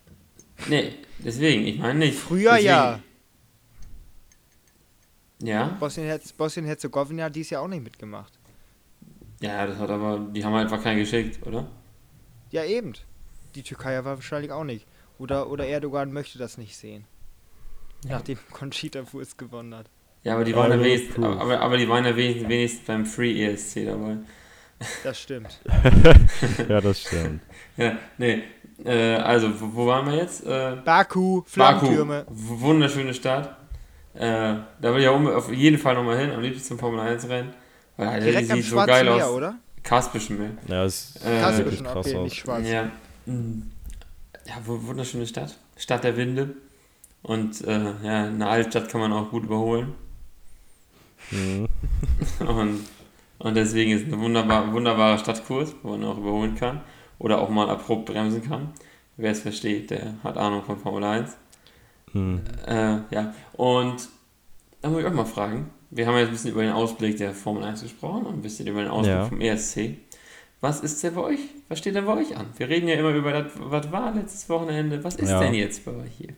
Nee, 0.68 0.92
deswegen, 1.18 1.66
ich 1.66 1.78
meine 1.78 1.98
nicht. 2.00 2.18
Früher 2.18 2.52
deswegen, 2.52 2.66
ja. 2.68 3.00
Ja? 5.42 5.76
Bosnien-Herz- 5.80 6.32
Bosnien-Herzegowina 6.34 7.24
hat 7.24 7.34
dies 7.36 7.50
ja 7.50 7.60
auch 7.60 7.68
nicht 7.68 7.82
mitgemacht. 7.82 8.32
Ja, 9.40 9.66
das 9.66 9.78
hat 9.78 9.88
aber, 9.90 10.18
die 10.32 10.44
haben 10.44 10.54
einfach 10.54 10.82
keinen 10.82 10.98
geschickt, 10.98 11.44
oder? 11.46 11.66
Ja, 12.50 12.64
eben. 12.64 12.92
Die 13.54 13.62
Türkei 13.62 13.96
war 14.04 14.16
wahrscheinlich 14.16 14.52
auch 14.52 14.64
nicht. 14.64 14.86
Oder, 15.20 15.50
oder 15.50 15.66
Erdogan 15.66 16.12
möchte 16.12 16.38
das 16.38 16.58
nicht 16.58 16.76
sehen. 16.76 17.04
Ja. 18.04 18.12
Nachdem 18.16 18.38
Conchita 18.52 19.00
Wurst 19.12 19.38
gewonnen 19.38 19.74
hat. 19.74 19.86
Ja, 20.24 20.34
aber 20.34 20.44
die 20.44 20.54
waren 20.56 20.70
ja 20.70 20.80
wenigstens, 20.82 21.24
aber, 21.24 21.60
aber 21.60 21.76
die 21.78 21.88
waren 21.88 22.04
ja 22.04 22.14
wenigstens, 22.16 22.48
wenigstens 22.48 22.86
beim 22.86 23.06
Free 23.06 23.42
ESC 23.44 23.86
dabei. 23.86 24.16
Das 25.04 25.20
stimmt. 25.20 25.60
ja, 26.68 26.80
das 26.80 27.00
stimmt. 27.02 27.42
Ja, 27.76 27.96
nee. 28.18 28.42
Äh, 28.84 29.16
also, 29.16 29.48
wo, 29.60 29.74
wo 29.74 29.86
waren 29.86 30.06
wir 30.06 30.16
jetzt? 30.16 30.44
Äh, 30.46 30.76
Baku, 30.84 31.42
Baku. 31.42 31.44
Flammtürme. 31.46 32.24
W- 32.28 32.60
Wunderschöne 32.60 33.12
Stadt. 33.14 33.56
Äh, 34.14 34.20
da 34.80 34.94
will 34.94 35.00
ich 35.02 35.08
auf 35.08 35.52
jeden 35.52 35.78
Fall 35.78 35.94
nochmal 35.94 36.18
hin, 36.18 36.30
am 36.32 36.40
liebsten 36.40 36.64
zum 36.64 36.78
Formel 36.78 37.00
1 37.00 37.28
Rennen. 37.28 37.52
Weil 37.98 38.08
Alter, 38.08 38.24
die 38.26 38.30
Direkt 38.32 38.50
am 38.50 38.56
sieht 38.56 38.64
so 38.66 38.70
Schwarzen 38.76 38.88
geil 38.90 39.04
Meer, 39.04 39.26
aus. 39.26 39.32
oder? 39.34 39.54
Kaspischen 39.82 40.38
Meer. 40.38 40.50
Ja, 40.66 40.82
das 40.84 41.16
Äh, 41.16 41.24
wirklich 41.24 41.40
Kasselbischen, 41.42 41.86
krass 41.86 42.06
okay, 42.06 42.16
aus. 42.16 42.24
nicht 42.24 42.36
schwarz. 42.36 42.66
Ja. 42.68 42.90
Mm. 43.26 43.62
Ja, 44.46 44.54
wu- 44.66 44.86
wunderschöne 44.86 45.26
Stadt. 45.26 45.56
Stadt 45.76 46.04
der 46.04 46.16
Winde. 46.16 46.54
Und 47.22 47.60
äh, 47.66 47.92
ja, 48.02 48.24
eine 48.24 48.46
Altstadt 48.48 48.88
kann 48.88 49.00
man 49.00 49.12
auch 49.12 49.30
gut 49.30 49.44
überholen. 49.44 49.94
Mhm. 51.30 51.68
Und, 52.46 52.80
und 53.38 53.54
deswegen 53.54 53.92
ist 53.92 54.06
es 54.06 54.12
ein 54.12 54.20
wunderbar, 54.20 54.72
wunderbarer 54.72 55.16
Stadtkurs, 55.18 55.74
wo 55.82 55.90
man 55.90 56.04
auch 56.04 56.18
überholen 56.18 56.54
kann. 56.56 56.80
Oder 57.18 57.40
auch 57.40 57.48
mal 57.50 57.68
abrupt 57.70 58.06
bremsen 58.06 58.42
kann. 58.46 58.72
Wer 59.16 59.32
es 59.32 59.40
versteht, 59.40 59.90
der 59.90 60.14
hat 60.24 60.36
Ahnung 60.38 60.62
von 60.64 60.78
Formel 60.78 61.04
1. 61.04 61.36
Mhm. 62.12 62.40
Äh, 62.66 62.98
ja, 63.10 63.34
und 63.52 64.08
da 64.82 64.88
muss 64.88 65.00
ich 65.00 65.06
auch 65.06 65.12
mal 65.12 65.24
fragen. 65.26 65.70
Wir 65.90 66.06
haben 66.06 66.16
jetzt 66.16 66.28
ein 66.28 66.32
bisschen 66.32 66.50
über 66.52 66.62
den 66.62 66.72
Ausblick 66.72 67.16
der 67.18 67.34
Formel 67.34 67.62
1 67.64 67.82
gesprochen 67.82 68.24
und 68.26 68.34
ein 68.34 68.42
bisschen 68.42 68.66
über 68.66 68.80
den 68.82 68.90
Ausblick 68.90 69.14
Ja. 69.16 69.26
vom 69.26 69.40
ESC. 69.40 69.96
Was 70.60 70.80
ist 70.80 71.02
denn 71.02 71.14
bei 71.14 71.22
euch? 71.22 71.40
Was 71.68 71.78
steht 71.78 71.94
denn 71.94 72.04
bei 72.04 72.16
euch 72.18 72.36
an? 72.36 72.46
Wir 72.56 72.68
reden 72.68 72.86
ja 72.88 72.96
immer 72.96 73.10
über 73.10 73.32
das, 73.32 73.52
was 73.56 73.90
war 73.90 74.14
letztes 74.14 74.48
Wochenende. 74.48 75.02
Was 75.02 75.16
ist 75.16 75.30
Ja. 75.30 75.40
denn 75.40 75.54
jetzt 75.54 75.84
bei 75.84 75.92
euch 75.92 76.12
hier? 76.18 76.34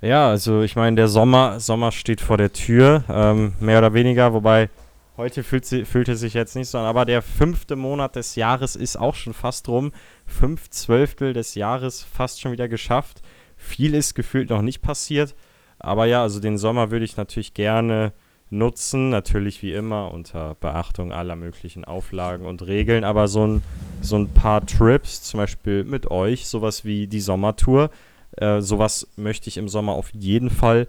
Ja, 0.00 0.28
also 0.28 0.62
ich 0.62 0.76
meine, 0.76 0.96
der 0.96 1.08
Sommer, 1.08 1.60
Sommer 1.60 1.92
steht 1.92 2.20
vor 2.20 2.38
der 2.38 2.52
Tür, 2.52 3.04
ähm, 3.10 3.52
mehr 3.60 3.78
oder 3.78 3.92
weniger, 3.92 4.32
wobei 4.32 4.70
heute 5.16 5.42
fühlt, 5.42 5.66
sie, 5.66 5.84
fühlt 5.84 6.08
es 6.08 6.20
sich 6.20 6.32
jetzt 6.34 6.56
nicht 6.56 6.68
so 6.68 6.78
an, 6.78 6.86
aber 6.86 7.04
der 7.04 7.20
fünfte 7.20 7.76
Monat 7.76 8.16
des 8.16 8.36
Jahres 8.36 8.76
ist 8.76 8.96
auch 8.96 9.14
schon 9.14 9.34
fast 9.34 9.68
rum. 9.68 9.92
Fünf 10.26 10.70
Zwölftel 10.70 11.34
des 11.34 11.54
Jahres 11.54 12.02
fast 12.02 12.40
schon 12.40 12.52
wieder 12.52 12.68
geschafft. 12.68 13.20
Viel 13.56 13.94
ist 13.94 14.14
gefühlt 14.14 14.48
noch 14.48 14.62
nicht 14.62 14.80
passiert, 14.80 15.34
aber 15.78 16.06
ja, 16.06 16.22
also 16.22 16.40
den 16.40 16.56
Sommer 16.56 16.90
würde 16.90 17.04
ich 17.04 17.18
natürlich 17.18 17.52
gerne 17.52 18.12
nutzen. 18.50 19.10
Natürlich 19.10 19.62
wie 19.62 19.72
immer 19.72 20.12
unter 20.12 20.56
Beachtung 20.60 21.12
aller 21.12 21.36
möglichen 21.36 21.84
Auflagen 21.84 22.46
und 22.46 22.66
Regeln. 22.66 23.04
Aber 23.04 23.28
so 23.28 23.46
ein, 23.46 23.62
so 24.00 24.16
ein 24.16 24.28
paar 24.28 24.66
Trips, 24.66 25.22
zum 25.22 25.38
Beispiel 25.38 25.84
mit 25.84 26.10
euch, 26.10 26.46
sowas 26.48 26.84
wie 26.84 27.06
die 27.06 27.20
Sommertour, 27.20 27.90
äh, 28.36 28.60
sowas 28.60 29.08
möchte 29.16 29.48
ich 29.48 29.56
im 29.56 29.68
Sommer 29.68 29.92
auf 29.92 30.10
jeden 30.12 30.50
Fall 30.50 30.86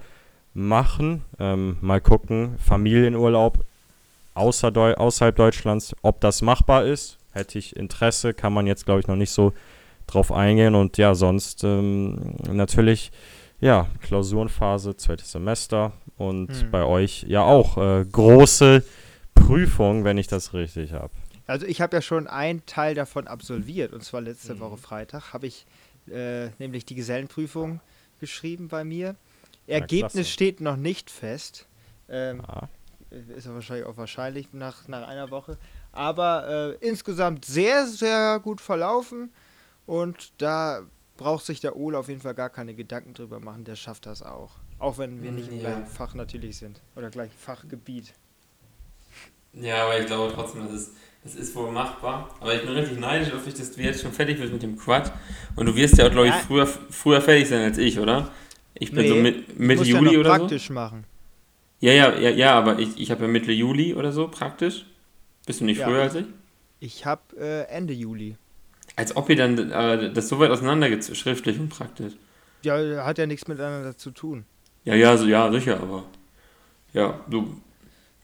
machen. 0.53 1.24
Ähm, 1.39 1.78
mal 1.82 2.01
gucken, 2.01 2.57
Familienurlaub 2.59 3.64
außer 4.34 4.72
Deu 4.72 4.93
außerhalb 4.93 5.36
Deutschlands, 5.36 5.95
ob 6.01 6.22
das 6.22 6.41
machbar 6.41 6.86
ist. 6.86 7.18
Hätte 7.34 7.59
ich 7.59 7.76
Interesse, 7.76 8.34
kann 8.34 8.53
man 8.53 8.68
jetzt, 8.68 8.86
glaube 8.86 8.99
ich, 8.99 9.07
noch 9.07 9.16
nicht 9.16 9.32
so 9.32 9.53
drauf 10.07 10.32
eingehen. 10.32 10.76
Und 10.76 10.97
ja, 10.97 11.16
sonst 11.16 11.64
ähm, 11.64 12.36
natürlich, 12.51 13.12
ja, 13.62 13.88
Klausurenphase, 14.01 14.97
zweites 14.97 15.32
Semester 15.32 15.93
und 16.18 16.49
Hm. 16.51 16.72
bei 16.72 16.84
euch 16.84 17.24
ja 17.28 17.43
auch 17.43 17.78
äh, 17.78 18.03
große 18.05 18.84
Prüfung, 19.34 20.03
wenn 20.03 20.18
ich 20.18 20.28
das 20.28 20.53
richtig 20.53 20.91
habe. 20.93 21.12
Also 21.47 21.66
ich 21.66 21.82
habe 21.82 21.95
ja 21.97 22.01
schon 22.01 22.28
einen 22.28 22.66
Teil 22.66 22.95
davon 22.95 23.28
absolviert 23.28 23.93
und 23.93 24.03
zwar 24.03 24.22
letzte 24.22 24.55
Mhm. 24.55 24.59
Woche 24.59 24.78
Freitag 24.78 25.34
habe 25.34 25.47
ich 25.47 25.66
äh, 26.12 26.49
nämlich 26.59 26.86
die 26.86 26.95
Gesellenprüfung 26.95 27.80
geschrieben 28.20 28.68
bei 28.68 28.84
mir. 28.84 29.16
Ergebnis 29.68 30.14
klasse. 30.14 30.30
steht 30.30 30.62
noch 30.62 30.76
nicht 30.78 31.09
fest. 31.12 31.68
Ähm, 32.09 32.41
Ah, 32.47 32.68
ist 33.38 33.45
ja 33.45 33.53
wahrscheinlich 33.53 33.86
auch 33.86 33.97
wahrscheinlich 33.97 34.53
nach, 34.53 34.88
nach 34.88 35.07
einer 35.07 35.30
Woche. 35.32 35.57
Aber 35.91 36.78
äh, 36.82 36.88
insgesamt 36.88 37.45
sehr, 37.45 37.86
sehr 37.88 38.39
gut 38.39 38.62
verlaufen 38.62 39.32
und 39.86 40.32
da 40.38 40.82
braucht 41.22 41.45
sich 41.45 41.59
der 41.59 41.76
Ole 41.76 41.97
auf 41.99 42.07
jeden 42.09 42.19
Fall 42.22 42.34
gar 42.34 42.49
keine 42.49 42.74
Gedanken 42.74 43.13
drüber 43.13 43.39
machen, 43.39 43.63
der 43.63 43.76
schafft 43.76 44.07
das 44.07 44.24
auch. 44.24 44.51
Auch 44.80 44.97
wenn 44.97 45.22
wir 45.22 45.32
nicht 45.32 45.49
im 45.49 45.55
Ja. 45.55 45.69
gleichen 45.69 45.86
Fach 45.86 46.15
natürlich 46.15 46.57
sind 46.57 46.82
oder 46.95 47.11
gleichen 47.11 47.38
Fachgebiet. 47.38 48.13
Ja, 49.53 49.84
aber 49.86 49.99
ich 49.99 50.07
glaube 50.07 50.34
trotzdem, 50.34 50.63
das 50.65 50.74
ist, 50.74 50.91
das 51.24 51.36
ist 51.36 51.55
wohl 51.55 51.72
machbar. 51.72 52.34
Aber 52.39 52.55
ich 52.55 52.61
bin 52.61 52.72
richtig 52.72 52.99
neidisch 52.99 53.32
auf 53.34 53.43
dich, 53.43 53.53
dass 53.53 53.72
du 53.74 53.82
jetzt 53.82 54.01
schon 54.01 54.13
fertig 54.13 54.39
bist 54.39 54.51
mit 54.51 54.63
dem 54.63 54.78
Quad. 54.78 55.11
Und 55.55 55.67
du 55.67 55.76
wirst 55.76 55.97
ja 55.97 56.07
auch, 56.07 56.11
glaube 56.11 56.30
ich, 56.30 56.34
früher, 56.34 56.65
früher 56.65 57.22
fertig 57.22 57.47
sein 57.49 57.61
als 57.61 57.78
ich, 57.78 57.99
oder? 57.99 58.32
Ich 58.74 58.91
bin 58.91 59.07
so 59.07 59.13
Nee, 59.15 59.22
mit, 59.22 59.49
Ich 59.49 59.57
Mitte 59.59 59.84
Juli 59.84 60.13
ja 60.13 60.19
oder 60.19 60.34
so. 60.34 60.38
praktisch 60.39 60.69
machen. 60.72 61.03
Ja, 61.82 61.91
ja, 61.91 62.17
ja, 62.17 62.30
ja, 62.32 62.53
aber 62.53 62.80
ich, 62.80 62.99
ich 62.99 63.11
habe 63.11 63.24
ja 63.24 63.28
Mitte 63.28 63.51
Juli 63.51 63.93
oder 63.93 64.11
so 64.11 64.28
praktisch. 64.28 64.86
Bist 65.45 65.59
du 65.61 65.65
nicht 65.65 65.80
Ja. 65.80 65.88
früher 65.88 66.01
als 66.01 66.15
ich? 66.15 66.26
Ich 66.80 67.05
habe 67.05 67.22
äh, 67.38 67.63
Ende 67.67 67.93
Juli. 67.93 68.38
Als 68.95 69.15
ob 69.15 69.29
ihr 69.29 69.35
dann 69.35 69.57
äh, 69.71 70.11
das 70.13 70.27
so 70.29 70.39
weit 70.39 70.51
auseinander 70.51 70.89
geht, 70.89 71.05
schriftlich 71.17 71.59
und 71.59 71.69
praktisch. 71.69 72.13
Ja, 72.63 72.75
hat 73.05 73.17
ja 73.17 73.25
nichts 73.25 73.47
miteinander 73.47 73.97
zu 73.97 74.11
tun. 74.11 74.45
Ja, 74.83 74.95
ja, 74.95 75.15
so, 75.17 75.25
ja, 75.25 75.51
sicher, 75.51 75.79
aber. 75.81 76.03
Ja, 76.93 77.19
du. 77.29 77.59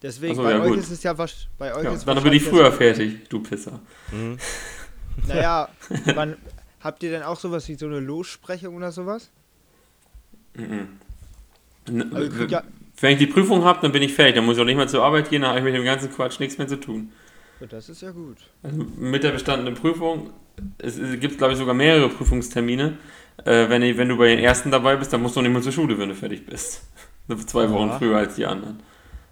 Deswegen, 0.02 0.36
so, 0.36 0.44
bei 0.44 0.52
ja, 0.52 0.62
euch 0.62 0.70
gut. 0.70 0.78
ist 0.80 0.92
es 0.92 1.02
ja 1.04 1.14
wahrsch- 1.14 1.48
bei 1.58 1.74
euch 1.74 1.84
Ja, 1.84 1.94
ist 1.94 2.08
dann 2.08 2.22
bin 2.22 2.34
ich 2.34 2.44
früher 2.44 2.72
fertig, 2.72 3.28
du 3.30 3.40
Pisser. 3.42 3.80
hm. 4.12 4.38
Naja, 5.28 5.70
wann, 6.14 6.36
habt 6.82 7.02
ihr 7.02 7.10
denn 7.10 7.24
auch 7.24 7.40
sowas 7.40 7.68
wie 7.68 7.74
so 7.74 7.88
eine 7.88 8.00
Lossprechung 8.00 8.76
oder 8.76 8.92
sowas? 8.92 9.32
Mhm. 10.54 10.90
N- 11.88 12.14
Also, 12.16 12.44
ja, 12.44 12.64
Wenn 13.00 13.14
ich 13.14 13.18
die 13.20 13.28
Prüfung 13.28 13.64
habe, 13.64 13.80
dann 13.82 13.92
bin 13.92 14.04
ich 14.04 14.14
fertig. 14.14 14.36
Dann 14.36 14.46
muss 14.46 14.58
ich 14.58 14.62
auch 14.62 14.66
nicht 14.66 14.76
mehr 14.76 14.88
zur 14.88 15.04
Arbeit 15.04 15.30
gehen, 15.30 15.42
dann 15.42 15.50
habe 15.50 15.60
ich 15.60 15.66
mit 15.66 15.74
dem 15.74 15.84
ganzen 15.84 16.12
Quatsch 16.12 16.40
nichts 16.40 16.58
mehr 16.60 16.68
zu 16.68 16.80
tun. 16.80 17.12
Das 17.70 17.90
ist 17.90 18.02
ja 18.02 18.12
gut. 18.12 18.38
Also 18.64 18.84
mit 18.98 19.24
der 19.24 19.32
bestandenen 19.32 19.74
Prüfung, 19.76 20.32
es, 20.78 20.98
es 20.98 21.20
gibt, 21.20 21.38
glaube 21.38 21.54
ich, 21.54 21.60
sogar 21.60 21.74
mehrere 21.74 22.10
Prüfungstermine. 22.10 22.98
Äh, 23.46 23.70
wenn, 23.70 24.10
du 24.10 24.18
bei 24.18 24.28
den 24.28 24.40
ersten 24.40 24.72
dabei 24.72 24.96
bist, 24.96 25.14
dann 25.14 25.22
musst 25.22 25.36
du 25.36 25.42
nicht 25.42 25.52
mehr 25.52 25.62
zur 25.62 25.72
Schule, 25.72 25.98
wenn 25.98 26.10
du 26.10 26.16
fertig 26.16 26.46
bist. 26.46 26.84
Zwei 27.48 27.70
Wochen 27.70 27.90
Ja. 27.90 27.98
früher 27.98 28.18
als 28.18 28.36
die 28.36 28.46
anderen. 28.46 28.80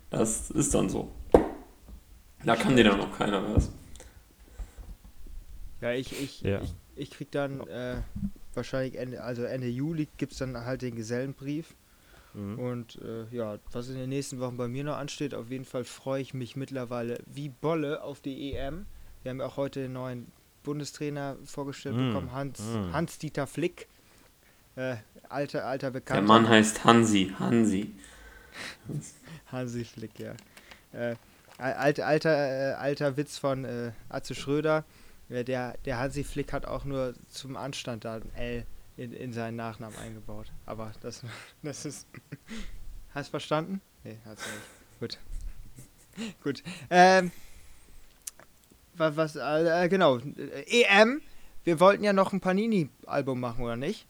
Das 0.10 0.52
ist 0.52 0.74
dann 0.74 0.90
so. 0.90 1.12
Da 2.44 2.56
kann 2.56 2.76
dir 2.76 2.84
dann 2.84 3.00
auch 3.02 3.18
keiner 3.18 3.44
was. 3.56 3.72
Ja, 5.82 5.92
ich, 5.92 6.20
ich, 6.22 6.42
Ja. 6.42 6.62
ich, 6.62 6.74
ich 6.96 7.12
krieg 7.12 7.32
dann 7.32 7.62
äh, 7.68 7.98
wahrscheinlich 8.54 8.98
Ende, 8.98 9.24
also 9.24 9.44
Ende 9.44 9.68
Juli 9.68 10.08
gibt 10.18 10.34
es 10.34 10.40
dann 10.40 10.56
halt 10.66 10.82
den 10.82 10.96
Gesellenbrief. 10.96 11.74
Mhm. 12.36 12.60
Und 12.60 13.00
äh, 13.02 13.26
ja, 13.36 13.58
was 13.72 13.90
in 13.90 13.96
den 13.96 14.10
nächsten 14.10 14.40
Wochen 14.40 14.58
bei 14.58 14.68
mir 14.68 14.84
noch 14.84 14.98
ansteht, 14.98 15.34
auf 15.34 15.50
jeden 15.50 15.66
Fall 15.66 15.84
freue 15.84 16.22
ich 16.22 16.34
mich 16.34 16.56
mittlerweile 16.56 17.20
wie 17.26 17.50
Bolle 17.50 18.04
auf 18.04 18.20
die 18.22 18.54
EM. 18.54 18.86
Wir 19.24 19.32
haben 19.32 19.40
ja 19.40 19.46
auch 19.46 19.58
heute 19.58 19.82
den 19.82 19.94
neuen 19.94 20.32
Bundestrainer 20.64 21.38
vorgestellt 21.46 21.96
Mm, 21.96 22.08
bekommen, 22.10 22.32
Hans, 22.34 22.60
mm. 22.60 22.94
Hans-Dieter 22.94 23.48
Flick. 23.48 23.88
Äh, 24.76 24.98
alter, 25.30 25.66
alter 25.66 25.88
Der 25.88 26.00
Bekannter. 26.00 26.24
Mann 26.28 26.50
heißt 26.50 26.84
Hansi. 26.84 27.34
Hansi. 27.40 27.94
Hansi 29.52 29.86
Flick, 29.86 30.20
ja. 30.20 30.34
Äh, 30.92 31.16
alter, 31.58 32.06
alter, 32.08 32.32
äh, 32.72 32.74
alter 32.74 33.16
Witz 33.18 33.38
von 33.38 33.64
äh, 33.66 33.92
Atze 34.10 34.36
Schröder. 34.36 34.84
Ja, 35.30 35.44
der, 35.44 35.76
der 35.86 35.98
Hansi 36.00 36.24
Flick 36.24 36.52
hat 36.54 36.66
auch 36.66 36.86
nur 36.86 37.14
zum 37.30 37.56
Anstand 37.56 38.06
da 38.06 38.16
ein 38.16 38.36
L 38.36 38.66
in, 38.98 39.14
in 39.14 39.34
seinen 39.34 39.56
Nachnamen 39.56 39.98
eingebaut. 39.98 40.48
Aber 40.66 40.92
das, 41.02 41.22
das 41.64 41.86
ist. 41.86 42.08
Hast 43.14 43.30
verstanden? 43.30 43.80
Nee, 44.04 44.18
hast 44.26 44.42
du 44.46 44.50
nicht. 45.06 45.18
Gut. 46.20 46.34
Gut. 46.44 46.64
Ähm, 46.90 47.32
was, 48.96 49.16
was 49.16 49.36
äh, 49.38 49.88
genau. 49.90 50.18
Äh, 50.18 50.82
EM. 50.84 51.22
Wir 51.64 51.80
wollten 51.80 52.04
ja 52.04 52.14
noch 52.14 52.32
ein 52.34 52.42
Panini-Album 52.42 53.40
machen, 53.40 53.64
oder 53.64 53.76
nicht? 53.78 54.06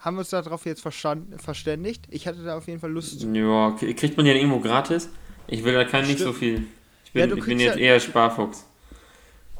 Haben 0.00 0.16
wir 0.16 0.20
uns 0.20 0.30
darauf 0.30 0.64
jetzt 0.66 0.80
verstanden, 0.80 1.38
verständigt? 1.38 2.06
Ich 2.10 2.26
hatte 2.26 2.42
da 2.42 2.56
auf 2.56 2.66
jeden 2.66 2.80
Fall 2.80 2.90
Lust. 2.90 3.22
Ja, 3.22 3.70
kriegt 3.72 4.16
man 4.16 4.26
ja 4.26 4.32
irgendwo 4.34 4.60
gratis? 4.60 5.08
Ich 5.46 5.62
will 5.62 5.74
da 5.74 5.84
kein 5.84 6.06
nicht 6.06 6.18
so 6.18 6.32
viel. 6.32 6.66
Ich 7.04 7.12
bin, 7.12 7.28
Ja, 7.30 7.36
ich 7.36 7.44
bin 7.44 7.60
jetzt 7.60 7.76
ja- 7.76 7.82
eher 7.92 8.00
Sparfuchs. 8.00 8.64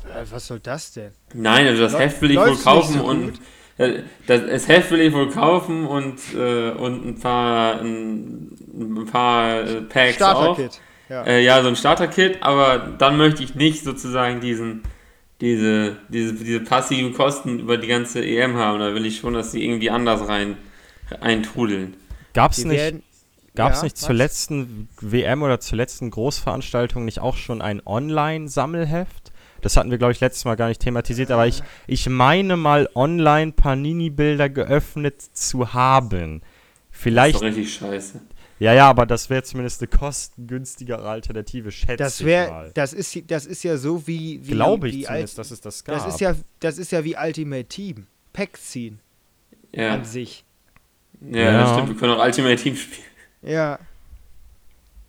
Äh, 0.05 0.25
was 0.31 0.47
soll 0.47 0.61
das 0.61 0.93
denn? 0.93 1.13
Nein, 1.35 1.67
also 1.67 1.83
das 1.83 1.93
Läu- 1.93 1.99
Heft 2.01 2.23
will 2.23 2.31
ich 2.33 2.37
wohl 2.39 2.57
kaufen 2.57 2.99
so 2.99 3.05
und 3.05 3.23
gut? 3.33 3.41
Das, 3.79 3.93
das 4.27 4.69
Heft 4.69 4.91
will 4.91 5.01
ich 5.01 5.13
wohl 5.13 5.31
kaufen 5.31 5.87
und, 5.87 6.19
äh, 6.35 6.71
und 6.71 7.07
ein 7.07 7.19
paar 7.21 7.81
ein, 7.81 8.57
ein 8.75 9.07
paar 9.07 9.61
äh, 9.61 9.83
Packs 9.83 10.21
auch. 10.21 10.55
Starter-Kit. 10.57 10.81
Ja. 11.09 11.23
Äh, 11.25 11.43
ja, 11.43 11.63
so 11.63 11.69
ein 11.69 11.77
Starter-Kit, 11.77 12.43
aber 12.43 12.79
dann 12.99 13.17
möchte 13.17 13.43
ich 13.43 13.55
nicht 13.55 13.85
sozusagen 13.85 14.41
diesen 14.41 14.83
diese, 15.41 15.97
diese, 16.09 16.35
diese 16.35 16.61
passiven 16.61 17.13
Kosten 17.15 17.61
über 17.61 17.77
die 17.77 17.87
ganze 17.87 18.25
EM 18.25 18.57
haben. 18.57 18.81
Da 18.81 18.95
will 18.95 19.07
ich 19.07 19.19
schon, 19.19 19.35
dass 19.35 19.53
sie 19.53 19.65
irgendwie 19.65 19.91
anders 19.91 20.29
rein 20.29 20.57
eintrudeln. 21.21 21.97
Gab's 22.35 22.59
Wir 22.59 22.67
nicht, 22.67 23.05
gab's 23.55 23.79
Ja, 23.79 23.85
nicht 23.85 23.97
was? 23.97 24.03
zur 24.03 24.15
letzten 24.15 24.89
WM 25.01 25.43
oder 25.43 25.61
zur 25.61 25.77
letzten 25.77 26.11
Großveranstaltung 26.11 27.05
nicht 27.05 27.21
auch 27.21 27.37
schon 27.37 27.63
ein 27.63 27.81
Online-Sammelheft? 27.85 29.28
Das 29.61 29.77
hatten 29.77 29.91
wir, 29.91 29.99
glaube 29.99 30.13
ich, 30.13 30.21
letztes 30.21 30.45
Mal 30.45 30.55
gar 30.57 30.69
nicht 30.69 30.81
thematisiert, 30.81 31.31
aber 31.31 31.47
ich, 31.47 31.63
ich 31.87 32.09
meine 32.09 32.57
mal 32.57 32.89
online 32.95 33.53
Panini-Bilder 33.53 34.49
geöffnet 34.49 35.21
zu 35.21 35.73
haben. 35.75 36.41
Das 36.41 36.49
ist 36.97 37.03
Vielleicht, 37.03 37.37
doch 37.37 37.43
richtig 37.43 37.75
scheiße. 37.75 38.21
ja, 38.59 38.73
ja, 38.73 38.89
aber 38.89 39.07
das 39.07 39.31
wäre 39.31 39.43
zumindest 39.43 39.81
eine 39.83 39.89
kostengünstigere 39.89 41.09
Alternative, 41.09 41.71
schätze 41.71 41.97
Das 41.97 42.21
ich 42.21 42.27
wäre, 42.27 42.51
mal. 42.51 42.71
das 42.75 42.93
ist, 42.93 43.31
das 43.31 43.47
ist 43.47 43.63
ja 43.65 43.77
so 43.77 44.07
wie, 44.07 44.41
wie 44.47 44.51
Glaube 44.53 44.89
ich 44.89 44.95
wie 44.97 45.03
zumindest, 45.05 45.39
dass 45.39 45.51
es 45.51 45.61
das 45.61 45.85
gab. 45.85 45.97
das 45.97 46.15
ist 46.15 46.21
ja, 46.21 46.35
das 46.61 46.79
ist 46.79 46.91
ja 46.93 47.05
wie 47.05 47.17
Ultimate 47.17 47.65
Team, 47.67 48.07
Pack 48.33 48.57
ziehen 48.57 49.01
Ja, 49.73 49.95
an 49.95 50.05
sich. 50.05 50.45
ja, 51.21 51.39
Ja. 51.39 51.61
das 51.61 51.73
stimmt. 51.73 51.89
Wir 51.91 51.97
können 51.97 52.13
auch 52.15 52.25
Ultimate 52.25 52.57
Team 52.57 52.75
spielen. 52.77 53.07
Ja. 53.43 53.79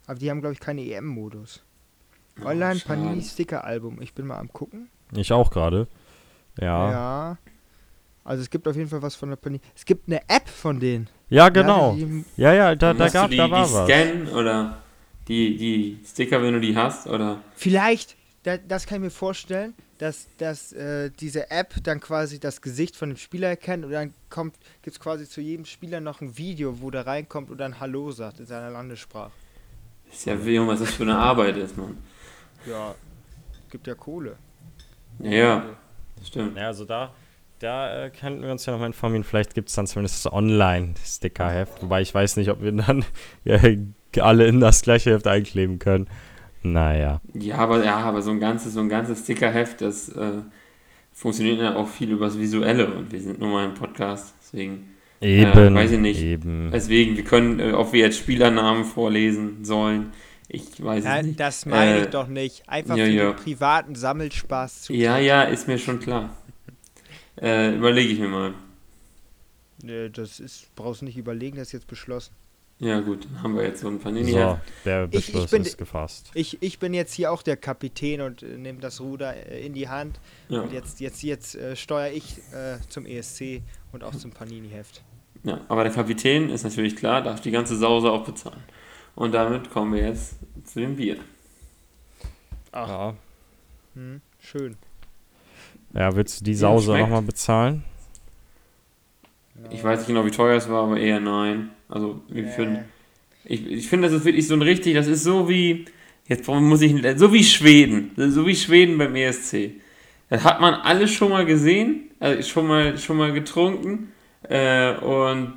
Aber 0.05 0.17
die 0.19 0.29
haben 0.29 0.41
glaube 0.41 0.53
ich 0.53 0.59
keine 0.59 0.81
EM-Modus. 0.83 1.63
Online. 2.43 2.79
Panini 2.79 3.21
Sticker 3.21 3.63
Album. 3.63 4.01
Ich 4.01 4.13
bin 4.13 4.27
mal 4.27 4.37
am 4.37 4.51
gucken. 4.51 4.89
ich 5.15 5.31
auch 5.31 5.51
gerade. 5.51 5.87
Ja. 6.59 6.91
ja. 6.91 7.37
Also 8.23 8.41
es 8.41 8.49
gibt 8.49 8.67
auf 8.67 8.75
jeden 8.75 8.89
Fall 8.89 9.01
was 9.01 9.15
von 9.15 9.29
der 9.29 9.37
Panini. 9.37 9.61
Es 9.75 9.85
gibt 9.85 10.07
eine 10.07 10.21
App 10.27 10.47
von 10.47 10.79
denen. 10.79 11.09
genau. 11.49 11.95
Ja, 11.95 12.05
die, 12.05 12.25
Ja, 12.37 12.53
ja, 12.53 12.75
da, 12.75 12.93
da 12.93 13.07
gab, 13.09 13.29
die, 13.29 13.37
da 13.37 13.49
war 13.49 13.65
die 13.65 13.73
was. 13.73 13.87
scannen 13.87 14.27
oder 14.29 14.77
die, 15.27 15.57
die 15.57 15.99
Sticker, 16.05 16.41
wenn 16.41 16.53
du 16.53 16.59
die 16.59 16.75
hast? 16.75 17.07
Oder 17.07 17.41
Vielleicht, 17.55 18.17
da, 18.43 18.57
das 18.57 18.85
kann 18.85 18.97
ich 18.97 19.03
mir 19.03 19.09
vorstellen, 19.11 19.73
dass, 19.99 20.27
dass 20.37 20.73
äh, 20.73 21.11
diese 21.19 21.51
App 21.51 21.75
dann 21.83 21.99
quasi 21.99 22.39
das 22.39 22.61
Gesicht 22.61 22.95
von 22.95 23.09
dem 23.09 23.17
Spieler 23.17 23.49
erkennt 23.49 23.85
und 23.85 23.91
dann 23.91 24.13
kommt, 24.29 24.55
gibt 24.81 24.95
es 24.95 24.99
quasi 24.99 25.27
zu 25.27 25.41
jedem 25.41 25.65
Spieler 25.65 25.99
noch 25.99 26.21
ein 26.21 26.37
Video, 26.37 26.81
wo 26.81 26.89
der 26.89 27.05
reinkommt 27.05 27.51
und 27.51 27.57
dann 27.57 27.79
Hallo 27.79 28.11
sagt 28.11 28.39
in 28.39 28.45
seiner 28.45 28.71
Landessprache. 28.71 29.31
ist 30.11 30.25
ja 30.25 30.43
weh, 30.45 30.59
was 30.59 30.79
das 30.79 30.91
für 30.91 31.03
eine 31.03 31.17
Arbeit 31.17 31.57
ist, 31.57 31.77
Mann. 31.77 31.97
Ja, 32.65 32.95
gibt 33.69 33.87
ja 33.87 33.95
Kohle. 33.95 34.35
Ja, 35.19 35.65
stimmt. 36.23 36.57
Ja, 36.57 36.67
also 36.67 36.85
da, 36.85 37.13
da 37.59 38.05
äh, 38.05 38.09
könnten 38.09 38.41
wir 38.41 38.51
uns 38.51 38.65
ja 38.65 38.73
nochmal 38.73 38.87
informieren. 38.87 39.23
Vielleicht 39.23 39.53
gibt 39.53 39.69
es 39.69 39.75
dann 39.75 39.87
zumindest 39.87 40.25
das 40.25 40.31
Online-Sticker-Heft. 40.31 41.83
Wobei 41.83 42.01
ich 42.01 42.13
weiß 42.13 42.37
nicht, 42.37 42.49
ob 42.49 42.61
wir 42.61 42.71
dann 42.71 43.05
ja, 43.43 43.59
alle 44.21 44.47
in 44.47 44.59
das 44.59 44.81
gleiche 44.81 45.11
Heft 45.11 45.27
einkleben 45.27 45.79
können. 45.79 46.07
Naja. 46.61 47.21
Ja, 47.33 47.57
aber 47.57 47.83
ja, 47.83 47.97
aber 47.97 48.21
so 48.21 48.31
ein 48.31 48.39
ganzes, 48.39 48.73
so 48.73 48.81
ein 48.81 48.89
ganzes 48.89 49.19
Stickerheft, 49.23 49.81
das 49.81 50.09
äh, 50.09 50.41
funktioniert 51.13 51.59
ja 51.59 51.75
auch 51.75 51.87
viel 51.87 52.11
übers 52.11 52.37
Visuelle 52.37 52.93
und 52.93 53.11
wir 53.11 53.21
sind 53.21 53.39
nur 53.39 53.49
mal 53.49 53.65
im 53.65 53.73
Podcast, 53.73 54.33
deswegen. 54.41 54.95
Eben. 55.21 55.75
weiß 55.75 55.91
ich 55.91 55.99
nicht. 55.99 56.21
Eben. 56.21 56.69
Deswegen, 56.71 57.17
wir 57.17 57.23
können, 57.23 57.59
äh, 57.59 57.73
ob 57.73 57.93
wir 57.93 58.01
jetzt 58.01 58.17
Spielernamen 58.17 58.85
vorlesen 58.85 59.65
sollen, 59.65 60.11
Ich 60.51 60.83
weiß 60.83 60.99
es 60.99 61.05
Nein, 61.05 61.25
nicht. 61.27 61.39
das 61.39 61.65
meine 61.67 61.99
Äh, 61.99 62.03
ich 62.03 62.09
doch 62.09 62.27
nicht. 62.27 62.67
Einfach 62.67 62.97
ja, 62.97 63.05
für 63.05 63.11
ja. 63.11 63.31
den 63.31 63.35
privaten 63.35 63.95
Sammelspaß 63.95 64.81
zu. 64.81 64.93
Ja, 64.93 65.17
ja, 65.19 65.43
ist 65.43 65.67
mir 65.67 65.77
schon 65.77 65.99
klar. 65.99 66.35
Äh, 67.41 67.75
Überlege 67.75 68.11
ich 68.11 68.19
mir 68.19 68.27
mal. 68.27 68.53
Nee, 69.81 70.09
das 70.09 70.41
ist, 70.41 70.75
brauchst 70.75 70.99
du 71.01 71.05
nicht 71.05 71.17
überlegen, 71.17 71.55
das 71.55 71.67
ist 71.69 71.71
jetzt 71.71 71.87
beschlossen. 71.87 72.33
Ja, 72.79 72.99
gut, 72.99 73.25
dann 73.25 73.43
haben 73.43 73.55
wir 73.55 73.63
jetzt 73.63 73.79
so 73.81 73.87
ein 73.87 73.97
Panini. 73.99 74.31
So, 74.33 74.59
der 74.83 75.05
Ich- 75.11 75.19
ich 75.19 75.25
Beschluss 75.27 75.51
bin- 75.51 75.61
ist 75.61 75.77
gefasst. 75.77 76.31
Ich, 76.33 76.61
ich 76.61 76.79
bin 76.79 76.93
jetzt 76.93 77.13
hier 77.13 77.31
auch 77.31 77.41
der 77.41 77.55
Kapitän 77.55 78.19
und 78.21 78.43
äh, 78.43 78.57
nehme 78.57 78.79
das 78.81 78.99
Ruder 78.99 79.35
äh, 79.51 79.65
in 79.65 79.73
die 79.73 79.87
Hand. 79.87 80.19
Ja. 80.49 80.61
Und 80.61 80.73
jetzt, 80.73 80.99
jetzt, 80.99 81.23
jetzt 81.23 81.55
äh, 81.55 81.75
steuere 81.77 82.11
ich 82.11 82.39
äh, 82.53 82.77
zum 82.89 83.05
ESC 83.05 83.61
und 83.93 84.03
auch 84.03 84.15
zum 84.15 84.31
Panini-Heft. 84.31 85.01
ja, 85.43 85.61
aber 85.69 85.83
der 85.85 85.93
Kapitän 85.93 86.49
ist 86.49 86.63
natürlich 86.63 86.95
klar, 86.97 87.21
darf 87.21 87.39
die 87.39 87.51
ganze 87.51 87.77
Sause 87.77 88.11
auch 88.11 88.25
bezahlen. 88.25 88.63
Und 89.19 89.33
damit 89.33 89.69
kommen 89.69 89.93
wir 89.93 90.01
jetzt 90.07 90.35
zu 90.63 90.79
dem 90.79 90.95
Bier. 90.95 91.17
Ja. 92.73 93.15
Hm, 93.95 94.21
schön. 94.39 94.77
ja, 95.93 96.15
willst 96.15 96.39
du 96.39 96.45
die 96.45 96.53
Ja, 96.53 96.57
Sause 96.57 96.97
nochmal 96.97 97.21
bezahlen? 97.21 97.83
Ich 99.71 99.83
weiß 99.83 99.99
nicht 99.99 100.07
genau, 100.07 100.25
wie 100.25 100.31
teuer 100.31 100.55
es 100.57 100.69
war, 100.69 100.83
aber 100.83 100.99
eher 100.99 101.19
nein. 101.19 101.71
Also, 101.89 102.21
ich 102.29 102.45
Äh, 102.45 102.51
finde, 102.55 102.85
ich, 103.43 103.65
ich 103.67 103.89
finde, 103.89 104.07
das 104.07 104.17
ist 104.17 104.25
wirklich 104.25 104.47
so 104.47 104.53
ein 104.53 104.61
richtig, 104.61 104.93
das 104.95 105.07
ist 105.07 105.23
so 105.23 105.49
wie, 105.49 105.85
jetzt 106.27 106.47
muss 106.47 106.81
ich, 106.81 106.95
so 107.17 107.33
wie 107.33 107.43
Schweden, 107.43 108.11
so 108.15 108.45
wie 108.47 108.55
Schweden 108.55 108.97
beim 108.97 109.15
ESC. 109.15 109.71
Das 110.29 110.43
hat 110.45 110.61
man 110.61 110.75
alles 110.75 111.11
schon 111.11 111.29
mal 111.31 111.45
gesehen, 111.45 112.11
also 112.19 112.41
schon 112.47 112.67
mal, 112.67 112.97
schon 112.97 113.17
mal 113.17 113.33
getrunken 113.33 114.11
äh, 114.43 114.93
und 114.95 115.55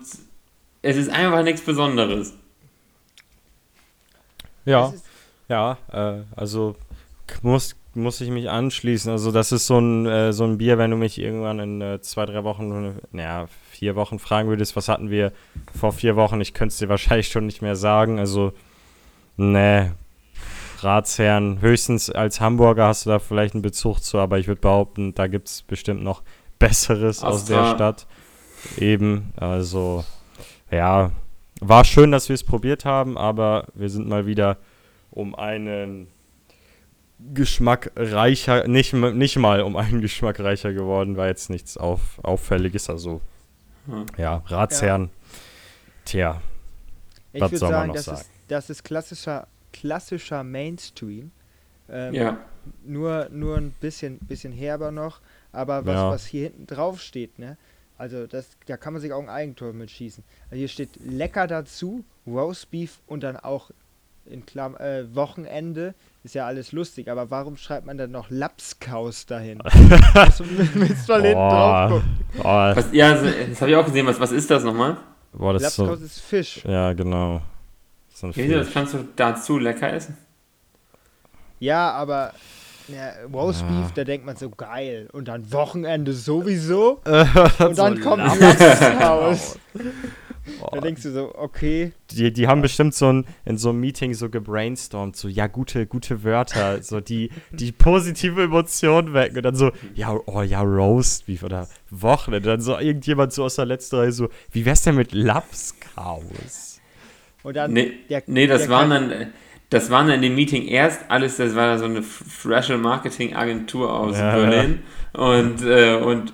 es 0.83 0.97
ist 0.97 1.11
einfach 1.11 1.45
nichts 1.45 1.61
Besonderes. 1.61 2.35
Ja, 4.65 4.93
ja, 5.49 5.79
äh, 5.93 6.23
also 6.37 6.77
muss, 7.43 7.77
muss 7.95 8.21
ich 8.21 8.31
mich 8.31 8.49
anschließen. 8.49 9.11
Also 9.11 9.33
das 9.33 9.53
ist 9.53 9.67
so 9.67 9.79
ein, 9.79 10.07
äh, 10.07 10.33
so 10.33 10.45
ein 10.45 10.59
Bier, 10.59 10.79
wenn 10.79 10.91
du 10.91 10.97
mich 10.97 11.19
irgendwann 11.19 11.59
in 11.59 11.81
äh, 11.81 12.01
zwei, 12.01 12.27
drei 12.27 12.45
Wochen, 12.45 12.97
naja, 13.13 13.49
vier 13.71 13.97
Wochen 13.97 14.19
fragen 14.19 14.49
würdest, 14.49 14.77
was 14.77 14.89
hatten 14.89 15.11
wir 15.11 15.33
vor 15.79 15.93
vier 15.93 16.17
Wochen, 16.17 16.41
ich 16.41 16.55
könnte 16.55 16.73
es 16.73 16.79
dir 16.79 16.89
wahrscheinlich 16.89 17.29
schon 17.29 17.47
nicht 17.47 17.63
mehr 17.63 17.77
sagen. 17.77 18.19
Also, 18.19 18.53
ne, 19.37 19.95
Ratsherren, 20.81 21.61
höchstens 21.61 22.11
als 22.11 22.41
Hamburger 22.41 22.87
hast 22.89 23.07
du 23.07 23.11
da 23.11 23.19
vielleicht 23.19 23.55
einen 23.55 23.63
Bezug 23.63 24.01
zu, 24.01 24.19
aber 24.19 24.39
ich 24.39 24.49
würde 24.49 24.61
behaupten, 24.61 25.15
da 25.15 25.27
gibt 25.27 25.49
es 25.49 25.63
bestimmt 25.63 26.03
noch 26.03 26.23
Besseres 26.59 27.23
aus 27.23 27.45
der 27.45 27.59
Astra. 27.59 27.75
Stadt. 27.75 28.07
Eben, 28.79 29.33
also, 29.37 30.05
ja, 30.71 31.11
war 31.65 31.85
schön, 31.85 32.11
dass 32.13 32.29
wir 32.29 32.35
es 32.35 32.45
probiert 32.45 32.85
haben, 32.85 33.17
aber 33.17 33.67
wir 33.75 33.89
sind 33.89 34.09
mal 34.09 34.27
wieder 34.27 34.57
um 35.11 35.35
einen 35.35 36.09
Geschmack 37.35 37.93
reicher, 37.95 38.67
nicht, 38.67 38.93
nicht 38.95 39.37
mal 39.37 39.61
um 39.63 39.77
einen 39.77 40.01
Geschmack 40.01 40.41
reicher 40.41 40.73
geworden, 40.73 41.17
war 41.17 41.29
jetzt 41.29 41.51
nichts 41.51 41.77
auf, 41.77 42.19
Auffälliges, 42.23 42.91
also, 42.91 43.21
Ja. 43.87 44.05
ja, 44.19 44.43
Ratsherren, 44.47 45.11
tja, 46.05 46.41
Ich 47.33 47.41
Was 47.41 47.53
würde 47.53 47.59
soll 47.59 47.71
man 47.71 47.79
sagen, 47.79 47.89
noch 47.89 47.95
das 47.95 48.05
sagen? 48.07 48.19
ist, 48.21 48.31
das 48.49 48.71
ist 48.71 48.83
klassischer, 48.85 49.47
klassischer 49.73 50.43
Mainstream. 50.45 51.31
Ähm, 51.89 52.15
Ja, 52.15 52.39
nur, 52.85 53.29
nur 53.31 53.57
ein 53.57 53.71
bisschen, 53.81 54.19
bisschen 54.19 54.53
herber 54.53 54.91
noch. 54.91 55.21
Aber 55.53 55.85
was, 55.87 55.95
Ja. 55.95 56.11
was 56.11 56.27
hier 56.27 56.45
hinten 56.45 56.67
drauf 56.67 57.01
steht, 57.01 57.39
ne? 57.39 57.57
Also 58.03 58.27
das, 58.27 58.49
da 58.67 58.77
kann 58.77 58.95
man 58.95 59.01
sich 59.01 59.13
auch 59.13 59.23
ein 59.23 59.29
Eigentor 59.29 59.73
mitschießen. 59.73 60.25
Also 60.51 60.57
hier 60.57 60.67
steht 60.67 60.89
lecker 61.05 61.47
dazu, 61.47 62.05
Roastbeef 62.27 62.99
und 63.07 63.23
dann 63.23 63.37
auch 63.37 63.71
in 64.27 64.45
Klam 64.45 64.75
äh, 64.77 65.05
Wochenende. 65.15 65.95
Ist 66.25 66.35
ja 66.35 66.45
alles 66.45 66.73
lustig, 66.73 67.09
aber 67.09 67.31
warum 67.31 67.57
schreibt 67.57 67.87
man 67.87 67.99
dann 67.99 68.11
noch 68.11 68.29
Lapskaus 68.29 69.27
dahin? 69.27 69.59
das 70.15 70.41
willst 70.41 71.09
du 71.09 71.13
mal 71.13 71.23
hinten 71.23 71.39
drauf 71.39 71.91
gucken. 71.93 72.19
was, 72.43 72.93
ja 72.93 73.15
das, 73.15 73.23
das 73.51 73.61
habe 73.61 73.71
ich 73.71 73.77
auch 73.77 73.87
gesehen. 73.87 74.05
Was, 74.09 74.19
was 74.19 74.33
ist 74.33 74.51
das 74.51 74.65
nochmal? 74.65 74.97
boah, 75.33 75.53
das 75.53 75.63
ist 75.63 75.79
Lapskaus 75.79 75.99
so, 76.01 76.05
ist 76.05 76.21
Fisch. 76.21 76.65
ja, 76.65 76.93
genau. 76.95 77.41
So 78.13 78.27
ein 78.27 78.33
Das 78.33 78.67
Fisch. 78.67 78.75
kannst 78.75 78.95
du 78.95 79.07
dazu 79.15 79.59
lecker 79.61 79.93
essen. 79.93 80.19
Ja, 81.61 81.93
aber 81.93 82.35
ja, 82.89 83.13
Roastbeef, 83.33 83.93
da 83.95 84.05
denkt 84.05 84.27
man 84.27 84.37
so 84.37 84.51
geil. 84.51 85.09
Und 85.13 85.29
dann 85.29 85.53
Wochenende 85.53 86.13
sowieso. 86.13 87.01
Und 87.59 87.79
dann 87.79 88.01
kommt 88.01 88.23
Lapskaus. 88.41 89.59
Da 90.73 90.81
denkst 90.81 91.03
du 91.03 91.13
so, 91.13 91.35
okay. 91.37 91.93
die, 92.11 92.33
die 92.33 92.49
haben 92.49 92.63
bestimmt 92.63 92.95
so 92.95 93.13
ein, 93.13 93.27
in 93.45 93.59
so 93.59 93.69
einem 93.71 93.81
Meeting 93.81 94.13
so 94.15 94.29
gebrainstormt, 94.29 95.15
so, 95.15 95.29
ja, 95.29 95.47
gute, 95.47 95.87
gute 95.87 96.25
Wörter, 96.25 96.83
so 96.83 97.01
die, 97.01 97.31
die 97.53 97.71
positive 97.71 98.43
Emotion 98.43 99.13
wecken 99.13 99.37
und 99.37 99.43
dann 99.45 99.55
so, 99.55 99.71
ja, 99.95 100.19
oh 100.27 100.43
ja, 100.43 100.61
Roastbeef 100.63 101.45
oder 101.45 101.69
Wochenende, 101.91 102.49
dann 102.49 102.61
so 102.61 102.77
irgendjemand 102.77 103.33
so 103.33 103.45
aus 103.45 103.55
der 103.55 103.67
letzten 103.67 103.97
Reihe 103.97 104.13
so, 104.13 104.31
wie 104.51 104.65
wär's 104.65 104.83
denn 104.83 104.97
mit 104.97 105.13
Lapskaus? 105.13 106.81
Und 107.45 107.57
dann 107.57 107.73
Nee, 107.73 107.93
der, 108.09 108.23
nee 108.27 108.47
das 108.49 108.69
waren 108.69 108.91
dann, 108.91 109.33
das 109.73 109.91
waren 109.91 110.07
dann 110.07 110.17
in 110.17 110.23
dem 110.23 110.35
Meeting 110.35 110.67
erst 110.67 111.01
alles, 111.09 111.37
das 111.37 111.55
war 111.55 111.79
so 111.79 111.87
eine 111.87 112.03
Fresh 112.03 112.69
Marketing 112.71 113.35
Agentur 113.35 113.93
aus 113.93 114.19
Ja, 114.19 114.37
Berlin 114.37 114.83
und, 115.13 115.65
äh, 115.65 115.95
und, 115.97 116.33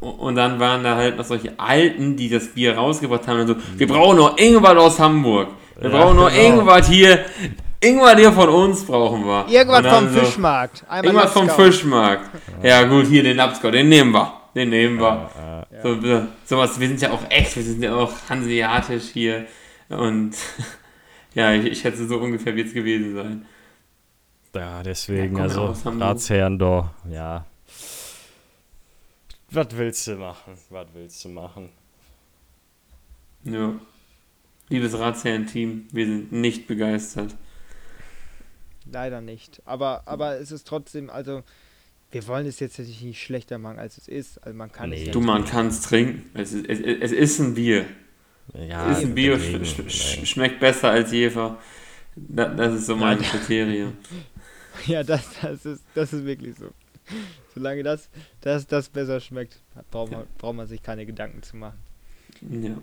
und 0.00 0.34
dann 0.36 0.60
waren 0.60 0.84
da 0.84 0.94
halt 0.96 1.16
noch 1.16 1.24
solche 1.24 1.58
Alten, 1.58 2.16
die 2.16 2.28
das 2.28 2.48
Bier 2.48 2.76
rausgebracht 2.76 3.26
haben 3.26 3.40
und 3.40 3.46
so, 3.48 3.56
wir 3.76 3.86
brauchen 3.88 4.18
noch 4.18 4.38
irgendwas 4.38 4.76
aus 4.76 5.00
Hamburg. 5.00 5.48
Wir 5.80 5.90
Ja, 5.90 5.98
brauchen 5.98 6.16
noch 6.16 6.30
genau. 6.30 6.42
irgendwas 6.42 6.88
hier, 6.88 7.24
irgendwas 7.80 8.16
hier 8.16 8.32
von 8.32 8.48
uns 8.48 8.84
brauchen 8.84 9.24
wir. 9.26 9.46
Irgendwas 9.48 9.86
vom 9.86 10.08
so, 10.08 10.20
Fischmarkt. 10.20 10.84
Einmal 10.88 11.04
Irgendwas 11.04 11.32
vom. 11.32 11.50
Fischmarkt. 11.50 12.30
Ja 12.62 12.84
gut, 12.84 13.06
hier 13.06 13.22
den 13.22 13.36
Lapskau, 13.36 13.70
den 13.70 13.88
nehmen 13.88 14.12
wir. 14.12 14.32
Den 14.54 14.70
nehmen 14.70 14.98
wir. 14.98 15.28
So, 15.82 16.00
so, 16.00 16.22
sowas, 16.46 16.80
wir 16.80 16.88
sind 16.88 17.02
ja 17.02 17.10
auch 17.10 17.20
echt, 17.28 17.54
wir 17.56 17.62
sind 17.62 17.82
ja 17.82 17.94
auch 17.94 18.12
hanseatisch 18.30 19.04
hier. 19.12 19.44
Und 19.90 20.32
ja, 21.36 21.52
ich, 21.52 21.64
ich 21.66 21.80
schätze, 21.80 22.06
so 22.08 22.18
ungefähr 22.18 22.56
wird 22.56 22.66
es 22.68 22.74
gewesen 22.74 23.14
sein. 23.14 23.46
ja, 24.54 24.82
deswegen, 24.82 25.36
Ja, 25.36 25.44
also. 25.44 25.66
Ratsherren, 25.84 26.58
doch, 26.58 26.90
ja. 27.08 27.46
Was 29.50 29.68
willst 29.76 30.06
du 30.08 30.16
machen? 30.16 30.54
Was 30.70 30.86
willst 30.94 31.24
du 31.24 31.28
machen? 31.28 31.68
Ja. 33.44 33.74
Liebes 34.68 34.98
Ratsherren-Team, 34.98 35.86
wir 35.92 36.06
sind 36.06 36.32
nicht 36.32 36.66
begeistert. 36.66 37.36
Leider 38.90 39.20
nicht. 39.20 39.62
Aber, 39.64 40.02
aber 40.06 40.40
es 40.40 40.50
ist 40.50 40.66
trotzdem, 40.66 41.10
also, 41.10 41.42
wir 42.10 42.26
wollen 42.26 42.46
es 42.46 42.58
jetzt 42.60 42.78
natürlich 42.78 43.02
nicht 43.02 43.22
schlechter 43.22 43.58
machen, 43.58 43.78
als 43.78 43.98
es 43.98 44.08
ist. 44.08 44.38
Also 44.44 44.56
man 44.56 44.72
kann 44.72 44.90
Nee. 44.90 45.00
es 45.02 45.06
ja 45.06 45.12
Du, 45.12 45.20
man 45.20 45.44
kann 45.44 45.68
es 45.68 45.82
trinken. 45.82 46.28
Es 46.34 46.52
ist, 46.52 46.66
es, 46.68 46.80
es 46.80 47.12
ist 47.12 47.38
ein 47.40 47.54
Bier. 47.54 47.84
Ja, 48.54 48.90
es 48.90 48.98
ist 48.98 49.04
ein 49.04 49.14
Bier, 49.14 49.36
deswegen, 49.36 49.64
sch, 49.64 49.92
sch, 49.92 50.26
schmeckt 50.26 50.60
besser 50.60 50.90
als 50.90 51.12
Jefer. 51.12 51.58
Da, 52.14 52.46
das 52.48 52.74
ist 52.74 52.86
so 52.86 52.96
mein 52.96 53.18
Kriterium. 53.18 53.96
Ja, 54.86 55.02
das, 55.02 55.22
das, 55.40 55.64
ist, 55.64 55.82
das 55.94 56.12
ist 56.12 56.26
wirklich 56.26 56.54
so. 56.54 56.70
Solange 57.54 57.82
das, 57.82 58.10
das, 58.42 58.66
das 58.66 58.90
besser 58.90 59.20
schmeckt, 59.20 59.58
braucht 59.90 60.12
man, 60.12 60.26
braucht 60.36 60.54
man 60.54 60.66
sich 60.66 60.82
keine 60.82 61.06
Gedanken 61.06 61.42
zu 61.42 61.56
machen. 61.56 61.78
Ja. 62.50 62.76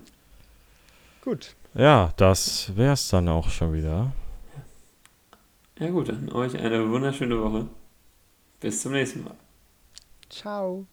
Gut. 1.22 1.54
Ja, 1.74 2.12
das 2.16 2.76
wär's 2.76 3.08
dann 3.08 3.28
auch 3.28 3.48
schon 3.48 3.72
wieder. 3.72 4.12
ja 5.78 5.88
gut, 5.88 6.08
dann 6.08 6.28
euch 6.32 6.58
eine 6.58 6.90
wunderschöne 6.90 7.40
Woche. 7.40 7.68
Bis 8.58 8.82
zum 8.82 8.92
nächsten 8.92 9.22
Mal. 9.22 9.36
Ciao. 10.28 10.86